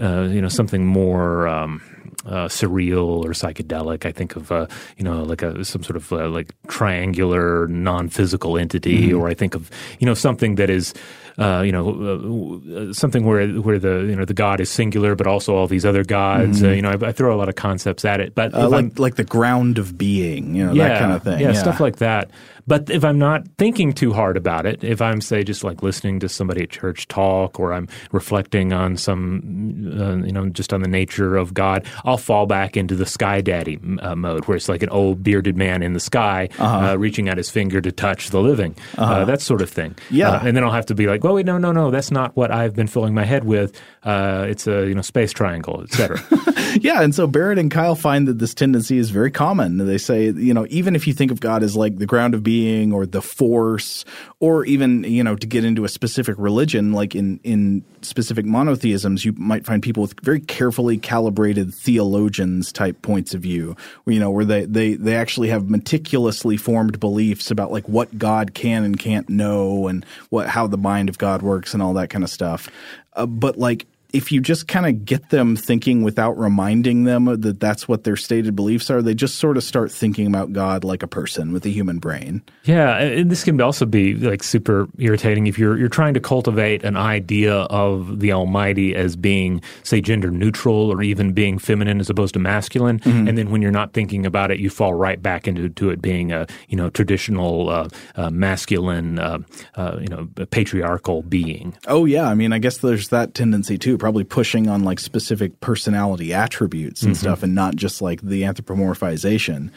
uh, 0.01 0.22
you 0.30 0.40
know 0.40 0.49
something 0.49 0.86
more. 0.86 1.49
Um, 1.49 1.82
uh, 2.25 2.49
surreal 2.49 3.07
or 3.25 3.31
psychedelic. 3.31 4.07
I 4.07 4.12
think 4.12 4.37
of 4.37 4.51
uh, 4.51 4.67
you 4.97 5.05
know 5.05 5.23
like 5.23 5.43
a 5.43 5.64
some 5.64 5.83
sort 5.83 5.97
of 5.97 6.12
uh, 6.12 6.29
like 6.29 6.55
triangular 6.69 7.67
non-physical 7.69 8.57
entity, 8.59 9.12
or 9.12 9.29
I 9.29 9.35
think 9.35 9.55
of 9.55 9.71
you 9.99 10.07
know 10.07 10.14
something 10.14 10.55
that 10.57 10.71
is 10.71 10.95
uh, 11.39 11.62
you 11.64 11.73
know 11.73 12.61
uh, 12.75 12.93
something 12.93 13.25
where 13.27 13.47
where 13.61 13.79
the 13.79 14.07
you 14.09 14.17
know 14.17 14.25
the 14.25 14.35
god 14.35 14.61
is 14.61 14.71
singular, 14.71 15.14
but 15.14 15.27
also 15.27 15.55
all 15.55 15.67
these 15.67 15.85
other 15.85 16.05
gods. 16.05 16.62
Uh, 16.62 16.69
you 16.71 16.83
know, 16.83 16.91
I, 16.91 17.09
I 17.09 17.12
throw 17.12 17.35
a 17.35 17.39
lot 17.39 17.49
of 17.49 17.55
concepts 17.57 18.05
at 18.05 18.21
it, 18.21 18.35
but 18.35 18.55
Uh, 18.55 18.67
if 18.69 18.73
I'm- 18.73 18.73
like 18.73 18.99
like 18.99 19.14
the 19.17 19.25
ground 19.25 19.79
of 19.79 19.97
being, 19.99 20.55
you 20.55 20.64
know, 20.67 20.75
that 20.75 20.99
kind 21.01 21.12
of 21.12 21.23
thing. 21.23 21.41
yeah, 21.41 21.53
stuff 21.53 21.81
like 21.81 21.97
that. 21.97 22.31
But 22.67 22.91
if 22.91 23.05
I'm 23.05 23.19
not 23.19 23.47
thinking 23.59 23.93
too 23.93 24.12
hard 24.12 24.37
about 24.37 24.67
it, 24.67 24.83
if 24.83 25.01
I'm 25.01 25.21
say 25.21 25.45
just 25.45 25.62
like 25.64 25.83
listening 25.83 26.21
to 26.21 26.29
somebody 26.29 26.62
at 26.62 26.71
church 26.71 27.07
talk, 27.09 27.61
or 27.61 27.73
I'm 27.73 27.89
reflecting 28.12 28.73
on 28.73 28.97
some, 28.97 29.93
uh, 29.99 30.17
you 30.27 30.33
know, 30.33 30.49
just 30.49 30.73
on 30.73 30.81
the 30.83 30.89
nature 30.89 31.37
of 31.37 31.55
God, 31.55 31.85
I'll 32.05 32.17
fall 32.19 32.47
back 32.47 32.77
into 32.77 32.95
the 32.97 33.07
sky 33.07 33.41
daddy 33.41 33.79
uh, 34.01 34.14
mode, 34.17 34.45
where 34.47 34.57
it's 34.57 34.69
like 34.69 34.83
an 34.83 34.89
old 34.91 35.23
bearded 35.23 35.57
man 35.57 35.83
in 35.83 35.93
the 35.93 36.01
sky, 36.01 36.49
Uh-huh. 36.59 36.93
uh, 36.93 36.95
reaching 36.97 37.29
out 37.29 37.37
his 37.37 37.51
finger 37.51 37.81
to 37.81 37.93
touch 37.93 38.31
the 38.31 38.41
living, 38.41 38.75
uh, 38.99 39.25
that 39.25 39.41
sort 39.41 39.62
of 39.62 39.71
thing. 39.71 39.95
Yeah. 40.11 40.31
Uh, 40.31 40.41
and 40.45 40.57
then 40.57 40.64
I'll 40.64 40.73
have 40.73 40.87
to 40.87 40.95
be 40.95 41.07
like, 41.07 41.23
well, 41.25 41.35
wait, 41.35 41.47
no, 41.47 41.59
no, 41.59 41.73
no, 41.73 41.91
that's 41.91 42.11
not 42.11 42.35
what 42.37 42.51
I've 42.51 42.75
been 42.75 42.87
filling 42.89 43.14
my 43.14 43.25
head 43.25 43.45
with. 43.45 43.81
Uh, 44.03 44.47
it's 44.49 44.67
a 44.67 44.87
you 44.87 44.95
know 44.95 45.03
space 45.03 45.33
triangle, 45.33 45.83
etc. 45.83 46.21
Yeah, 46.81 47.01
and 47.01 47.14
so 47.14 47.27
Barrett 47.27 47.59
and 47.59 47.71
Keil 47.71 47.97
find 47.97 48.29
that 48.29 48.39
this 48.39 48.53
tendency 48.53 48.99
is 48.99 49.09
very 49.09 49.31
common. 49.31 49.79
They 49.79 49.97
say, 49.97 50.25
you 50.31 50.53
know, 50.53 50.67
even 50.69 50.95
if 50.95 51.07
you 51.07 51.14
think 51.14 51.31
of 51.31 51.41
God 51.41 51.62
as 51.62 51.75
like 51.75 51.97
the 51.97 52.05
ground 52.05 52.35
of 52.35 52.43
being 52.43 52.56
or 52.93 53.07
the 53.07 53.23
force, 53.23 54.05
or 54.41 54.65
even, 54.65 55.05
you 55.05 55.23
know, 55.23 55.37
to 55.37 55.47
get 55.47 55.65
into 55.65 55.85
a 55.85 55.89
specific 55.89 56.37
religion, 56.39 56.93
like 56.93 57.15
in 57.15 57.41
in 57.43 57.85
specific 58.03 58.45
monotheisms, 58.45 59.25
you 59.25 59.33
might 59.33 59.65
find 59.65 59.83
people 59.83 60.03
with 60.03 60.19
very 60.23 60.41
carefully 60.41 60.97
calibrated 60.99 61.75
theologians 61.75 62.73
type 62.73 63.01
points 63.03 63.35
of 63.35 63.41
view, 63.41 63.77
you 64.07 64.21
know, 64.21 64.31
where 64.31 64.45
they 64.45 64.65
they 64.65 64.95
they 64.95 65.15
actually 65.15 65.49
have 65.49 65.69
meticulously 65.69 66.57
formed 66.57 66.99
beliefs 67.01 67.51
about 67.51 67.73
like 67.73 67.89
what 67.89 68.17
God 68.19 68.55
can 68.55 68.85
and 68.85 68.99
can't 68.99 69.29
know 69.29 69.89
and 69.89 70.05
what 70.31 70.49
how 70.49 70.67
the 70.67 70.79
mind 70.79 71.09
of 71.09 71.19
God 71.19 71.43
works 71.43 71.75
and 71.75 71.83
all 71.83 71.95
that 71.95 72.11
kind 72.11 72.25
of 72.25 72.31
stuff. 72.31 72.69
Uh, 73.15 73.27
but 73.27 73.59
like 73.59 73.87
if 74.17 74.33
you 74.33 74.41
just 74.41 74.67
kind 74.67 74.87
of 74.87 75.05
get 75.05 75.29
them 75.29 75.57
thinking 75.57 76.03
without 76.03 76.39
reminding 76.39 77.05
them 77.05 77.27
that 77.27 77.61
that's 77.61 77.87
what 77.87 78.05
their 78.05 78.17
stated 78.17 78.57
beliefs 78.57 78.91
are, 78.91 79.03
they 79.03 79.14
just 79.14 79.37
sort 79.37 79.59
of 79.59 79.62
start 79.62 79.93
thinking 79.93 80.27
about 80.27 80.55
God 80.55 80.85
like 80.85 81.03
a 81.03 81.07
person 81.07 81.53
with 81.53 81.67
a 81.67 81.69
human 81.69 81.99
brain. 81.99 82.43
Yeah, 82.64 82.97
and 82.97 83.31
this 83.31 83.45
can 83.45 83.61
also 83.61 83.85
be 83.85 84.14
like 84.14 84.43
super 84.43 84.89
irritating 84.97 85.49
if 85.49 85.59
you're 85.59 85.77
you're 85.77 85.91
trying 85.91 86.14
to 86.14 86.21
cultivate 86.21 86.83
an 86.83 86.97
idea 86.97 87.55
of 87.55 88.21
the 88.21 88.33
Almighty 88.33 88.97
as 88.97 89.17
being, 89.17 89.61
say, 89.83 90.01
gender 90.01 90.31
neutral 90.31 90.91
or 90.91 91.03
even 91.03 91.35
being 91.35 91.59
feminine 91.59 92.01
as 92.01 92.09
opposed 92.09 92.33
to 92.35 92.41
masculine, 92.41 93.01
mm-hmm. 93.01 93.29
and 93.29 93.37
then 93.37 93.51
when 93.51 93.61
you're 93.61 93.71
not 93.71 93.93
thinking 93.93 94.25
about 94.25 94.51
it, 94.51 94.59
you 94.59 94.71
fall 94.71 94.95
right 94.95 95.21
back 95.21 95.47
into 95.47 95.69
to 95.69 95.91
it 95.91 96.01
being 96.01 96.33
a 96.33 96.47
you 96.69 96.77
know 96.77 96.89
traditional 96.89 97.69
uh, 97.69 97.89
uh, 98.14 98.31
masculine, 98.31 99.19
uh, 99.19 99.41
uh 99.75 99.99
you 100.01 100.09
know, 100.09 100.27
patriarchal 100.51 101.23
being. 101.23 101.77
Oh 101.87 102.07
yeah, 102.07 102.27
I 102.27 102.35
mean, 102.35 102.55
I 102.55 102.59
guess 102.59 102.79
there's 102.79 103.09
that 103.09 103.35
tendency 103.35 103.77
too, 103.77 103.99
probably 104.07 104.23
pushing 104.23 104.69
on 104.69 104.85
like 104.85 105.01
specific 105.01 105.59
personality 105.59 106.33
attributes 106.33 107.03
and 107.03 107.17
mm-hmm. 107.17 107.21
stuff, 107.21 107.43
and 107.43 107.57
not 107.57 107.75
just 107.75 108.01
like 108.01 108.21
the 108.23 108.43
anthropomorphization. 108.43 109.69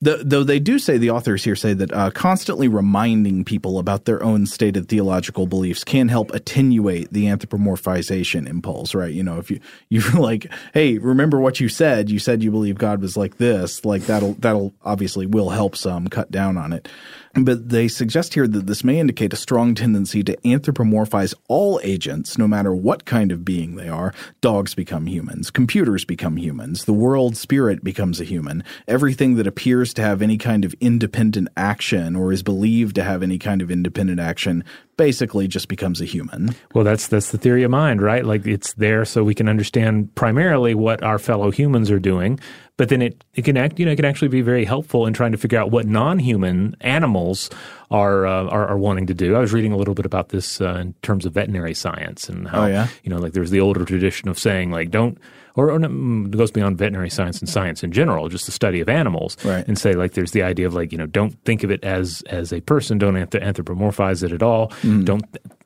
The, 0.00 0.22
though 0.24 0.44
they 0.44 0.60
do 0.60 0.78
say 0.78 0.96
the 0.96 1.10
authors 1.10 1.42
here 1.42 1.56
say 1.56 1.74
that 1.74 1.92
uh, 1.92 2.12
constantly 2.12 2.68
reminding 2.68 3.44
people 3.44 3.80
about 3.80 4.04
their 4.04 4.22
own 4.22 4.46
stated 4.46 4.88
theological 4.88 5.48
beliefs 5.48 5.82
can 5.82 6.08
help 6.08 6.32
attenuate 6.32 7.12
the 7.12 7.24
anthropomorphization 7.24 8.48
impulse, 8.48 8.94
right? 8.94 9.12
You 9.12 9.24
know, 9.24 9.38
if 9.38 9.50
you 9.50 9.58
you're 9.88 10.08
like, 10.12 10.46
hey, 10.72 10.98
remember 10.98 11.40
what 11.40 11.58
you 11.58 11.68
said? 11.68 12.10
You 12.10 12.20
said 12.20 12.44
you 12.44 12.52
believe 12.52 12.78
God 12.78 13.00
was 13.00 13.16
like 13.16 13.38
this, 13.38 13.84
like 13.84 14.02
that'll 14.02 14.34
that'll 14.34 14.72
obviously 14.84 15.26
will 15.26 15.50
help 15.50 15.74
some 15.74 16.06
cut 16.06 16.30
down 16.30 16.56
on 16.56 16.72
it. 16.72 16.86
But 17.34 17.68
they 17.68 17.88
suggest 17.88 18.34
here 18.34 18.46
that 18.46 18.66
this 18.66 18.84
may 18.84 19.00
indicate 19.00 19.32
a 19.32 19.36
strong 19.36 19.74
tendency 19.74 20.22
to 20.22 20.36
anthropomorphize 20.38 21.34
all 21.48 21.80
agents, 21.82 22.38
no 22.38 22.46
matter 22.46 22.74
what 22.74 23.04
kind 23.04 23.32
of 23.32 23.44
being 23.44 23.74
they 23.74 23.88
are. 23.88 24.14
Dogs 24.40 24.74
become 24.74 25.06
humans, 25.06 25.50
computers 25.50 26.04
become 26.04 26.36
humans, 26.36 26.84
the 26.84 26.92
world 26.92 27.36
spirit 27.36 27.82
becomes 27.82 28.20
a 28.20 28.24
human. 28.24 28.62
Everything 28.86 29.34
that 29.34 29.48
appears 29.48 29.92
to 29.94 30.02
have 30.02 30.22
any 30.22 30.38
kind 30.38 30.64
of 30.64 30.74
independent 30.80 31.48
action 31.56 32.14
or 32.14 32.32
is 32.32 32.42
believed 32.42 32.94
to 32.94 33.04
have 33.04 33.22
any 33.22 33.38
kind 33.38 33.60
of 33.60 33.70
independent 33.70 34.20
action 34.20 34.62
basically 34.96 35.48
just 35.48 35.68
becomes 35.68 36.00
a 36.00 36.04
human. 36.04 36.54
Well, 36.72 36.84
that's 36.84 37.08
that's 37.08 37.32
the 37.32 37.38
theory 37.38 37.64
of 37.64 37.70
mind, 37.70 38.00
right? 38.00 38.24
Like 38.24 38.46
it's 38.46 38.74
there 38.74 39.04
so 39.04 39.24
we 39.24 39.34
can 39.34 39.48
understand 39.48 40.14
primarily 40.14 40.74
what 40.74 41.02
our 41.02 41.18
fellow 41.18 41.50
humans 41.50 41.90
are 41.90 41.98
doing, 41.98 42.38
but 42.76 42.88
then 42.88 43.02
it, 43.02 43.24
it 43.34 43.44
can 43.44 43.56
act, 43.56 43.78
you 43.78 43.86
know, 43.86 43.92
it 43.92 43.96
can 43.96 44.04
actually 44.04 44.28
be 44.28 44.40
very 44.40 44.64
helpful 44.64 45.06
in 45.06 45.12
trying 45.12 45.32
to 45.32 45.38
figure 45.38 45.58
out 45.58 45.70
what 45.70 45.86
non-human 45.86 46.76
animals 46.80 47.50
are, 47.90 48.26
uh, 48.26 48.44
are, 48.44 48.66
are 48.66 48.78
wanting 48.78 49.06
to 49.06 49.14
do. 49.14 49.36
I 49.36 49.40
was 49.40 49.52
reading 49.52 49.72
a 49.72 49.76
little 49.76 49.94
bit 49.94 50.06
about 50.06 50.30
this 50.30 50.60
uh, 50.60 50.74
in 50.80 50.94
terms 51.02 51.24
of 51.24 51.34
veterinary 51.34 51.74
science 51.74 52.28
and 52.28 52.48
how, 52.48 52.64
oh, 52.64 52.66
yeah? 52.66 52.88
you 53.04 53.10
know, 53.10 53.18
like 53.18 53.32
there's 53.32 53.50
the 53.50 53.60
older 53.60 53.84
tradition 53.84 54.28
of 54.28 54.38
saying 54.38 54.70
like 54.70 54.90
don't 54.90 55.18
or, 55.56 55.70
or 55.70 55.78
mm, 55.78 56.26
it 56.26 56.36
goes 56.36 56.50
beyond 56.50 56.78
veterinary 56.78 57.10
science 57.10 57.38
and 57.40 57.48
science 57.48 57.82
in 57.84 57.92
general, 57.92 58.28
just 58.28 58.46
the 58.46 58.52
study 58.52 58.80
of 58.80 58.88
animals, 58.88 59.36
right. 59.44 59.66
and 59.68 59.78
say 59.78 59.94
like 59.94 60.12
there's 60.14 60.32
the 60.32 60.42
idea 60.42 60.66
of 60.66 60.74
like 60.74 60.90
you 60.92 60.98
know 60.98 61.06
don't 61.06 61.32
think 61.44 61.62
of 61.62 61.70
it 61.70 61.82
as 61.84 62.22
as 62.28 62.52
a 62.52 62.60
person, 62.60 62.98
don't 62.98 63.14
anthropomorphize 63.14 64.22
it 64.22 64.32
at 64.32 64.42
all, 64.42 64.68
mm. 64.82 65.04
don't 65.04 65.24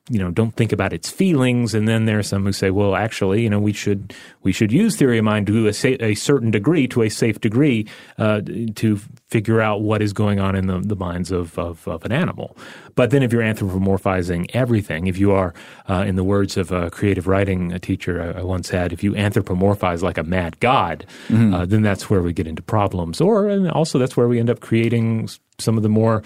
you 0.09 0.19
know 0.19 0.31
don't 0.31 0.55
think 0.57 0.73
about 0.73 0.93
its 0.93 1.11
feelings. 1.11 1.75
And 1.75 1.87
then 1.87 2.05
there 2.07 2.19
are 2.19 2.23
some 2.23 2.45
who 2.45 2.53
say 2.53 2.71
well 2.71 2.95
actually 2.95 3.43
you 3.43 3.51
know 3.51 3.59
we 3.61 3.73
should 3.73 4.15
we 4.43 4.53
should 4.53 4.73
use 4.73 4.97
theory 4.97 5.19
of 5.19 5.25
mind 5.25 5.47
to 5.49 5.67
a, 5.67 5.73
sa- 5.73 5.97
a 6.01 6.15
certain 6.15 6.51
degree 6.51 6.89
to 6.89 7.03
a 7.03 7.09
safe 7.09 7.41
degree 7.41 7.87
uh, 8.19 8.41
to 8.77 8.99
figure 9.29 9.61
out 9.61 9.83
what 9.83 10.01
is 10.01 10.13
going 10.13 10.41
on 10.41 10.55
in 10.55 10.67
the, 10.67 10.79
the 10.81 10.97
minds 10.97 11.31
of, 11.31 11.59
of, 11.59 11.87
of, 11.87 12.05
an 12.05 12.13
animal 12.13 12.57
but 12.95 13.11
then 13.11 13.23
if 13.23 13.33
you're 13.33 13.43
anthropomorphizing 13.43 14.47
everything 14.55 15.07
if 15.07 15.19
you 15.19 15.33
are 15.33 15.53
uh, 15.89 16.05
in 16.07 16.17
the 16.17 16.25
words 16.25 16.57
of 16.57 16.73
a 16.73 16.91
creative 16.91 17.27
writing 17.27 17.73
a 17.73 17.79
teacher 17.79 18.23
I, 18.23 18.41
I, 18.41 18.43
once 18.43 18.71
had 18.71 18.93
if 18.93 19.03
you 19.03 19.13
anthropomorphize 19.13 20.03
like 20.03 20.19
a 20.19 20.23
mad 20.23 20.59
god 20.61 21.07
mm-hmm. 21.29 21.55
uh, 21.55 21.67
then 21.67 21.83
that's 21.83 22.09
where 22.09 22.23
we 22.23 22.33
get 22.33 22.47
into 22.47 22.63
problems 22.63 23.21
or 23.21 23.49
and 23.49 23.71
also 23.71 23.99
that's 23.99 24.17
where 24.17 24.29
we 24.29 24.39
end 24.39 24.51
up 24.51 24.61
creating 24.61 25.29
some 25.59 25.77
of 25.77 25.83
the 25.83 25.89
more 25.89 26.23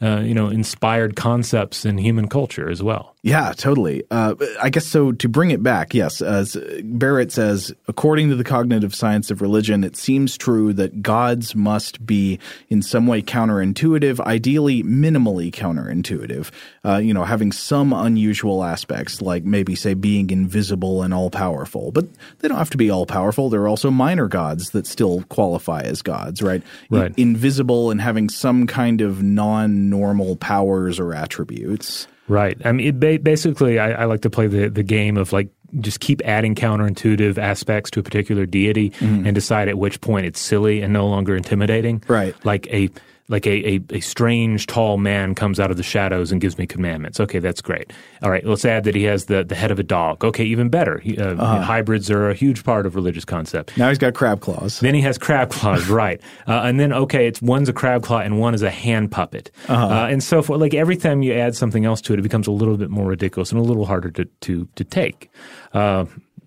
uh, 0.00 0.20
you 0.20 0.34
know 0.34 0.48
inspired 0.48 1.16
concepts 1.16 1.84
in 1.84 1.98
human 1.98 2.28
culture 2.28 2.70
as 2.70 2.82
well. 2.82 3.14
Yeah, 3.22 3.52
totally. 3.56 4.04
Uh, 4.10 4.34
I 4.62 4.70
guess 4.70 4.86
so. 4.86 5.12
To 5.12 5.28
bring 5.28 5.50
it 5.50 5.62
back, 5.62 5.94
yes, 5.94 6.20
as 6.20 6.56
Barrett 6.84 7.32
says, 7.32 7.74
according 7.88 8.28
to 8.28 8.36
the 8.36 8.44
cognitive 8.44 8.94
science 8.94 9.30
of 9.30 9.40
religion, 9.40 9.82
it 9.82 9.96
seems 9.96 10.36
true 10.36 10.72
that 10.74 11.02
gods 11.02 11.54
must 11.54 12.04
be 12.06 12.38
in 12.68 12.82
some 12.82 13.06
way 13.06 13.22
counterintuitive, 13.22 14.20
ideally 14.20 14.82
minimally 14.82 15.50
counterintuitive. 15.52 16.50
Uh, 16.84 16.96
you 16.98 17.12
know, 17.12 17.24
having 17.24 17.52
some 17.52 17.92
unusual 17.92 18.64
aspects, 18.64 19.20
like 19.20 19.44
maybe 19.44 19.74
say 19.74 19.94
being 19.94 20.30
invisible 20.30 21.02
and 21.02 21.12
all 21.12 21.30
powerful, 21.30 21.90
but 21.92 22.06
they 22.38 22.48
don't 22.48 22.58
have 22.58 22.70
to 22.70 22.76
be 22.76 22.90
all 22.90 23.06
powerful. 23.06 23.50
There 23.50 23.62
are 23.62 23.68
also 23.68 23.90
minor 23.90 24.28
gods 24.28 24.70
that 24.70 24.86
still 24.86 25.22
qualify 25.24 25.82
as 25.82 26.02
gods, 26.02 26.42
right? 26.42 26.62
Right. 26.90 27.12
invisible 27.16 27.90
and 27.90 28.00
having 28.00 28.28
some 28.28 28.66
kind 28.66 29.00
of 29.00 29.22
non-normal 29.22 30.36
powers 30.36 30.98
or 30.98 31.14
attributes. 31.14 32.06
Right. 32.28 32.60
I 32.64 32.72
mean, 32.72 32.98
ba- 32.98 33.18
basically, 33.18 33.78
I, 33.78 34.02
I, 34.02 34.04
like 34.06 34.22
to 34.22 34.30
play 34.30 34.46
the, 34.46 34.68
the 34.68 34.82
game 34.82 35.16
of 35.16 35.32
like 35.32 35.48
just 35.80 36.00
keep 36.00 36.22
adding 36.24 36.54
counterintuitive 36.54 37.38
aspects 37.38 37.90
to 37.92 38.00
a 38.00 38.02
particular 38.02 38.46
deity 38.46 38.90
mm-hmm. 38.90 39.26
and 39.26 39.34
decide 39.34 39.68
at 39.68 39.78
which 39.78 40.00
point 40.00 40.26
it's 40.26 40.40
silly 40.40 40.82
and 40.82 40.92
no 40.92 41.06
longer 41.06 41.36
intimidating. 41.36 42.02
Right. 42.08 42.34
Like 42.44 42.66
a 42.72 42.90
like 43.28 43.46
a, 43.46 43.74
a, 43.74 43.80
a, 43.90 44.00
strange 44.00 44.66
tall 44.66 44.98
man 44.98 45.34
comes 45.34 45.58
out 45.58 45.70
of 45.70 45.76
the 45.76 45.82
shadows 45.82 46.30
and 46.30 46.40
gives 46.40 46.58
me 46.58 46.66
commandments. 46.66 47.18
Okay, 47.18 47.40
that's 47.40 47.60
great. 47.60 47.92
All 48.22 48.30
right, 48.30 48.44
let's 48.46 48.64
add 48.64 48.84
that 48.84 48.94
he 48.94 49.02
has 49.04 49.24
the, 49.24 49.42
the 49.42 49.54
head 49.54 49.70
of 49.70 49.78
a 49.78 49.82
dog. 49.82 50.24
Okay, 50.24 50.44
even 50.44 50.68
better. 50.68 50.98
He, 50.98 51.18
uh, 51.18 51.34
uh-huh. 51.34 51.62
Hybrids 51.62 52.10
are 52.10 52.30
a 52.30 52.34
huge 52.34 52.62
part 52.62 52.86
of 52.86 52.94
religious 52.94 53.24
concept. 53.24 53.76
Now 53.76 53.88
he's 53.88 53.98
got 53.98 54.14
crab 54.14 54.40
claws. 54.40 54.78
Then 54.80 54.94
he 54.94 55.00
has 55.00 55.18
crab 55.18 55.50
claws, 55.50 55.88
right? 55.88 56.20
Uh, 56.46 56.62
and 56.62 56.78
then 56.78 56.92
okay, 56.92 57.26
it's 57.26 57.42
one's 57.42 57.68
a 57.68 57.72
crab 57.72 58.02
claw 58.02 58.20
and 58.20 58.38
one 58.38 58.54
is 58.54 58.62
a 58.62 58.70
hand 58.70 59.10
puppet. 59.10 59.50
Uh-huh. 59.68 59.86
Uh, 59.86 60.06
and 60.06 60.22
so 60.22 60.42
for 60.42 60.56
like 60.56 60.74
every 60.74 60.96
time 60.96 61.22
you 61.22 61.32
add 61.32 61.56
something 61.56 61.84
else 61.84 62.00
to 62.02 62.12
it, 62.12 62.18
it 62.20 62.22
becomes 62.22 62.46
a 62.46 62.52
little 62.52 62.76
bit 62.76 62.90
more 62.90 63.06
ridiculous 63.06 63.50
and 63.50 63.60
a 63.60 63.64
little 63.64 63.86
harder 63.86 64.10
to 64.10 64.24
to 64.24 64.68
to 64.76 64.84
take. 64.84 65.30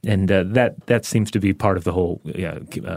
And 0.06 0.32
uh, 0.32 0.44
that 0.48 0.86
that 0.88 1.04
seems 1.04 1.30
to 1.32 1.40
be 1.40 1.54
part 1.54 1.76
of 1.76 1.84
the 1.84 1.92
whole 1.92 2.22
uh, 2.26 2.32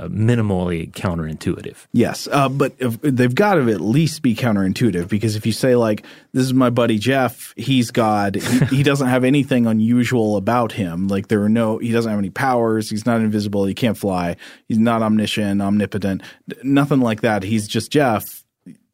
minimally 0.08 0.90
counterintuitive. 0.92 1.76
Yes, 1.92 2.28
uh, 2.30 2.48
but 2.48 2.74
if, 2.78 3.00
they've 3.00 3.34
got 3.34 3.54
to 3.54 3.70
at 3.70 3.80
least 3.80 4.22
be 4.22 4.36
counterintuitive 4.36 5.08
because 5.08 5.34
if 5.34 5.44
you 5.44 5.52
say 5.52 5.74
like, 5.74 6.04
"This 6.32 6.44
is 6.44 6.54
my 6.54 6.70
buddy 6.70 6.98
Jeff, 6.98 7.54
he's 7.56 7.90
God, 7.90 8.36
he, 8.36 8.76
he, 8.76 8.82
doesn't 8.84 9.08
have 9.08 9.24
anything 9.24 9.66
unusual 9.66 10.36
about 10.36 10.72
him. 10.72 11.08
Like 11.08 11.26
there 11.26 11.42
are 11.42 11.48
no, 11.48 11.78
he 11.78 11.90
doesn't 11.90 12.10
have 12.10 12.20
any 12.20 12.30
powers. 12.30 12.88
He's 12.88 13.04
not 13.04 13.20
invisible. 13.20 13.64
He 13.64 13.74
can't 13.74 13.98
fly. 13.98 14.36
He's 14.68 14.78
not 14.78 15.02
omniscient, 15.02 15.60
omnipotent, 15.60 16.22
nothing 16.62 17.00
like 17.00 17.22
that. 17.22 17.42
He's 17.42 17.66
just 17.66 17.90
Jeff." 17.90 18.44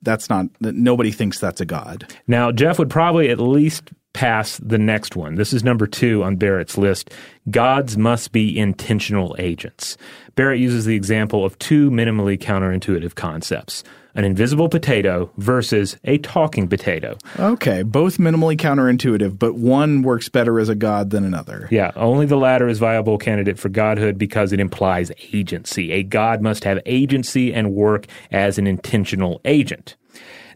That's 0.00 0.30
not. 0.30 0.46
Nobody 0.60 1.10
thinks 1.10 1.40
that's 1.40 1.60
a 1.60 1.66
god. 1.66 2.14
Now, 2.28 2.52
Jeff 2.52 2.78
would 2.78 2.88
probably 2.88 3.30
at 3.30 3.40
least 3.40 3.90
pass 4.12 4.58
the 4.58 4.78
next 4.78 5.16
one. 5.16 5.36
This 5.36 5.52
is 5.52 5.62
number 5.62 5.86
two 5.86 6.22
on 6.24 6.36
Barrett's 6.36 6.78
list. 6.78 7.10
Gods 7.50 7.96
must 7.96 8.32
be 8.32 8.58
intentional 8.58 9.36
agents. 9.38 9.96
Barrett 10.34 10.60
uses 10.60 10.84
the 10.84 10.96
example 10.96 11.44
of 11.44 11.58
two 11.58 11.90
minimally 11.90 12.38
counterintuitive 12.38 13.14
concepts 13.14 13.84
an 14.18 14.24
invisible 14.24 14.68
potato 14.68 15.30
versus 15.36 15.96
a 16.02 16.18
talking 16.18 16.66
potato. 16.66 17.16
Okay, 17.38 17.84
both 17.84 18.18
minimally 18.18 18.56
counterintuitive, 18.56 19.38
but 19.38 19.54
one 19.54 20.02
works 20.02 20.28
better 20.28 20.58
as 20.58 20.68
a 20.68 20.74
god 20.74 21.10
than 21.10 21.24
another. 21.24 21.68
Yeah, 21.70 21.92
only 21.94 22.26
the 22.26 22.36
latter 22.36 22.66
is 22.66 22.80
viable 22.80 23.16
candidate 23.16 23.60
for 23.60 23.68
godhood 23.68 24.18
because 24.18 24.52
it 24.52 24.58
implies 24.58 25.12
agency. 25.32 25.92
A 25.92 26.02
god 26.02 26.42
must 26.42 26.64
have 26.64 26.80
agency 26.84 27.54
and 27.54 27.72
work 27.74 28.06
as 28.32 28.58
an 28.58 28.66
intentional 28.66 29.40
agent. 29.44 29.94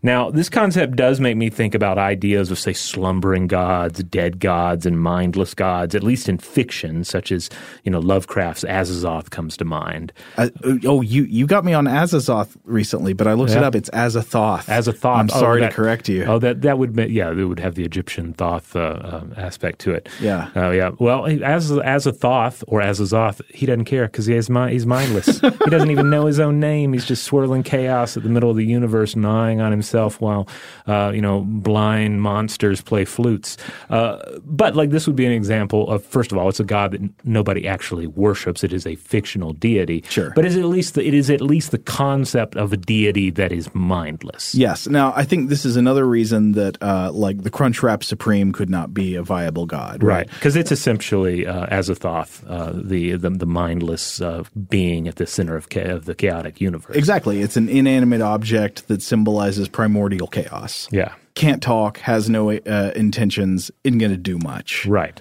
Now, 0.04 0.30
this 0.30 0.48
concept 0.48 0.96
does 0.96 1.20
make 1.20 1.36
me 1.36 1.48
think 1.48 1.76
about 1.76 1.96
ideas 1.96 2.50
of, 2.50 2.58
say, 2.58 2.72
slumbering 2.72 3.46
gods, 3.46 4.02
dead 4.02 4.40
gods, 4.40 4.84
and 4.84 5.00
mindless 5.00 5.54
gods, 5.54 5.94
at 5.94 6.02
least 6.02 6.28
in 6.28 6.38
fiction, 6.38 7.04
such 7.04 7.30
as, 7.30 7.48
you 7.84 7.92
know, 7.92 8.00
Lovecraft's 8.00 8.64
Azathoth 8.64 9.30
comes 9.30 9.56
to 9.58 9.64
mind. 9.64 10.12
Uh, 10.36 10.48
oh, 10.84 11.02
you, 11.02 11.22
you 11.24 11.46
got 11.46 11.64
me 11.64 11.72
on 11.72 11.84
Azathoth 11.84 12.56
recently, 12.64 13.12
but 13.12 13.28
I 13.28 13.34
looked 13.34 13.52
yeah. 13.52 13.58
it 13.58 13.64
up. 13.64 13.76
It's 13.76 13.90
Azathoth. 13.90 14.64
Azathoth. 14.64 15.18
I'm 15.20 15.28
sorry 15.28 15.60
oh, 15.60 15.62
that, 15.62 15.70
to 15.70 15.76
correct 15.76 16.08
you. 16.08 16.24
Oh, 16.24 16.40
that, 16.40 16.62
that 16.62 16.78
would, 16.78 16.96
yeah, 17.08 17.30
it 17.30 17.44
would 17.44 17.60
have 17.60 17.76
the 17.76 17.84
Egyptian 17.84 18.34
Thoth 18.34 18.74
uh, 18.74 18.80
uh, 18.80 19.24
aspect 19.36 19.78
to 19.82 19.92
it. 19.92 20.08
Yeah. 20.20 20.50
Oh, 20.56 20.72
yeah. 20.72 20.90
Well, 20.98 21.26
as, 21.26 21.70
as 21.70 22.08
a 22.08 22.12
Thoth 22.12 22.64
or 22.66 22.80
Azathoth, 22.80 23.40
he 23.54 23.66
doesn't 23.66 23.84
care 23.84 24.06
because 24.06 24.26
he 24.26 24.34
has, 24.34 24.48
he's 24.48 24.84
mindless. 24.84 25.40
he 25.40 25.70
doesn't 25.70 25.92
even 25.92 26.10
know 26.10 26.26
his 26.26 26.40
own 26.40 26.58
name. 26.58 26.92
He's 26.92 27.04
just 27.04 27.22
swirling 27.22 27.62
chaos 27.62 28.16
at 28.16 28.24
the 28.24 28.28
middle 28.28 28.50
of 28.50 28.56
the 28.56 28.66
universe, 28.66 29.14
gnawing 29.14 29.60
on 29.60 29.70
himself 29.70 29.91
itself 29.92 30.20
while, 30.20 30.48
uh, 30.86 31.12
you 31.14 31.20
know, 31.20 31.42
blind 31.42 32.22
monsters 32.22 32.80
play 32.80 33.04
flutes. 33.04 33.58
Uh, 33.90 34.18
but 34.44 34.74
like 34.74 34.90
this 34.90 35.06
would 35.06 35.16
be 35.16 35.26
an 35.26 35.32
example 35.32 35.90
of, 35.90 36.04
first 36.04 36.32
of 36.32 36.38
all, 36.38 36.48
it's 36.48 36.60
a 36.60 36.64
god 36.64 36.92
that 36.92 37.02
nobody 37.24 37.68
actually 37.68 38.06
worships. 38.06 38.64
It 38.64 38.72
is 38.72 38.86
a 38.86 38.96
fictional 38.96 39.52
deity. 39.52 40.02
Sure. 40.08 40.32
But 40.34 40.46
is 40.46 40.56
at 40.56 40.64
least 40.64 40.94
the, 40.94 41.06
it 41.06 41.12
is 41.12 41.28
at 41.28 41.42
least 41.42 41.72
the 41.72 41.78
concept 41.78 42.56
of 42.56 42.72
a 42.72 42.76
deity 42.76 43.30
that 43.32 43.52
is 43.52 43.68
mindless. 43.74 44.54
Yes. 44.54 44.88
Now, 44.88 45.12
I 45.14 45.24
think 45.24 45.50
this 45.50 45.64
is 45.64 45.76
another 45.76 46.06
reason 46.06 46.52
that, 46.52 46.82
uh, 46.82 47.10
like, 47.12 47.42
the 47.42 47.50
Crunchwrap 47.50 48.02
Supreme 48.02 48.52
could 48.52 48.70
not 48.70 48.94
be 48.94 49.14
a 49.14 49.22
viable 49.22 49.66
god. 49.66 50.02
Right. 50.02 50.28
Because 50.28 50.56
it's 50.56 50.72
essentially 50.72 51.46
uh, 51.46 51.66
Azathoth, 51.66 52.42
uh, 52.48 52.72
the, 52.74 53.12
the 53.16 53.30
the 53.30 53.46
mindless 53.46 54.20
uh, 54.20 54.44
being 54.68 55.08
at 55.08 55.16
the 55.16 55.26
center 55.26 55.56
of, 55.56 55.68
cha- 55.68 55.80
of 55.80 56.04
the 56.04 56.14
chaotic 56.14 56.60
universe. 56.60 56.96
Exactly. 56.96 57.40
It's 57.42 57.56
an 57.56 57.68
inanimate 57.68 58.20
object 58.20 58.88
that 58.88 59.02
symbolizes 59.02 59.68
primordial 59.82 60.28
chaos. 60.28 60.88
Yeah. 60.92 61.14
Can't 61.34 61.60
talk, 61.60 61.98
has 61.98 62.30
no 62.30 62.52
uh, 62.52 62.92
intentions, 62.94 63.72
isn't 63.82 63.98
going 63.98 64.12
to 64.12 64.16
do 64.16 64.38
much. 64.38 64.86
Right. 64.86 65.20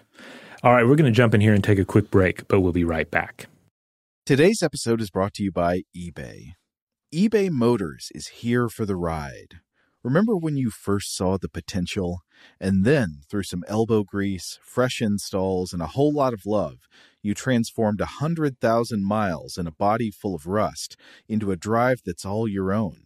All 0.62 0.72
right, 0.72 0.86
we're 0.86 0.96
going 0.96 1.12
to 1.12 1.18
jump 1.18 1.34
in 1.34 1.42
here 1.42 1.56
and 1.56 1.64
take 1.64 1.80
a 1.80 1.86
quick 1.86 2.12
break, 2.12 2.48
but 2.48 2.60
we'll 2.60 2.72
be 2.72 2.84
right 2.84 3.10
back. 3.10 3.48
Today's 4.24 4.62
episode 4.62 5.02
is 5.02 5.10
brought 5.10 5.34
to 5.36 5.44
you 5.44 5.52
by 5.52 5.82
eBay. 5.98 6.54
eBay 7.12 7.50
Motors 7.50 8.10
is 8.14 8.28
here 8.28 8.70
for 8.70 8.86
the 8.86 8.96
ride. 8.96 9.62
Remember 10.04 10.38
when 10.38 10.58
you 10.58 10.70
first 10.70 11.16
saw 11.16 11.40
the 11.40 11.50
potential? 11.50 12.20
And 12.60 12.86
then, 12.86 13.22
through 13.28 13.44
some 13.44 13.64
elbow 13.68 14.04
grease, 14.04 14.60
fresh 14.62 15.02
installs, 15.02 15.74
and 15.74 15.82
a 15.82 15.88
whole 15.88 16.14
lot 16.14 16.34
of 16.34 16.46
love, 16.46 16.78
you 17.24 17.34
transformed 17.34 18.00
a 18.00 18.22
100,000 18.22 19.04
miles 19.04 19.58
and 19.58 19.68
a 19.68 19.72
body 19.72 20.12
full 20.12 20.36
of 20.36 20.46
rust 20.46 20.98
into 21.28 21.52
a 21.52 21.58
drive 21.58 22.02
that's 22.06 22.26
all 22.26 22.48
your 22.48 22.72
own. 22.72 23.06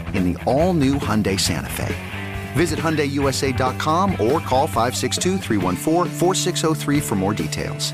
in 0.15 0.31
the 0.31 0.43
all 0.43 0.73
new 0.73 0.95
Hyundai 0.95 1.39
Santa 1.39 1.69
Fe. 1.69 1.95
Visit 2.53 2.77
HyundaiUSA.com 2.77 4.11
or 4.11 4.39
call 4.39 4.67
562 4.67 5.37
for 7.01 7.15
more 7.15 7.33
details. 7.33 7.91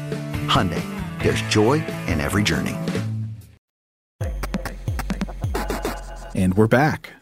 Hyundai, 0.47 0.84
there's 1.24 1.41
joy 1.43 1.84
in 2.07 2.20
every 2.20 2.43
journey. 2.43 2.76
And 6.36 6.53
we're 6.55 6.68
back. 6.68 7.13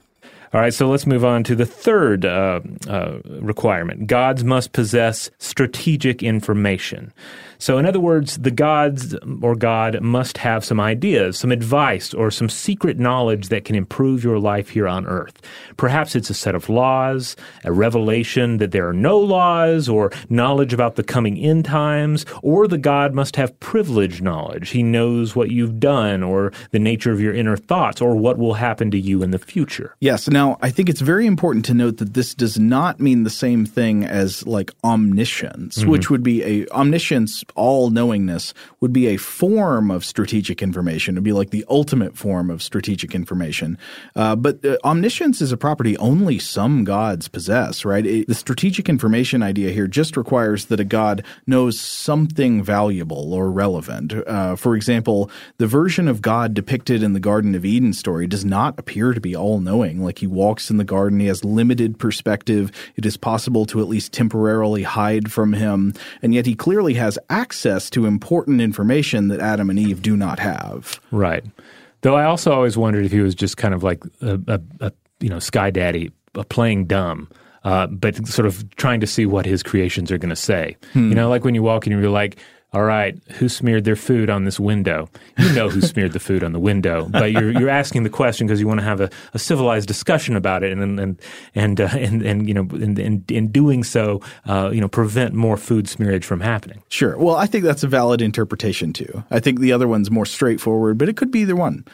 All 0.53 0.61
right, 0.61 0.73
so 0.73 0.87
let's 0.87 1.05
move 1.05 1.25
on 1.25 1.43
to 1.45 1.55
the 1.55 1.65
third 1.65 2.23
uh, 2.23 2.61
uh, 2.87 3.19
requirement. 3.41 4.07
Gods 4.07 4.45
must 4.45 4.71
possess 4.71 5.29
strategic 5.37 6.23
information. 6.23 7.11
So, 7.57 7.77
in 7.77 7.85
other 7.85 7.99
words, 7.99 8.37
the 8.37 8.51
gods 8.51 9.15
or 9.41 9.55
God 9.55 10.01
must 10.01 10.37
have 10.37 10.65
some 10.65 10.79
ideas, 10.79 11.37
some 11.37 11.51
advice, 11.51 12.13
or 12.13 12.31
some 12.31 12.49
secret 12.49 12.99
knowledge 12.99 13.49
that 13.49 13.65
can 13.65 13.75
improve 13.75 14.23
your 14.23 14.39
life 14.39 14.69
here 14.69 14.87
on 14.87 15.05
earth. 15.05 15.41
Perhaps 15.77 16.15
it's 16.15 16.29
a 16.29 16.33
set 16.33 16.55
of 16.55 16.69
laws, 16.69 17.35
a 17.63 17.71
revelation 17.71 18.57
that 18.57 18.71
there 18.71 18.87
are 18.87 18.93
no 18.93 19.19
laws, 19.19 19.87
or 19.87 20.11
knowledge 20.29 20.73
about 20.73 20.95
the 20.95 21.03
coming 21.03 21.37
end 21.37 21.65
times, 21.65 22.25
or 22.41 22.67
the 22.67 22.77
God 22.77 23.13
must 23.13 23.35
have 23.35 23.57
privileged 23.59 24.21
knowledge. 24.21 24.69
He 24.69 24.83
knows 24.83 25.35
what 25.35 25.51
you've 25.51 25.79
done, 25.79 26.23
or 26.23 26.51
the 26.71 26.79
nature 26.79 27.11
of 27.11 27.21
your 27.21 27.33
inner 27.33 27.57
thoughts, 27.57 28.01
or 28.01 28.15
what 28.15 28.37
will 28.37 28.55
happen 28.55 28.91
to 28.91 28.99
you 28.99 29.23
in 29.23 29.31
the 29.31 29.39
future. 29.39 29.95
Yes. 29.99 30.29
Now, 30.29 30.57
I 30.61 30.69
think 30.69 30.89
it's 30.89 31.01
very 31.01 31.25
important 31.25 31.65
to 31.65 31.73
note 31.73 31.97
that 31.97 32.13
this 32.13 32.33
does 32.33 32.59
not 32.59 32.99
mean 32.99 33.23
the 33.23 33.29
same 33.29 33.65
thing 33.65 34.03
as 34.03 34.45
like 34.45 34.71
omniscience, 34.83 35.79
mm-hmm. 35.79 35.89
which 35.89 36.09
would 36.09 36.23
be 36.23 36.43
a 36.43 36.67
omniscience 36.69 37.43
all 37.55 37.89
knowingness 37.89 38.53
would 38.79 38.93
be 38.93 39.07
a 39.07 39.17
form 39.17 39.91
of 39.91 40.03
strategic 40.03 40.61
information. 40.61 41.15
It'd 41.15 41.23
be 41.23 41.33
like 41.33 41.51
the 41.51 41.65
ultimate 41.69 42.17
form 42.17 42.49
of 42.49 42.61
strategic 42.61 43.13
information. 43.13 43.77
Uh, 44.15 44.35
but 44.35 44.63
uh, 44.65 44.77
omniscience 44.83 45.41
is 45.41 45.51
a 45.51 45.57
property 45.57 45.97
only 45.97 46.39
some 46.39 46.83
gods 46.83 47.27
possess, 47.27 47.85
right? 47.85 48.05
It, 48.05 48.27
the 48.27 48.35
strategic 48.35 48.89
information 48.89 49.43
idea 49.43 49.71
here 49.71 49.87
just 49.87 50.17
requires 50.17 50.65
that 50.65 50.79
a 50.79 50.83
god 50.83 51.23
knows 51.47 51.79
something 51.79 52.63
valuable 52.63 53.33
or 53.33 53.51
relevant. 53.51 54.13
Uh, 54.13 54.55
for 54.55 54.75
example, 54.75 55.29
the 55.57 55.67
version 55.67 56.07
of 56.07 56.21
God 56.21 56.53
depicted 56.53 57.03
in 57.03 57.13
the 57.13 57.19
Garden 57.19 57.55
of 57.55 57.65
Eden 57.65 57.93
story 57.93 58.27
does 58.27 58.45
not 58.45 58.77
appear 58.77 59.13
to 59.13 59.21
be 59.21 59.35
all 59.35 59.59
knowing. 59.59 60.03
Like 60.03 60.19
he 60.19 60.27
walks 60.27 60.69
in 60.69 60.77
the 60.77 60.83
garden, 60.83 61.19
he 61.19 61.27
has 61.27 61.43
limited 61.43 61.99
perspective. 61.99 62.71
It 62.95 63.05
is 63.05 63.17
possible 63.17 63.65
to 63.67 63.81
at 63.81 63.87
least 63.87 64.13
temporarily 64.13 64.83
hide 64.83 65.31
from 65.31 65.53
him, 65.53 65.93
and 66.21 66.33
yet 66.33 66.45
he 66.45 66.55
clearly 66.55 66.95
has 66.95 67.19
access 67.35 67.89
to 67.91 68.05
important 68.05 68.61
information 68.61 69.27
that 69.27 69.39
Adam 69.39 69.69
and 69.69 69.77
Eve 69.77 70.01
do 70.01 70.15
not 70.15 70.39
have. 70.39 70.99
Right. 71.11 71.43
Though 72.01 72.15
I 72.15 72.25
also 72.25 72.51
always 72.51 72.77
wondered 72.77 73.05
if 73.05 73.11
he 73.11 73.19
was 73.19 73.35
just 73.35 73.57
kind 73.57 73.73
of 73.73 73.83
like 73.83 74.03
a, 74.21 74.39
a, 74.47 74.61
a 74.79 74.91
you 75.19 75.29
know 75.29 75.39
sky 75.39 75.69
daddy 75.71 76.11
playing 76.49 76.85
dumb. 76.85 77.29
Uh, 77.63 77.87
but 77.87 78.27
sort 78.27 78.45
of 78.45 78.63
trying 78.75 78.99
to 78.99 79.07
see 79.07 79.25
what 79.25 79.43
his 79.43 79.63
creations 79.63 80.11
are 80.11 80.19
going 80.19 80.29
to 80.29 80.35
say. 80.35 80.77
Hmm. 80.93 81.09
You 81.09 81.15
know, 81.15 81.29
like 81.29 81.43
when 81.43 81.55
you 81.55 81.63
walk 81.63 81.87
in, 81.87 81.99
you're 81.99 82.11
like, 82.11 82.37
all 82.75 82.83
right, 82.83 83.17
who 83.37 83.47
smeared 83.47 83.85
their 83.85 83.95
food 83.95 84.29
on 84.29 84.43
this 84.43 84.59
window? 84.59 85.09
You 85.37 85.53
know 85.53 85.69
who 85.69 85.79
smeared 85.79 86.11
the 86.11 86.19
food 86.19 86.43
on 86.43 86.51
the 86.51 86.59
window, 86.59 87.07
but 87.09 87.31
you're 87.31 87.49
you're 87.51 87.69
asking 87.69 88.03
the 88.03 88.09
question 88.09 88.47
because 88.47 88.59
you 88.59 88.67
want 88.67 88.81
to 88.81 88.85
have 88.85 88.99
a, 88.99 89.09
a, 89.33 89.39
civilized 89.39 89.87
discussion 89.87 90.35
about 90.35 90.61
it, 90.61 90.73
and 90.73 90.99
and 90.99 91.21
and 91.55 91.79
uh, 91.79 91.87
and, 91.93 92.21
and 92.21 92.49
you 92.49 92.53
know, 92.53 92.67
in, 92.73 92.99
in, 92.99 93.23
in 93.29 93.47
doing 93.47 93.85
so, 93.85 94.19
uh, 94.45 94.71
you 94.73 94.81
know, 94.81 94.89
prevent 94.89 95.33
more 95.33 95.55
food 95.55 95.85
smearage 95.85 96.25
from 96.25 96.41
happening. 96.41 96.83
Sure. 96.89 97.17
Well, 97.17 97.37
I 97.37 97.45
think 97.45 97.63
that's 97.63 97.83
a 97.83 97.87
valid 97.87 98.21
interpretation 98.21 98.91
too. 98.91 99.23
I 99.31 99.39
think 99.39 99.61
the 99.61 99.71
other 99.71 99.87
one's 99.87 100.11
more 100.11 100.25
straightforward, 100.25 100.97
but 100.97 101.07
it 101.07 101.15
could 101.15 101.31
be 101.31 101.39
either 101.39 101.55
one. 101.55 101.85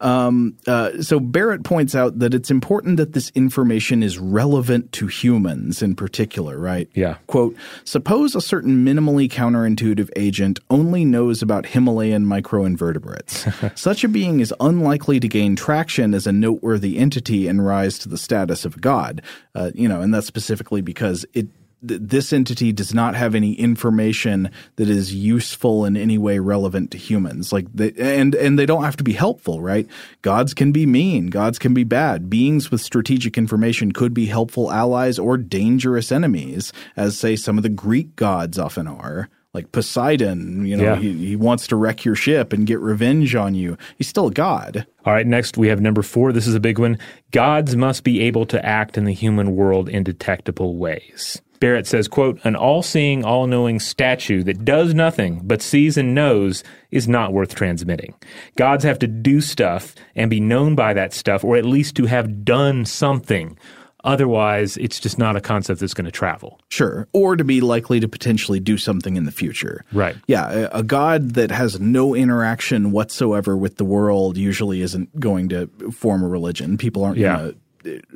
Um, 0.00 0.56
uh, 0.66 1.02
so 1.02 1.20
Barrett 1.20 1.64
points 1.64 1.94
out 1.94 2.18
that 2.18 2.34
it's 2.34 2.50
important 2.50 2.96
that 2.98 3.12
this 3.12 3.30
information 3.34 4.02
is 4.02 4.18
relevant 4.18 4.92
to 4.92 5.06
humans 5.06 5.82
in 5.82 5.94
particular, 5.94 6.58
right? 6.58 6.88
Yeah. 6.94 7.16
Quote, 7.26 7.56
suppose 7.84 8.34
a 8.34 8.40
certain 8.40 8.84
minimally 8.84 9.30
counterintuitive 9.30 10.10
agent 10.16 10.58
only 10.70 11.04
knows 11.04 11.42
about 11.42 11.66
Himalayan 11.66 12.26
microinvertebrates. 12.26 13.78
Such 13.78 14.04
a 14.04 14.08
being 14.08 14.40
is 14.40 14.54
unlikely 14.60 15.20
to 15.20 15.28
gain 15.28 15.56
traction 15.56 16.14
as 16.14 16.26
a 16.26 16.32
noteworthy 16.32 16.98
entity 16.98 17.48
and 17.48 17.64
rise 17.64 17.98
to 18.00 18.08
the 18.08 18.18
status 18.18 18.64
of 18.64 18.76
a 18.76 18.80
god. 18.80 19.22
Uh, 19.54 19.70
you 19.74 19.88
know, 19.88 20.00
and 20.00 20.12
that's 20.12 20.26
specifically 20.26 20.80
because 20.80 21.24
it 21.32 21.46
this 21.82 22.32
entity 22.32 22.72
does 22.72 22.94
not 22.94 23.14
have 23.14 23.34
any 23.34 23.54
information 23.54 24.50
that 24.76 24.88
is 24.88 25.14
useful 25.14 25.84
in 25.84 25.96
any 25.96 26.18
way 26.18 26.38
relevant 26.38 26.90
to 26.90 26.98
humans. 26.98 27.52
Like 27.52 27.66
they, 27.72 27.92
and 27.92 28.34
and 28.34 28.58
they 28.58 28.66
don't 28.66 28.84
have 28.84 28.96
to 28.96 29.04
be 29.04 29.12
helpful, 29.12 29.60
right? 29.60 29.86
Gods 30.22 30.54
can 30.54 30.72
be 30.72 30.86
mean, 30.86 31.26
gods 31.26 31.58
can 31.58 31.74
be 31.74 31.84
bad. 31.84 32.30
Beings 32.30 32.70
with 32.70 32.80
strategic 32.80 33.36
information 33.36 33.92
could 33.92 34.14
be 34.14 34.26
helpful 34.26 34.72
allies 34.72 35.18
or 35.18 35.36
dangerous 35.36 36.10
enemies, 36.10 36.72
as 36.96 37.18
say 37.18 37.36
some 37.36 37.56
of 37.56 37.62
the 37.62 37.68
Greek 37.68 38.16
gods 38.16 38.58
often 38.58 38.86
are. 38.86 39.28
Like 39.54 39.72
Poseidon, 39.72 40.66
you 40.66 40.76
know, 40.76 40.82
yeah. 40.82 40.96
he, 40.96 41.28
he 41.28 41.36
wants 41.36 41.66
to 41.68 41.76
wreck 41.76 42.04
your 42.04 42.14
ship 42.14 42.52
and 42.52 42.66
get 42.66 42.78
revenge 42.78 43.34
on 43.34 43.54
you. 43.54 43.78
He's 43.96 44.06
still 44.06 44.26
a 44.26 44.30
god. 44.30 44.86
All 45.06 45.14
right, 45.14 45.26
next 45.26 45.56
we 45.56 45.68
have 45.68 45.80
number 45.80 46.02
four. 46.02 46.30
This 46.30 46.46
is 46.46 46.54
a 46.54 46.60
big 46.60 46.78
one. 46.78 46.98
Gods 47.30 47.74
must 47.74 48.04
be 48.04 48.20
able 48.20 48.44
to 48.46 48.62
act 48.62 48.98
in 48.98 49.04
the 49.04 49.14
human 49.14 49.56
world 49.56 49.88
in 49.88 50.04
detectable 50.04 50.76
ways. 50.76 51.40
Barrett 51.60 51.86
says, 51.86 52.08
quote, 52.08 52.38
an 52.44 52.56
all-seeing, 52.56 53.24
all-knowing 53.24 53.80
statue 53.80 54.42
that 54.44 54.64
does 54.64 54.94
nothing 54.94 55.40
but 55.44 55.62
sees 55.62 55.96
and 55.96 56.14
knows 56.14 56.62
is 56.90 57.08
not 57.08 57.32
worth 57.32 57.54
transmitting. 57.54 58.14
Gods 58.56 58.84
have 58.84 58.98
to 59.00 59.06
do 59.06 59.40
stuff 59.40 59.94
and 60.14 60.30
be 60.30 60.40
known 60.40 60.74
by 60.74 60.94
that 60.94 61.12
stuff, 61.12 61.44
or 61.44 61.56
at 61.56 61.64
least 61.64 61.96
to 61.96 62.06
have 62.06 62.44
done 62.44 62.84
something. 62.84 63.58
Otherwise, 64.04 64.76
it's 64.76 65.00
just 65.00 65.18
not 65.18 65.34
a 65.34 65.40
concept 65.40 65.80
that's 65.80 65.94
going 65.94 66.04
to 66.04 66.12
travel. 66.12 66.60
Sure. 66.68 67.08
Or 67.12 67.34
to 67.34 67.42
be 67.42 67.60
likely 67.60 67.98
to 67.98 68.06
potentially 68.06 68.60
do 68.60 68.78
something 68.78 69.16
in 69.16 69.24
the 69.24 69.32
future. 69.32 69.84
Right. 69.92 70.14
Yeah. 70.28 70.68
A, 70.72 70.78
a 70.78 70.82
god 70.84 71.34
that 71.34 71.50
has 71.50 71.80
no 71.80 72.14
interaction 72.14 72.92
whatsoever 72.92 73.56
with 73.56 73.78
the 73.78 73.84
world 73.84 74.36
usually 74.36 74.80
isn't 74.80 75.18
going 75.18 75.48
to 75.48 75.66
form 75.90 76.22
a 76.22 76.28
religion. 76.28 76.78
People 76.78 77.02
aren't 77.02 77.18
yeah. 77.18 77.36
going 77.36 77.50
to 77.50 77.58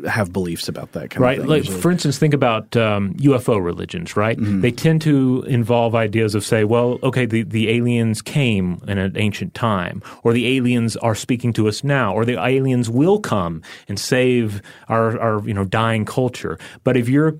have 0.08 0.32
beliefs 0.32 0.68
about 0.68 0.92
that 0.92 1.10
kind 1.10 1.20
right. 1.20 1.38
of 1.38 1.44
thing. 1.44 1.50
Like, 1.50 1.64
for 1.64 1.90
instance, 1.90 2.18
think 2.18 2.34
about 2.34 2.76
um, 2.76 3.14
UFO 3.14 3.62
religions, 3.62 4.16
right? 4.16 4.38
Mm-hmm. 4.38 4.60
They 4.60 4.70
tend 4.70 5.02
to 5.02 5.42
involve 5.46 5.94
ideas 5.94 6.34
of, 6.34 6.44
say, 6.44 6.64
well, 6.64 6.98
okay, 7.02 7.26
the, 7.26 7.42
the 7.42 7.68
aliens 7.70 8.22
came 8.22 8.80
in 8.86 8.98
an 8.98 9.16
ancient 9.16 9.54
time, 9.54 10.02
or 10.22 10.32
the 10.32 10.56
aliens 10.56 10.96
are 10.98 11.14
speaking 11.14 11.52
to 11.54 11.68
us 11.68 11.84
now, 11.84 12.14
or 12.14 12.24
the 12.24 12.42
aliens 12.42 12.90
will 12.90 13.20
come 13.20 13.62
and 13.88 13.98
save 13.98 14.62
our, 14.88 15.18
our 15.18 15.46
you 15.46 15.54
know, 15.54 15.64
dying 15.64 16.04
culture. 16.04 16.58
But 16.84 16.96
if 16.96 17.08
your 17.08 17.36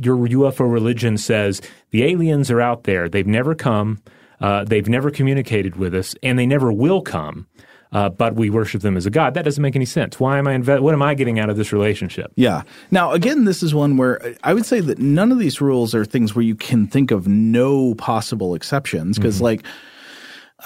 your 0.00 0.16
UFO 0.16 0.72
religion 0.72 1.18
says 1.18 1.60
the 1.90 2.04
aliens 2.04 2.50
are 2.50 2.62
out 2.62 2.84
there, 2.84 3.10
they've 3.10 3.26
never 3.26 3.54
come, 3.54 4.00
uh, 4.40 4.64
they've 4.64 4.88
never 4.88 5.10
communicated 5.10 5.76
with 5.76 5.94
us, 5.94 6.14
and 6.22 6.38
they 6.38 6.46
never 6.46 6.72
will 6.72 7.02
come– 7.02 7.46
uh, 7.96 8.10
but 8.10 8.34
we 8.34 8.50
worship 8.50 8.82
them 8.82 8.94
as 8.94 9.06
a 9.06 9.10
god. 9.10 9.32
That 9.32 9.46
doesn't 9.46 9.62
make 9.62 9.74
any 9.74 9.86
sense. 9.86 10.20
Why 10.20 10.36
am 10.36 10.46
I 10.46 10.54
inve- 10.54 10.80
What 10.82 10.92
am 10.92 11.00
I 11.00 11.14
getting 11.14 11.38
out 11.38 11.48
of 11.48 11.56
this 11.56 11.72
relationship? 11.72 12.30
Yeah. 12.36 12.62
Now, 12.90 13.12
again, 13.12 13.46
this 13.46 13.62
is 13.62 13.74
one 13.74 13.96
where 13.96 14.34
I 14.44 14.52
would 14.52 14.66
say 14.66 14.80
that 14.80 14.98
none 14.98 15.32
of 15.32 15.38
these 15.38 15.62
rules 15.62 15.94
are 15.94 16.04
things 16.04 16.34
where 16.34 16.44
you 16.44 16.54
can 16.54 16.86
think 16.88 17.10
of 17.10 17.26
no 17.26 17.94
possible 17.94 18.54
exceptions 18.54 19.16
because, 19.16 19.36
mm-hmm. 19.36 19.44
like, 19.44 19.62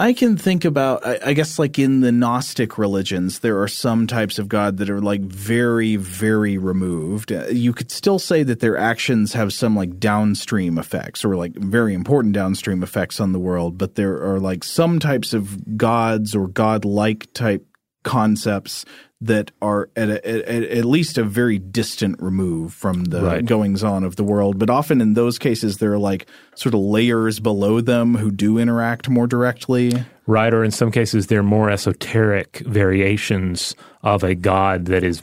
I 0.01 0.15
can 0.15 0.39
think 0.39 0.65
about, 0.65 1.07
I 1.07 1.35
guess, 1.35 1.59
like 1.59 1.79
in 1.79 2.01
the 2.01 2.11
Gnostic 2.11 2.79
religions, 2.79 3.41
there 3.41 3.61
are 3.61 3.69
some 3.69 4.07
types 4.07 4.39
of 4.39 4.49
God 4.49 4.79
that 4.79 4.89
are 4.89 5.03
like 5.03 5.21
very, 5.21 5.97
very 5.97 6.57
removed. 6.57 7.31
Uh, 7.31 7.49
you 7.49 7.75
could 7.75 7.91
still 7.91 8.19
say 8.19 8.43
that 8.43 8.61
their 8.61 8.79
actions 8.79 9.35
have 9.35 9.53
some 9.53 9.77
like 9.77 9.99
downstream 9.99 10.79
effects 10.79 11.23
or 11.23 11.37
like 11.37 11.55
very 11.55 11.93
important 11.93 12.33
downstream 12.33 12.83
effects 12.83 13.21
on 13.21 13.33
the 13.33 13.39
world, 13.39 13.77
but 13.77 13.97
there 13.97 14.17
are 14.25 14.41
like 14.41 14.65
some 14.65 15.01
types 15.01 15.35
of 15.35 15.77
gods 15.77 16.35
or 16.35 16.49
godlike 16.49 17.31
type 17.35 17.67
concepts 18.03 18.87
that 19.23 19.51
are 19.61 19.91
at, 19.97 20.09
a, 20.09 20.27
at, 20.27 20.63
at, 20.65 20.85
least 20.85 21.19
a 21.19 21.25
very 21.25 21.59
distant 21.59 22.21
remove 22.21 22.73
from 22.73 23.05
the 23.05 23.23
right. 23.23 23.45
goings 23.45 23.85
on 23.85 24.03
of 24.03 24.17
the 24.17 24.25
world. 24.25 24.59
But 24.59 24.71
often 24.71 25.01
in 25.01 25.13
those 25.13 25.39
cases, 25.39 25.77
there 25.77 25.93
are 25.93 25.99
like 25.99 26.27
sort 26.55 26.75
of 26.75 26.81
layers 26.81 27.39
below 27.39 27.81
them 27.83 28.15
who 28.15 28.31
do 28.31 28.59
interact 28.59 29.09
more 29.09 29.27
directly. 29.27 29.93
Right. 30.27 30.53
Or 30.55 30.65
in 30.65 30.71
some 30.71 30.91
cases, 30.91 31.27
they're 31.27 31.43
more 31.43 31.71
esoteric 31.71 32.63
variations 32.67 33.75
of 34.03 34.25
a 34.25 34.35
god 34.35 34.87
that 34.87 35.05
is 35.05 35.23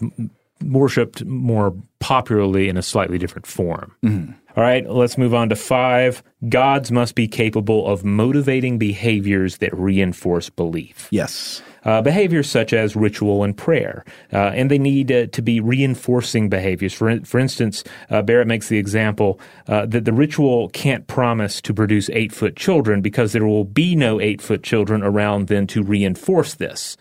worshipped 0.63 1.25
more 1.25 1.73
popularly 1.99 2.69
in 2.69 2.77
a 2.77 2.83
slightly 2.83 3.17
different 3.17 3.47
form. 3.47 3.95
Mm-hmm. 4.03 4.33
All 4.55 4.63
right, 4.63 4.89
let's 4.89 5.19
move 5.19 5.35
on 5.35 5.49
to 5.49 5.55
five. 5.55 6.23
Gods 6.49 6.91
must 6.91 7.13
be 7.13 7.27
capable 7.27 7.87
of 7.87 8.03
motivating 8.03 8.79
behaviors 8.79 9.57
that 9.57 9.71
reinforce 9.77 10.49
belief. 10.49 11.07
Yes 11.11 11.61
uh, 11.87 12.01
behaviors 12.01 12.49
such 12.49 12.73
as 12.73 12.95
ritual 12.95 13.43
and 13.43 13.57
prayer. 13.57 14.03
Uh, 14.31 14.51
and 14.53 14.69
they 14.69 14.77
need 14.77 15.11
uh, 15.11 15.25
to 15.27 15.41
be 15.41 15.59
reinforcing 15.59 16.49
behaviors. 16.49 16.93
For, 16.93 17.19
for 17.21 17.39
instance, 17.39 17.83
uh, 18.09 18.21
Barrett 18.21 18.47
makes 18.47 18.67
the 18.67 18.77
example 18.77 19.39
uh, 19.67 19.85
that 19.87 20.05
the 20.05 20.13
ritual 20.13 20.69
can't 20.69 21.07
promise 21.07 21.61
to 21.61 21.73
produce 21.73 22.09
eight 22.09 22.33
foot 22.33 22.55
children 22.57 23.01
because 23.01 23.31
there 23.31 23.47
will 23.47 23.63
be 23.63 23.95
no 23.95 24.19
eight 24.19 24.41
foot 24.41 24.63
children 24.63 25.01
around 25.01 25.47
then 25.47 25.65
to 25.67 25.81
reinforce 25.81 26.55
this. 26.55 26.97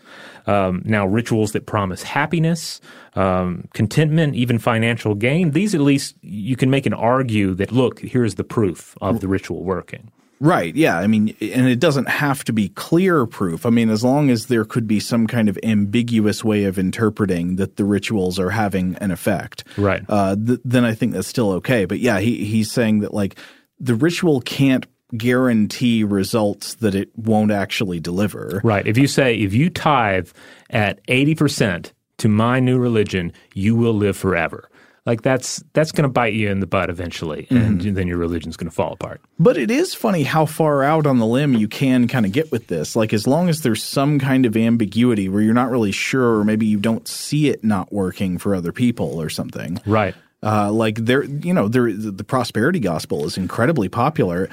Um, 0.47 0.81
now, 0.85 1.05
rituals 1.05 1.51
that 1.51 1.65
promise 1.65 2.03
happiness, 2.03 2.79
um, 3.15 3.67
contentment, 3.73 4.35
even 4.35 4.57
financial 4.57 5.13
gain, 5.13 5.51
these 5.51 5.75
at 5.75 5.81
least 5.81 6.15
you 6.21 6.55
can 6.55 6.69
make 6.69 6.85
an 6.85 6.93
argue 6.93 7.53
that, 7.55 7.73
look, 7.73 7.99
here's 7.99 8.35
the 8.35 8.45
proof 8.45 8.97
of 9.01 9.19
the 9.19 9.27
ritual 9.27 9.65
working. 9.65 10.09
Right. 10.39 10.75
Yeah. 10.75 10.97
I 10.99 11.07
mean, 11.07 11.35
and 11.41 11.67
it 11.67 11.79
doesn't 11.79 12.09
have 12.09 12.43
to 12.45 12.53
be 12.53 12.69
clear 12.69 13.25
proof. 13.25 13.65
I 13.65 13.69
mean, 13.69 13.89
as 13.89 14.03
long 14.03 14.29
as 14.29 14.47
there 14.47 14.65
could 14.65 14.87
be 14.87 14.99
some 14.99 15.25
kind 15.27 15.49
of 15.49 15.57
ambiguous 15.63 16.43
way 16.43 16.65
of 16.65 16.77
interpreting 16.77 17.55
that 17.55 17.77
the 17.77 17.85
rituals 17.85 18.39
are 18.39 18.51
having 18.51 18.95
an 18.97 19.11
effect, 19.11 19.63
Right. 19.77 20.03
Uh, 20.07 20.35
th- 20.35 20.59
then 20.63 20.85
I 20.85 20.93
think 20.93 21.13
that's 21.13 21.27
still 21.27 21.51
okay. 21.53 21.85
But 21.85 21.99
yeah, 21.99 22.19
he 22.19 22.45
he's 22.45 22.71
saying 22.71 22.99
that 22.99 23.13
like 23.13 23.37
the 23.79 23.95
ritual 23.95 24.41
can't 24.41 24.85
guarantee 25.15 26.03
results 26.03 26.75
that 26.75 26.93
it 26.93 27.09
won't 27.17 27.51
actually 27.51 27.99
deliver. 27.99 28.61
Right. 28.63 28.85
If 28.85 28.97
you 28.97 29.07
say, 29.07 29.35
if 29.35 29.53
you 29.53 29.69
tithe 29.69 30.29
at 30.69 31.05
80% 31.07 31.93
to 32.17 32.27
my 32.27 32.59
new 32.59 32.77
religion, 32.77 33.31
you 33.53 33.75
will 33.75 33.93
live 33.93 34.17
forever. 34.17 34.69
Like 35.07 35.21
that's 35.21 35.63
that's 35.71 35.93
going 35.93 36.03
to 36.03 36.09
bite 36.09 36.33
you 36.33 36.49
in 36.49 36.59
the 36.59 36.67
butt 36.67 36.89
eventually, 36.89 37.47
and 37.49 37.79
mm-hmm. 37.79 37.93
then 37.93 38.07
your 38.09 38.17
religion's 38.17 38.57
going 38.57 38.69
to 38.69 38.75
fall 38.75 38.91
apart. 38.91 39.21
But 39.39 39.55
it 39.55 39.71
is 39.71 39.93
funny 39.93 40.23
how 40.23 40.45
far 40.45 40.83
out 40.83 41.07
on 41.07 41.17
the 41.17 41.25
limb 41.25 41.53
you 41.53 41.69
can 41.69 42.09
kind 42.09 42.25
of 42.25 42.33
get 42.33 42.51
with 42.51 42.67
this. 42.67 42.93
Like 42.93 43.13
as 43.13 43.25
long 43.25 43.47
as 43.47 43.61
there's 43.61 43.81
some 43.81 44.19
kind 44.19 44.45
of 44.45 44.57
ambiguity 44.57 45.29
where 45.29 45.41
you're 45.41 45.53
not 45.53 45.69
really 45.69 45.93
sure, 45.93 46.39
or 46.39 46.43
maybe 46.43 46.65
you 46.65 46.77
don't 46.77 47.07
see 47.07 47.47
it 47.47 47.63
not 47.63 47.93
working 47.93 48.37
for 48.37 48.53
other 48.53 48.73
people 48.73 49.21
or 49.21 49.29
something. 49.29 49.79
Right. 49.85 50.13
Uh, 50.43 50.71
like 50.71 50.97
there, 50.97 51.23
you 51.23 51.51
know, 51.51 51.67
there 51.67 51.91
the 51.91 52.23
prosperity 52.23 52.79
gospel 52.79 53.25
is 53.25 53.37
incredibly 53.37 53.89
popular, 53.89 54.47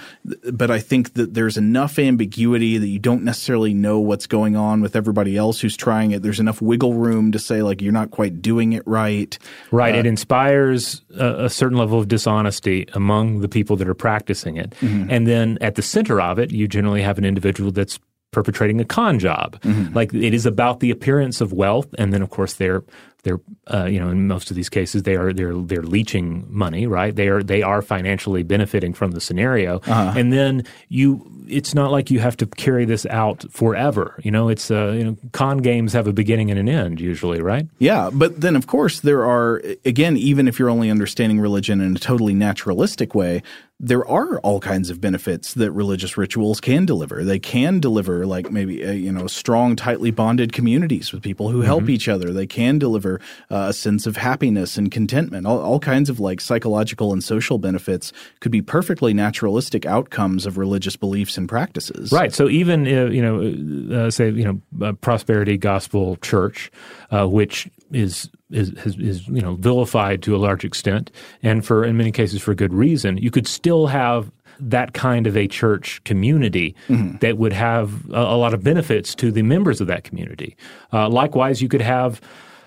but 0.50 0.70
I 0.70 0.78
think 0.78 1.12
that 1.12 1.34
there's 1.34 1.58
enough 1.58 1.98
ambiguity 1.98 2.78
that 2.78 2.86
you 2.86 2.98
don't 2.98 3.22
necessarily 3.22 3.74
know 3.74 4.00
what's 4.00 4.26
going 4.26 4.56
on 4.56 4.80
with 4.80 4.96
everybody 4.96 5.36
else 5.36 5.60
who's 5.60 5.76
trying 5.76 6.12
it. 6.12 6.22
There's 6.22 6.40
enough 6.40 6.62
wiggle 6.62 6.94
room 6.94 7.32
to 7.32 7.38
say 7.38 7.60
like 7.60 7.82
you're 7.82 7.92
not 7.92 8.10
quite 8.10 8.40
doing 8.40 8.72
it 8.72 8.82
right. 8.86 9.38
Right. 9.70 9.94
Uh, 9.94 9.98
it 9.98 10.06
inspires 10.06 11.02
a, 11.18 11.44
a 11.44 11.50
certain 11.50 11.76
level 11.76 11.98
of 11.98 12.08
dishonesty 12.08 12.86
among 12.94 13.40
the 13.40 13.48
people 13.48 13.76
that 13.76 13.86
are 13.86 13.94
practicing 13.94 14.56
it. 14.56 14.70
Mm-hmm. 14.80 15.10
And 15.10 15.26
then 15.26 15.58
at 15.60 15.74
the 15.74 15.82
center 15.82 16.18
of 16.18 16.38
it, 16.38 16.50
you 16.50 16.66
generally 16.66 17.02
have 17.02 17.18
an 17.18 17.26
individual 17.26 17.70
that's 17.70 18.00
perpetrating 18.34 18.80
a 18.80 18.84
con 18.84 19.18
job. 19.18 19.60
Mm-hmm. 19.60 19.94
Like 19.94 20.12
it 20.12 20.34
is 20.34 20.46
about 20.46 20.80
the 20.80 20.90
appearance 20.90 21.40
of 21.40 21.52
wealth, 21.52 21.94
and 21.98 22.12
then 22.12 22.20
of 22.20 22.30
course 22.30 22.54
they're 22.54 22.82
they're 23.24 23.40
uh, 23.72 23.86
you 23.86 23.98
know 23.98 24.08
in 24.08 24.28
most 24.28 24.50
of 24.50 24.56
these 24.56 24.68
cases 24.68 25.02
they 25.02 25.16
are 25.16 25.32
they're 25.32 25.54
they're 25.54 25.82
leeching 25.82 26.46
money, 26.48 26.86
right? 26.86 27.14
They 27.14 27.28
are 27.28 27.42
they 27.42 27.62
are 27.62 27.82
financially 27.82 28.42
benefiting 28.42 28.94
from 28.94 29.10
the 29.12 29.20
scenario, 29.20 29.80
and 30.16 30.32
then 30.32 30.64
you. 30.88 31.30
It's 31.46 31.74
not 31.74 31.90
like 31.90 32.10
you 32.10 32.20
have 32.20 32.38
to 32.38 32.46
carry 32.46 32.86
this 32.86 33.04
out 33.10 33.44
forever. 33.50 34.18
You 34.24 34.30
know, 34.30 34.48
it's 34.48 34.70
uh, 34.70 34.92
you 34.96 35.04
know 35.04 35.16
con 35.32 35.58
games 35.58 35.92
have 35.92 36.06
a 36.06 36.12
beginning 36.12 36.50
and 36.50 36.58
an 36.58 36.70
end 36.70 37.00
usually, 37.00 37.42
right? 37.42 37.66
Yeah, 37.78 38.08
but 38.10 38.40
then 38.40 38.56
of 38.56 38.66
course 38.66 39.00
there 39.00 39.26
are 39.26 39.60
again, 39.84 40.16
even 40.16 40.48
if 40.48 40.58
you're 40.58 40.70
only 40.70 40.90
understanding 40.90 41.40
religion 41.40 41.82
in 41.82 41.96
a 41.96 41.98
totally 41.98 42.32
naturalistic 42.32 43.14
way, 43.14 43.42
there 43.80 44.06
are 44.06 44.38
all 44.40 44.60
kinds 44.60 44.88
of 44.88 45.00
benefits 45.00 45.54
that 45.54 45.72
religious 45.72 46.16
rituals 46.16 46.60
can 46.60 46.86
deliver. 46.86 47.24
They 47.24 47.40
can 47.40 47.80
deliver 47.80 48.24
like 48.24 48.50
maybe 48.50 48.84
uh, 48.84 48.92
you 48.92 49.10
know 49.10 49.26
strong, 49.26 49.74
tightly 49.74 50.12
bonded 50.12 50.52
communities 50.52 51.12
with 51.12 51.22
people 51.22 51.48
who 51.48 51.62
help 51.62 51.88
each 51.88 52.08
other. 52.08 52.32
They 52.32 52.46
can 52.46 52.78
deliver 52.78 53.20
uh, 53.50 53.66
a 53.68 53.72
sense 53.72 54.06
of 54.06 54.16
happiness 54.16 54.78
and 54.78 54.92
contentment. 54.92 55.46
All, 55.46 55.60
all 55.60 55.80
kinds 55.80 56.08
of 56.08 56.20
like 56.20 56.40
psychological 56.40 57.12
and 57.12 57.22
social 57.22 57.58
benefits 57.58 58.12
could 58.40 58.52
be 58.52 58.62
perfectly 58.62 59.12
naturalistic 59.12 59.84
outcomes 59.84 60.46
of 60.46 60.56
religious 60.56 60.94
beliefs 60.94 61.36
and 61.36 61.48
practices. 61.48 62.12
Right. 62.12 62.32
So 62.32 62.48
even 62.48 62.86
uh, 62.86 63.06
you 63.06 63.22
know, 63.22 64.06
uh, 64.06 64.10
say 64.10 64.30
you 64.30 64.44
know, 64.44 64.86
uh, 64.86 64.92
Prosperity 64.92 65.58
Gospel 65.58 66.16
Church, 66.16 66.70
uh, 67.10 67.26
which 67.26 67.68
is 67.92 68.30
is, 68.54 68.70
is 68.70 68.96
is 68.98 69.28
you 69.28 69.40
know 69.40 69.54
vilified 69.56 70.22
to 70.22 70.34
a 70.34 70.38
large 70.38 70.64
extent, 70.64 71.10
and 71.42 71.64
for 71.64 71.84
in 71.84 71.96
many 71.96 72.12
cases 72.12 72.40
for 72.40 72.54
good 72.54 72.72
reason, 72.72 73.18
you 73.18 73.30
could 73.30 73.46
still 73.46 73.86
have 73.86 74.30
that 74.60 74.94
kind 74.94 75.26
of 75.26 75.36
a 75.36 75.48
church 75.48 76.02
community 76.04 76.76
that 77.20 77.38
would 77.38 77.52
have 77.52 78.08
a, 78.10 78.20
a 78.20 78.36
lot 78.36 78.54
of 78.54 78.62
benefits 78.62 79.14
to 79.16 79.32
the 79.32 79.42
members 79.42 79.80
of 79.80 79.88
that 79.88 80.04
community. 80.04 80.56
Uh, 80.92 81.08
likewise, 81.08 81.60
you 81.60 81.68
could 81.68 81.82
have 81.82 82.20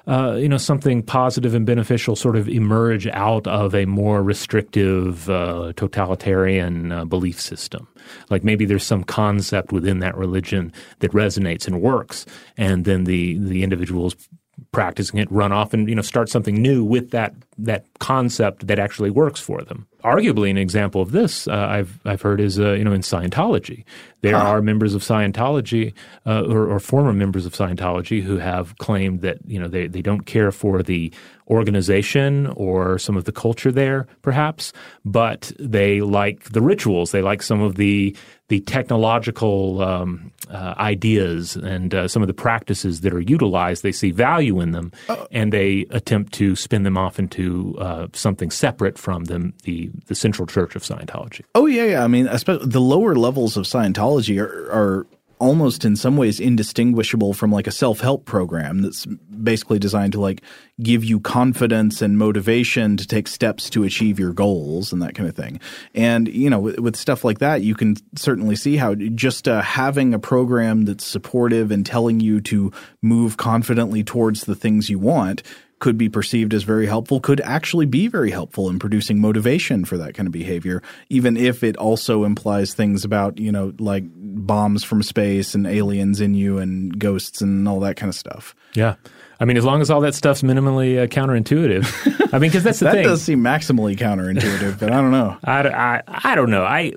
uh, 0.07 0.35
you 0.35 0.47
know, 0.47 0.57
something 0.57 1.03
positive 1.03 1.53
and 1.53 1.65
beneficial 1.65 2.15
sort 2.15 2.37
of 2.37 2.47
emerge 2.47 3.07
out 3.07 3.45
of 3.45 3.75
a 3.75 3.85
more 3.85 4.23
restrictive, 4.23 5.29
uh, 5.29 5.73
totalitarian 5.75 6.93
uh, 6.93 7.03
belief 7.03 7.41
system. 7.41 7.87
Like 8.29 8.41
maybe 8.41 8.63
there's 8.63 8.85
some 8.85 9.03
concept 9.03 9.73
within 9.73 9.99
that 9.99 10.15
religion 10.15 10.71
that 10.99 11.11
resonates 11.11 11.67
and 11.67 11.81
works, 11.81 12.25
and 12.55 12.85
then 12.85 13.03
the 13.03 13.37
the 13.37 13.63
individuals 13.63 14.15
practicing 14.77 15.19
it 15.19 15.27
run 15.31 15.51
off 15.51 15.73
and 15.73 15.89
you 15.89 15.95
know 15.95 16.03
start 16.03 16.29
something 16.29 16.53
new 16.53 16.83
with 16.83 17.09
that 17.09 17.33
that 17.57 17.83
concept 17.97 18.67
that 18.67 18.77
actually 18.77 19.09
works 19.09 19.39
for 19.39 19.63
them. 19.63 19.87
Arguably, 20.03 20.51
an 20.51 20.57
example 20.59 21.01
of 21.01 21.13
this 21.13 21.47
uh, 21.47 21.65
I've 21.67 21.99
I've 22.05 22.21
heard 22.21 22.39
is 22.39 22.59
uh, 22.59 22.73
you 22.73 22.83
know 22.83 22.93
in 22.93 23.01
Scientology 23.01 23.85
there 24.21 24.35
are 24.35 24.61
members 24.61 24.93
of 24.93 25.01
Scientology 25.01 25.93
uh, 26.25 26.43
or, 26.43 26.67
or 26.67 26.79
former 26.79 27.13
members 27.13 27.45
of 27.47 27.53
Scientology 27.53 28.21
who 28.21 28.37
have 28.37 28.77
claimed 28.77 29.21
that 29.21 29.39
you 29.47 29.59
know 29.59 29.67
they 29.67 29.87
they 29.87 30.03
don't 30.03 30.27
care 30.27 30.51
for 30.51 30.83
the 30.83 31.11
organization 31.49 32.47
or 32.55 32.99
some 32.99 33.15
of 33.15 33.23
the 33.23 33.31
culture 33.31 33.71
there, 33.71 34.05
perhaps, 34.21 34.73
but 35.05 35.51
they 35.59 36.01
like 36.01 36.43
the 36.51 36.61
rituals. 36.61 37.11
They 37.11 37.21
like 37.21 37.41
some 37.41 37.61
of 37.61 37.75
the 37.75 38.15
the 38.49 38.61
technological 38.61 39.81
um, 39.81 40.31
uh, 40.49 40.73
ideas 40.77 41.57
and 41.57 41.93
uh, 41.93 42.07
some 42.07 42.21
of 42.21 42.27
the 42.27 42.33
practices 42.33 43.01
that 43.01 43.13
are 43.13 43.19
utilized. 43.19 43.83
They 43.83 43.91
see 43.91 44.11
value 44.11 44.61
in 44.61 44.66
them, 44.71 44.91
and 45.31 45.53
they 45.53 45.85
attempt 45.89 46.33
to 46.33 46.55
spin 46.55 46.83
them 46.83 46.97
off 46.97 47.19
into 47.19 47.75
uh, 47.79 48.07
something 48.13 48.51
separate 48.51 48.97
from 48.97 49.25
them, 49.25 49.53
the 49.63 49.89
the 50.07 50.15
central 50.15 50.45
church 50.45 50.75
of 50.75 50.83
Scientology. 50.83 51.43
Oh 51.55 51.65
yeah, 51.65 51.85
yeah. 51.85 52.03
I 52.03 52.07
mean, 52.07 52.27
especially 52.27 52.67
the 52.67 52.81
lower 52.81 53.15
levels 53.15 53.57
of 53.57 53.65
Scientology 53.65 54.41
are, 54.41 54.71
are 54.71 55.07
almost 55.39 55.85
in 55.85 55.95
some 55.95 56.17
ways 56.17 56.39
indistinguishable 56.39 57.33
from 57.33 57.51
like 57.51 57.67
a 57.67 57.71
self-help 57.71 58.25
program 58.25 58.81
that's 58.81 59.05
basically 59.05 59.79
designed 59.79 60.13
to 60.13 60.19
like 60.19 60.41
give 60.81 61.03
you 61.03 61.19
confidence 61.19 62.01
and 62.01 62.17
motivation 62.17 62.97
to 62.97 63.05
take 63.05 63.27
steps 63.27 63.69
to 63.69 63.83
achieve 63.83 64.19
your 64.19 64.33
goals 64.33 64.91
and 64.91 65.01
that 65.01 65.15
kind 65.15 65.29
of 65.29 65.35
thing. 65.35 65.59
And 65.93 66.27
you 66.27 66.49
know, 66.49 66.59
with, 66.59 66.79
with 66.79 66.95
stuff 66.95 67.23
like 67.23 67.39
that, 67.39 67.61
you 67.61 67.75
can 67.75 67.95
certainly 68.15 68.55
see 68.55 68.77
how 68.77 68.95
just 68.95 69.47
uh, 69.47 69.61
having 69.61 70.13
a 70.13 70.19
program 70.19 70.85
that's 70.85 71.05
supportive 71.05 71.71
and 71.71 71.85
telling 71.85 72.19
you 72.19 72.41
to 72.41 72.71
move 73.01 73.37
confidently 73.37 74.03
towards 74.03 74.45
the 74.45 74.55
things 74.55 74.89
you 74.89 74.99
want 74.99 75.43
could 75.79 75.97
be 75.97 76.09
perceived 76.09 76.53
as 76.53 76.63
very 76.63 76.87
helpful, 76.87 77.19
could 77.19 77.41
actually 77.41 77.85
be 77.85 78.07
very 78.07 78.31
helpful 78.31 78.69
in 78.69 78.79
producing 78.79 79.19
motivation 79.19 79.85
for 79.85 79.97
that 79.97 80.13
kind 80.13 80.25
of 80.25 80.33
behavior, 80.33 80.81
even 81.09 81.37
if 81.37 81.63
it 81.63 81.77
also 81.77 82.23
implies 82.23 82.73
things 82.73 83.05
about, 83.05 83.37
you 83.37 83.51
know, 83.51 83.73
like 83.79 84.03
bombs 84.07 84.83
from 84.83 85.03
space 85.03 85.53
and 85.53 85.67
aliens 85.67 86.19
in 86.19 86.33
you 86.33 86.57
and 86.57 86.97
ghosts 86.97 87.41
and 87.41 87.67
all 87.67 87.79
that 87.79 87.95
kind 87.95 88.09
of 88.09 88.15
stuff. 88.15 88.55
Yeah. 88.73 88.95
I 89.39 89.45
mean, 89.45 89.57
as 89.57 89.65
long 89.65 89.81
as 89.81 89.91
all 89.91 90.01
that 90.01 90.15
stuff's 90.15 90.41
minimally 90.41 90.97
uh, 90.97 91.05
counterintuitive. 91.05 92.33
I 92.33 92.39
mean, 92.39 92.49
because 92.49 92.63
that's 92.63 92.79
the 92.79 92.85
that 92.85 92.93
thing. 92.93 93.03
That 93.03 93.09
does 93.09 93.21
seem 93.21 93.41
maximally 93.41 93.95
counterintuitive, 93.95 94.79
but 94.79 94.91
I 94.91 94.95
don't 94.95 95.11
know. 95.11 95.37
I, 95.43 95.67
I, 95.67 96.01
I 96.07 96.35
don't 96.35 96.49
know. 96.49 96.63
I 96.63 96.93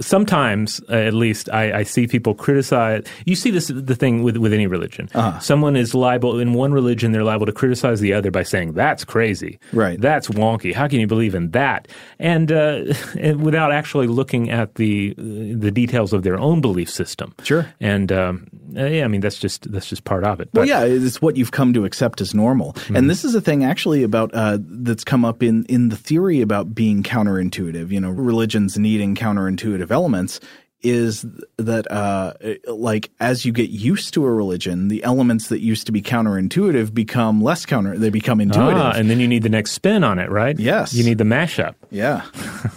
sometimes, 0.00 0.80
uh, 0.88 0.94
at 0.94 1.14
least, 1.14 1.48
I, 1.52 1.80
I 1.80 1.82
see 1.82 2.06
people 2.06 2.34
criticize. 2.34 3.04
You 3.24 3.36
see 3.36 3.50
this 3.50 3.68
the 3.68 3.94
thing 3.94 4.22
with 4.22 4.36
with 4.36 4.52
any 4.52 4.66
religion. 4.66 5.08
Uh-huh. 5.14 5.38
Someone 5.40 5.76
is 5.76 5.94
liable 5.94 6.38
in 6.38 6.54
one 6.54 6.72
religion; 6.72 7.12
they're 7.12 7.24
liable 7.24 7.46
to 7.46 7.52
criticize 7.52 8.00
the 8.00 8.12
other 8.12 8.30
by 8.30 8.42
saying 8.42 8.72
that's 8.72 9.04
crazy, 9.04 9.58
Right. 9.72 10.00
That's 10.00 10.28
wonky. 10.28 10.74
How 10.74 10.88
can 10.88 11.00
you 11.00 11.06
believe 11.06 11.34
in 11.34 11.50
that? 11.50 11.88
And, 12.18 12.50
uh, 12.52 12.84
and 13.18 13.42
without 13.42 13.72
actually 13.72 14.06
looking 14.06 14.50
at 14.50 14.76
the 14.76 15.14
the 15.16 15.70
details 15.70 16.12
of 16.12 16.22
their 16.22 16.38
own 16.38 16.60
belief 16.60 16.90
system. 16.90 17.34
Sure. 17.42 17.72
And 17.80 18.12
um, 18.12 18.46
uh, 18.76 18.86
yeah, 18.86 19.04
I 19.04 19.08
mean 19.08 19.20
that's 19.20 19.38
just 19.38 19.70
that's 19.72 19.88
just 19.88 20.04
part 20.04 20.24
of 20.24 20.40
it. 20.40 20.48
Well, 20.52 20.62
But- 20.62 20.68
yeah, 20.68 20.84
it's 20.84 21.20
what 21.22 21.36
you've 21.36 21.52
come 21.52 21.72
to 21.74 21.84
accept 21.84 22.20
as 22.20 22.34
normal, 22.34 22.76
and 22.94 23.08
this 23.10 23.24
is 23.24 23.34
a 23.34 23.40
thing 23.40 23.64
actually 23.64 24.02
about 24.02 24.30
uh, 24.34 24.58
that's 24.60 25.04
come 25.04 25.24
up 25.24 25.42
in 25.42 25.64
in 25.66 25.88
the 25.88 25.96
theory 25.96 26.40
about 26.40 26.74
being 26.74 27.02
counterintuitive. 27.02 27.90
You 27.90 28.00
know, 28.00 28.10
religions 28.10 28.78
needing 28.78 29.14
counterintuitive 29.14 29.90
elements 29.90 30.40
is 30.82 31.26
that 31.58 31.90
uh, 31.92 32.32
like 32.66 33.10
as 33.20 33.44
you 33.44 33.52
get 33.52 33.68
used 33.68 34.14
to 34.14 34.24
a 34.24 34.30
religion, 34.30 34.88
the 34.88 35.04
elements 35.04 35.48
that 35.48 35.60
used 35.60 35.84
to 35.84 35.92
be 35.92 36.00
counterintuitive 36.00 36.94
become 36.94 37.42
less 37.42 37.66
counter. 37.66 37.98
They 37.98 38.08
become 38.08 38.40
intuitive. 38.40 38.78
Ah, 38.78 38.92
and 38.96 39.10
then 39.10 39.20
you 39.20 39.28
need 39.28 39.42
the 39.42 39.50
next 39.50 39.72
spin 39.72 40.02
on 40.04 40.18
it, 40.18 40.30
right? 40.30 40.58
Yes. 40.58 40.94
You 40.94 41.04
need 41.04 41.18
the 41.18 41.24
mashup. 41.24 41.74
yeah. 41.90 42.24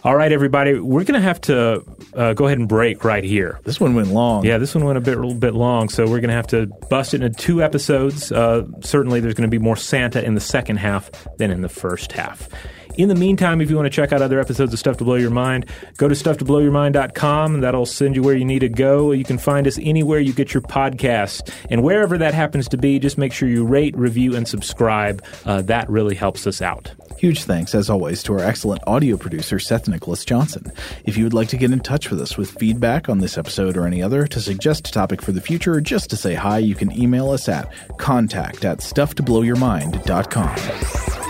All 0.03 0.17
right, 0.17 0.33
everybody, 0.33 0.79
we're 0.79 1.05
going 1.05 1.21
to 1.21 1.27
have 1.27 1.43
to 1.43 1.85
uh, 2.15 2.33
go 2.33 2.47
ahead 2.47 2.57
and 2.57 2.67
break 2.67 3.05
right 3.05 3.23
here. 3.23 3.61
This 3.65 3.79
one 3.79 3.95
went 3.95 4.09
long. 4.09 4.47
Yeah, 4.47 4.57
this 4.57 4.75
one 4.75 4.85
went 4.85 4.97
a 4.97 5.01
bit 5.03 5.19
a 5.19 5.35
bit 5.35 5.55
long, 5.55 5.91
so 5.91 6.05
we're 6.05 6.21
going 6.21 6.29
to 6.29 6.35
have 6.35 6.47
to 6.49 6.67
bust 6.89 7.13
it 7.13 7.23
into 7.23 7.39
two 7.39 7.63
episodes. 7.63 8.33
Uh, 8.33 8.67
certainly, 8.81 9.21
there's 9.21 9.35
going 9.35 9.49
to 9.49 9.55
be 9.55 9.63
more 9.63 9.77
Santa 9.77 10.25
in 10.25 10.35
the 10.35 10.41
second 10.41 10.79
half 10.79 11.11
than 11.37 11.51
in 11.51 11.61
the 11.61 11.69
first 11.69 12.13
half. 12.13 12.49
In 12.97 13.09
the 13.09 13.15
meantime, 13.15 13.61
if 13.61 13.71
you 13.71 13.77
want 13.77 13.87
to 13.87 13.91
check 13.91 14.13
out 14.13 14.21
other 14.21 14.41
episodes 14.41 14.73
of 14.73 14.79
Stuff 14.79 14.97
to 14.99 15.05
Blow 15.05 15.15
Your 15.15 15.31
Mind, 15.31 15.67
go 15.97 16.09
to 16.09 16.15
stufftoblowyourmind.com. 16.15 17.61
That'll 17.61 17.87
send 17.87 18.17
you 18.17 18.23
where 18.23 18.35
you 18.35 18.45
need 18.45 18.61
to 18.61 18.69
go. 18.69 19.13
You 19.13 19.25
can 19.25 19.39
find 19.39 19.67
us 19.67 19.79
anywhere 19.81 20.21
you 20.21 20.33
get 20.33 20.53
your 20.53 20.63
podcasts. 20.63 21.51
And 21.71 21.83
wherever 21.83 22.19
that 22.19 22.35
happens 22.35 22.69
to 22.69 22.77
be, 22.77 22.99
just 22.99 23.17
make 23.17 23.33
sure 23.33 23.49
you 23.49 23.65
rate, 23.65 23.97
review, 23.97 24.37
and 24.37 24.47
subscribe. 24.47 25.25
Uh, 25.45 25.63
that 25.63 25.89
really 25.89 26.15
helps 26.15 26.47
us 26.47 26.61
out. 26.61 26.93
Huge 27.19 27.45
thanks, 27.45 27.75
as 27.75 27.91
always, 27.91 28.23
to 28.25 28.35
our 28.35 28.41
excellent 28.41 28.83
audio 28.87 29.17
producer, 29.17 29.59
Seth 29.59 29.89
Nicholas 29.89 30.25
Johnson. 30.25 30.73
If 31.05 31.17
you 31.17 31.25
would 31.25 31.35
like 31.35 31.49
to 31.49 31.57
get 31.57 31.71
in 31.71 31.81
touch 31.81 32.11
with 32.11 32.21
us 32.21 32.37
with 32.37 32.51
feedback 32.51 33.09
on 33.09 33.19
this 33.19 33.37
episode 33.37 33.77
or 33.77 33.87
any 33.87 34.03
other, 34.03 34.27
to 34.27 34.41
suggest 34.41 34.89
a 34.89 34.93
topic 34.93 35.23
for 35.23 35.33
the 35.33 35.41
future, 35.41 35.75
or 35.75 35.81
just 35.81 36.11
to 36.11 36.17
say 36.17 36.35
hi, 36.35 36.59
you 36.59 36.75
can 36.75 36.93
email 36.93 37.31
us 37.31 37.49
at 37.49 37.71
contact 37.99 38.65
at 38.65 38.79
stufftoblowyourmind.com. 38.79 41.30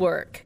work. 0.01 0.45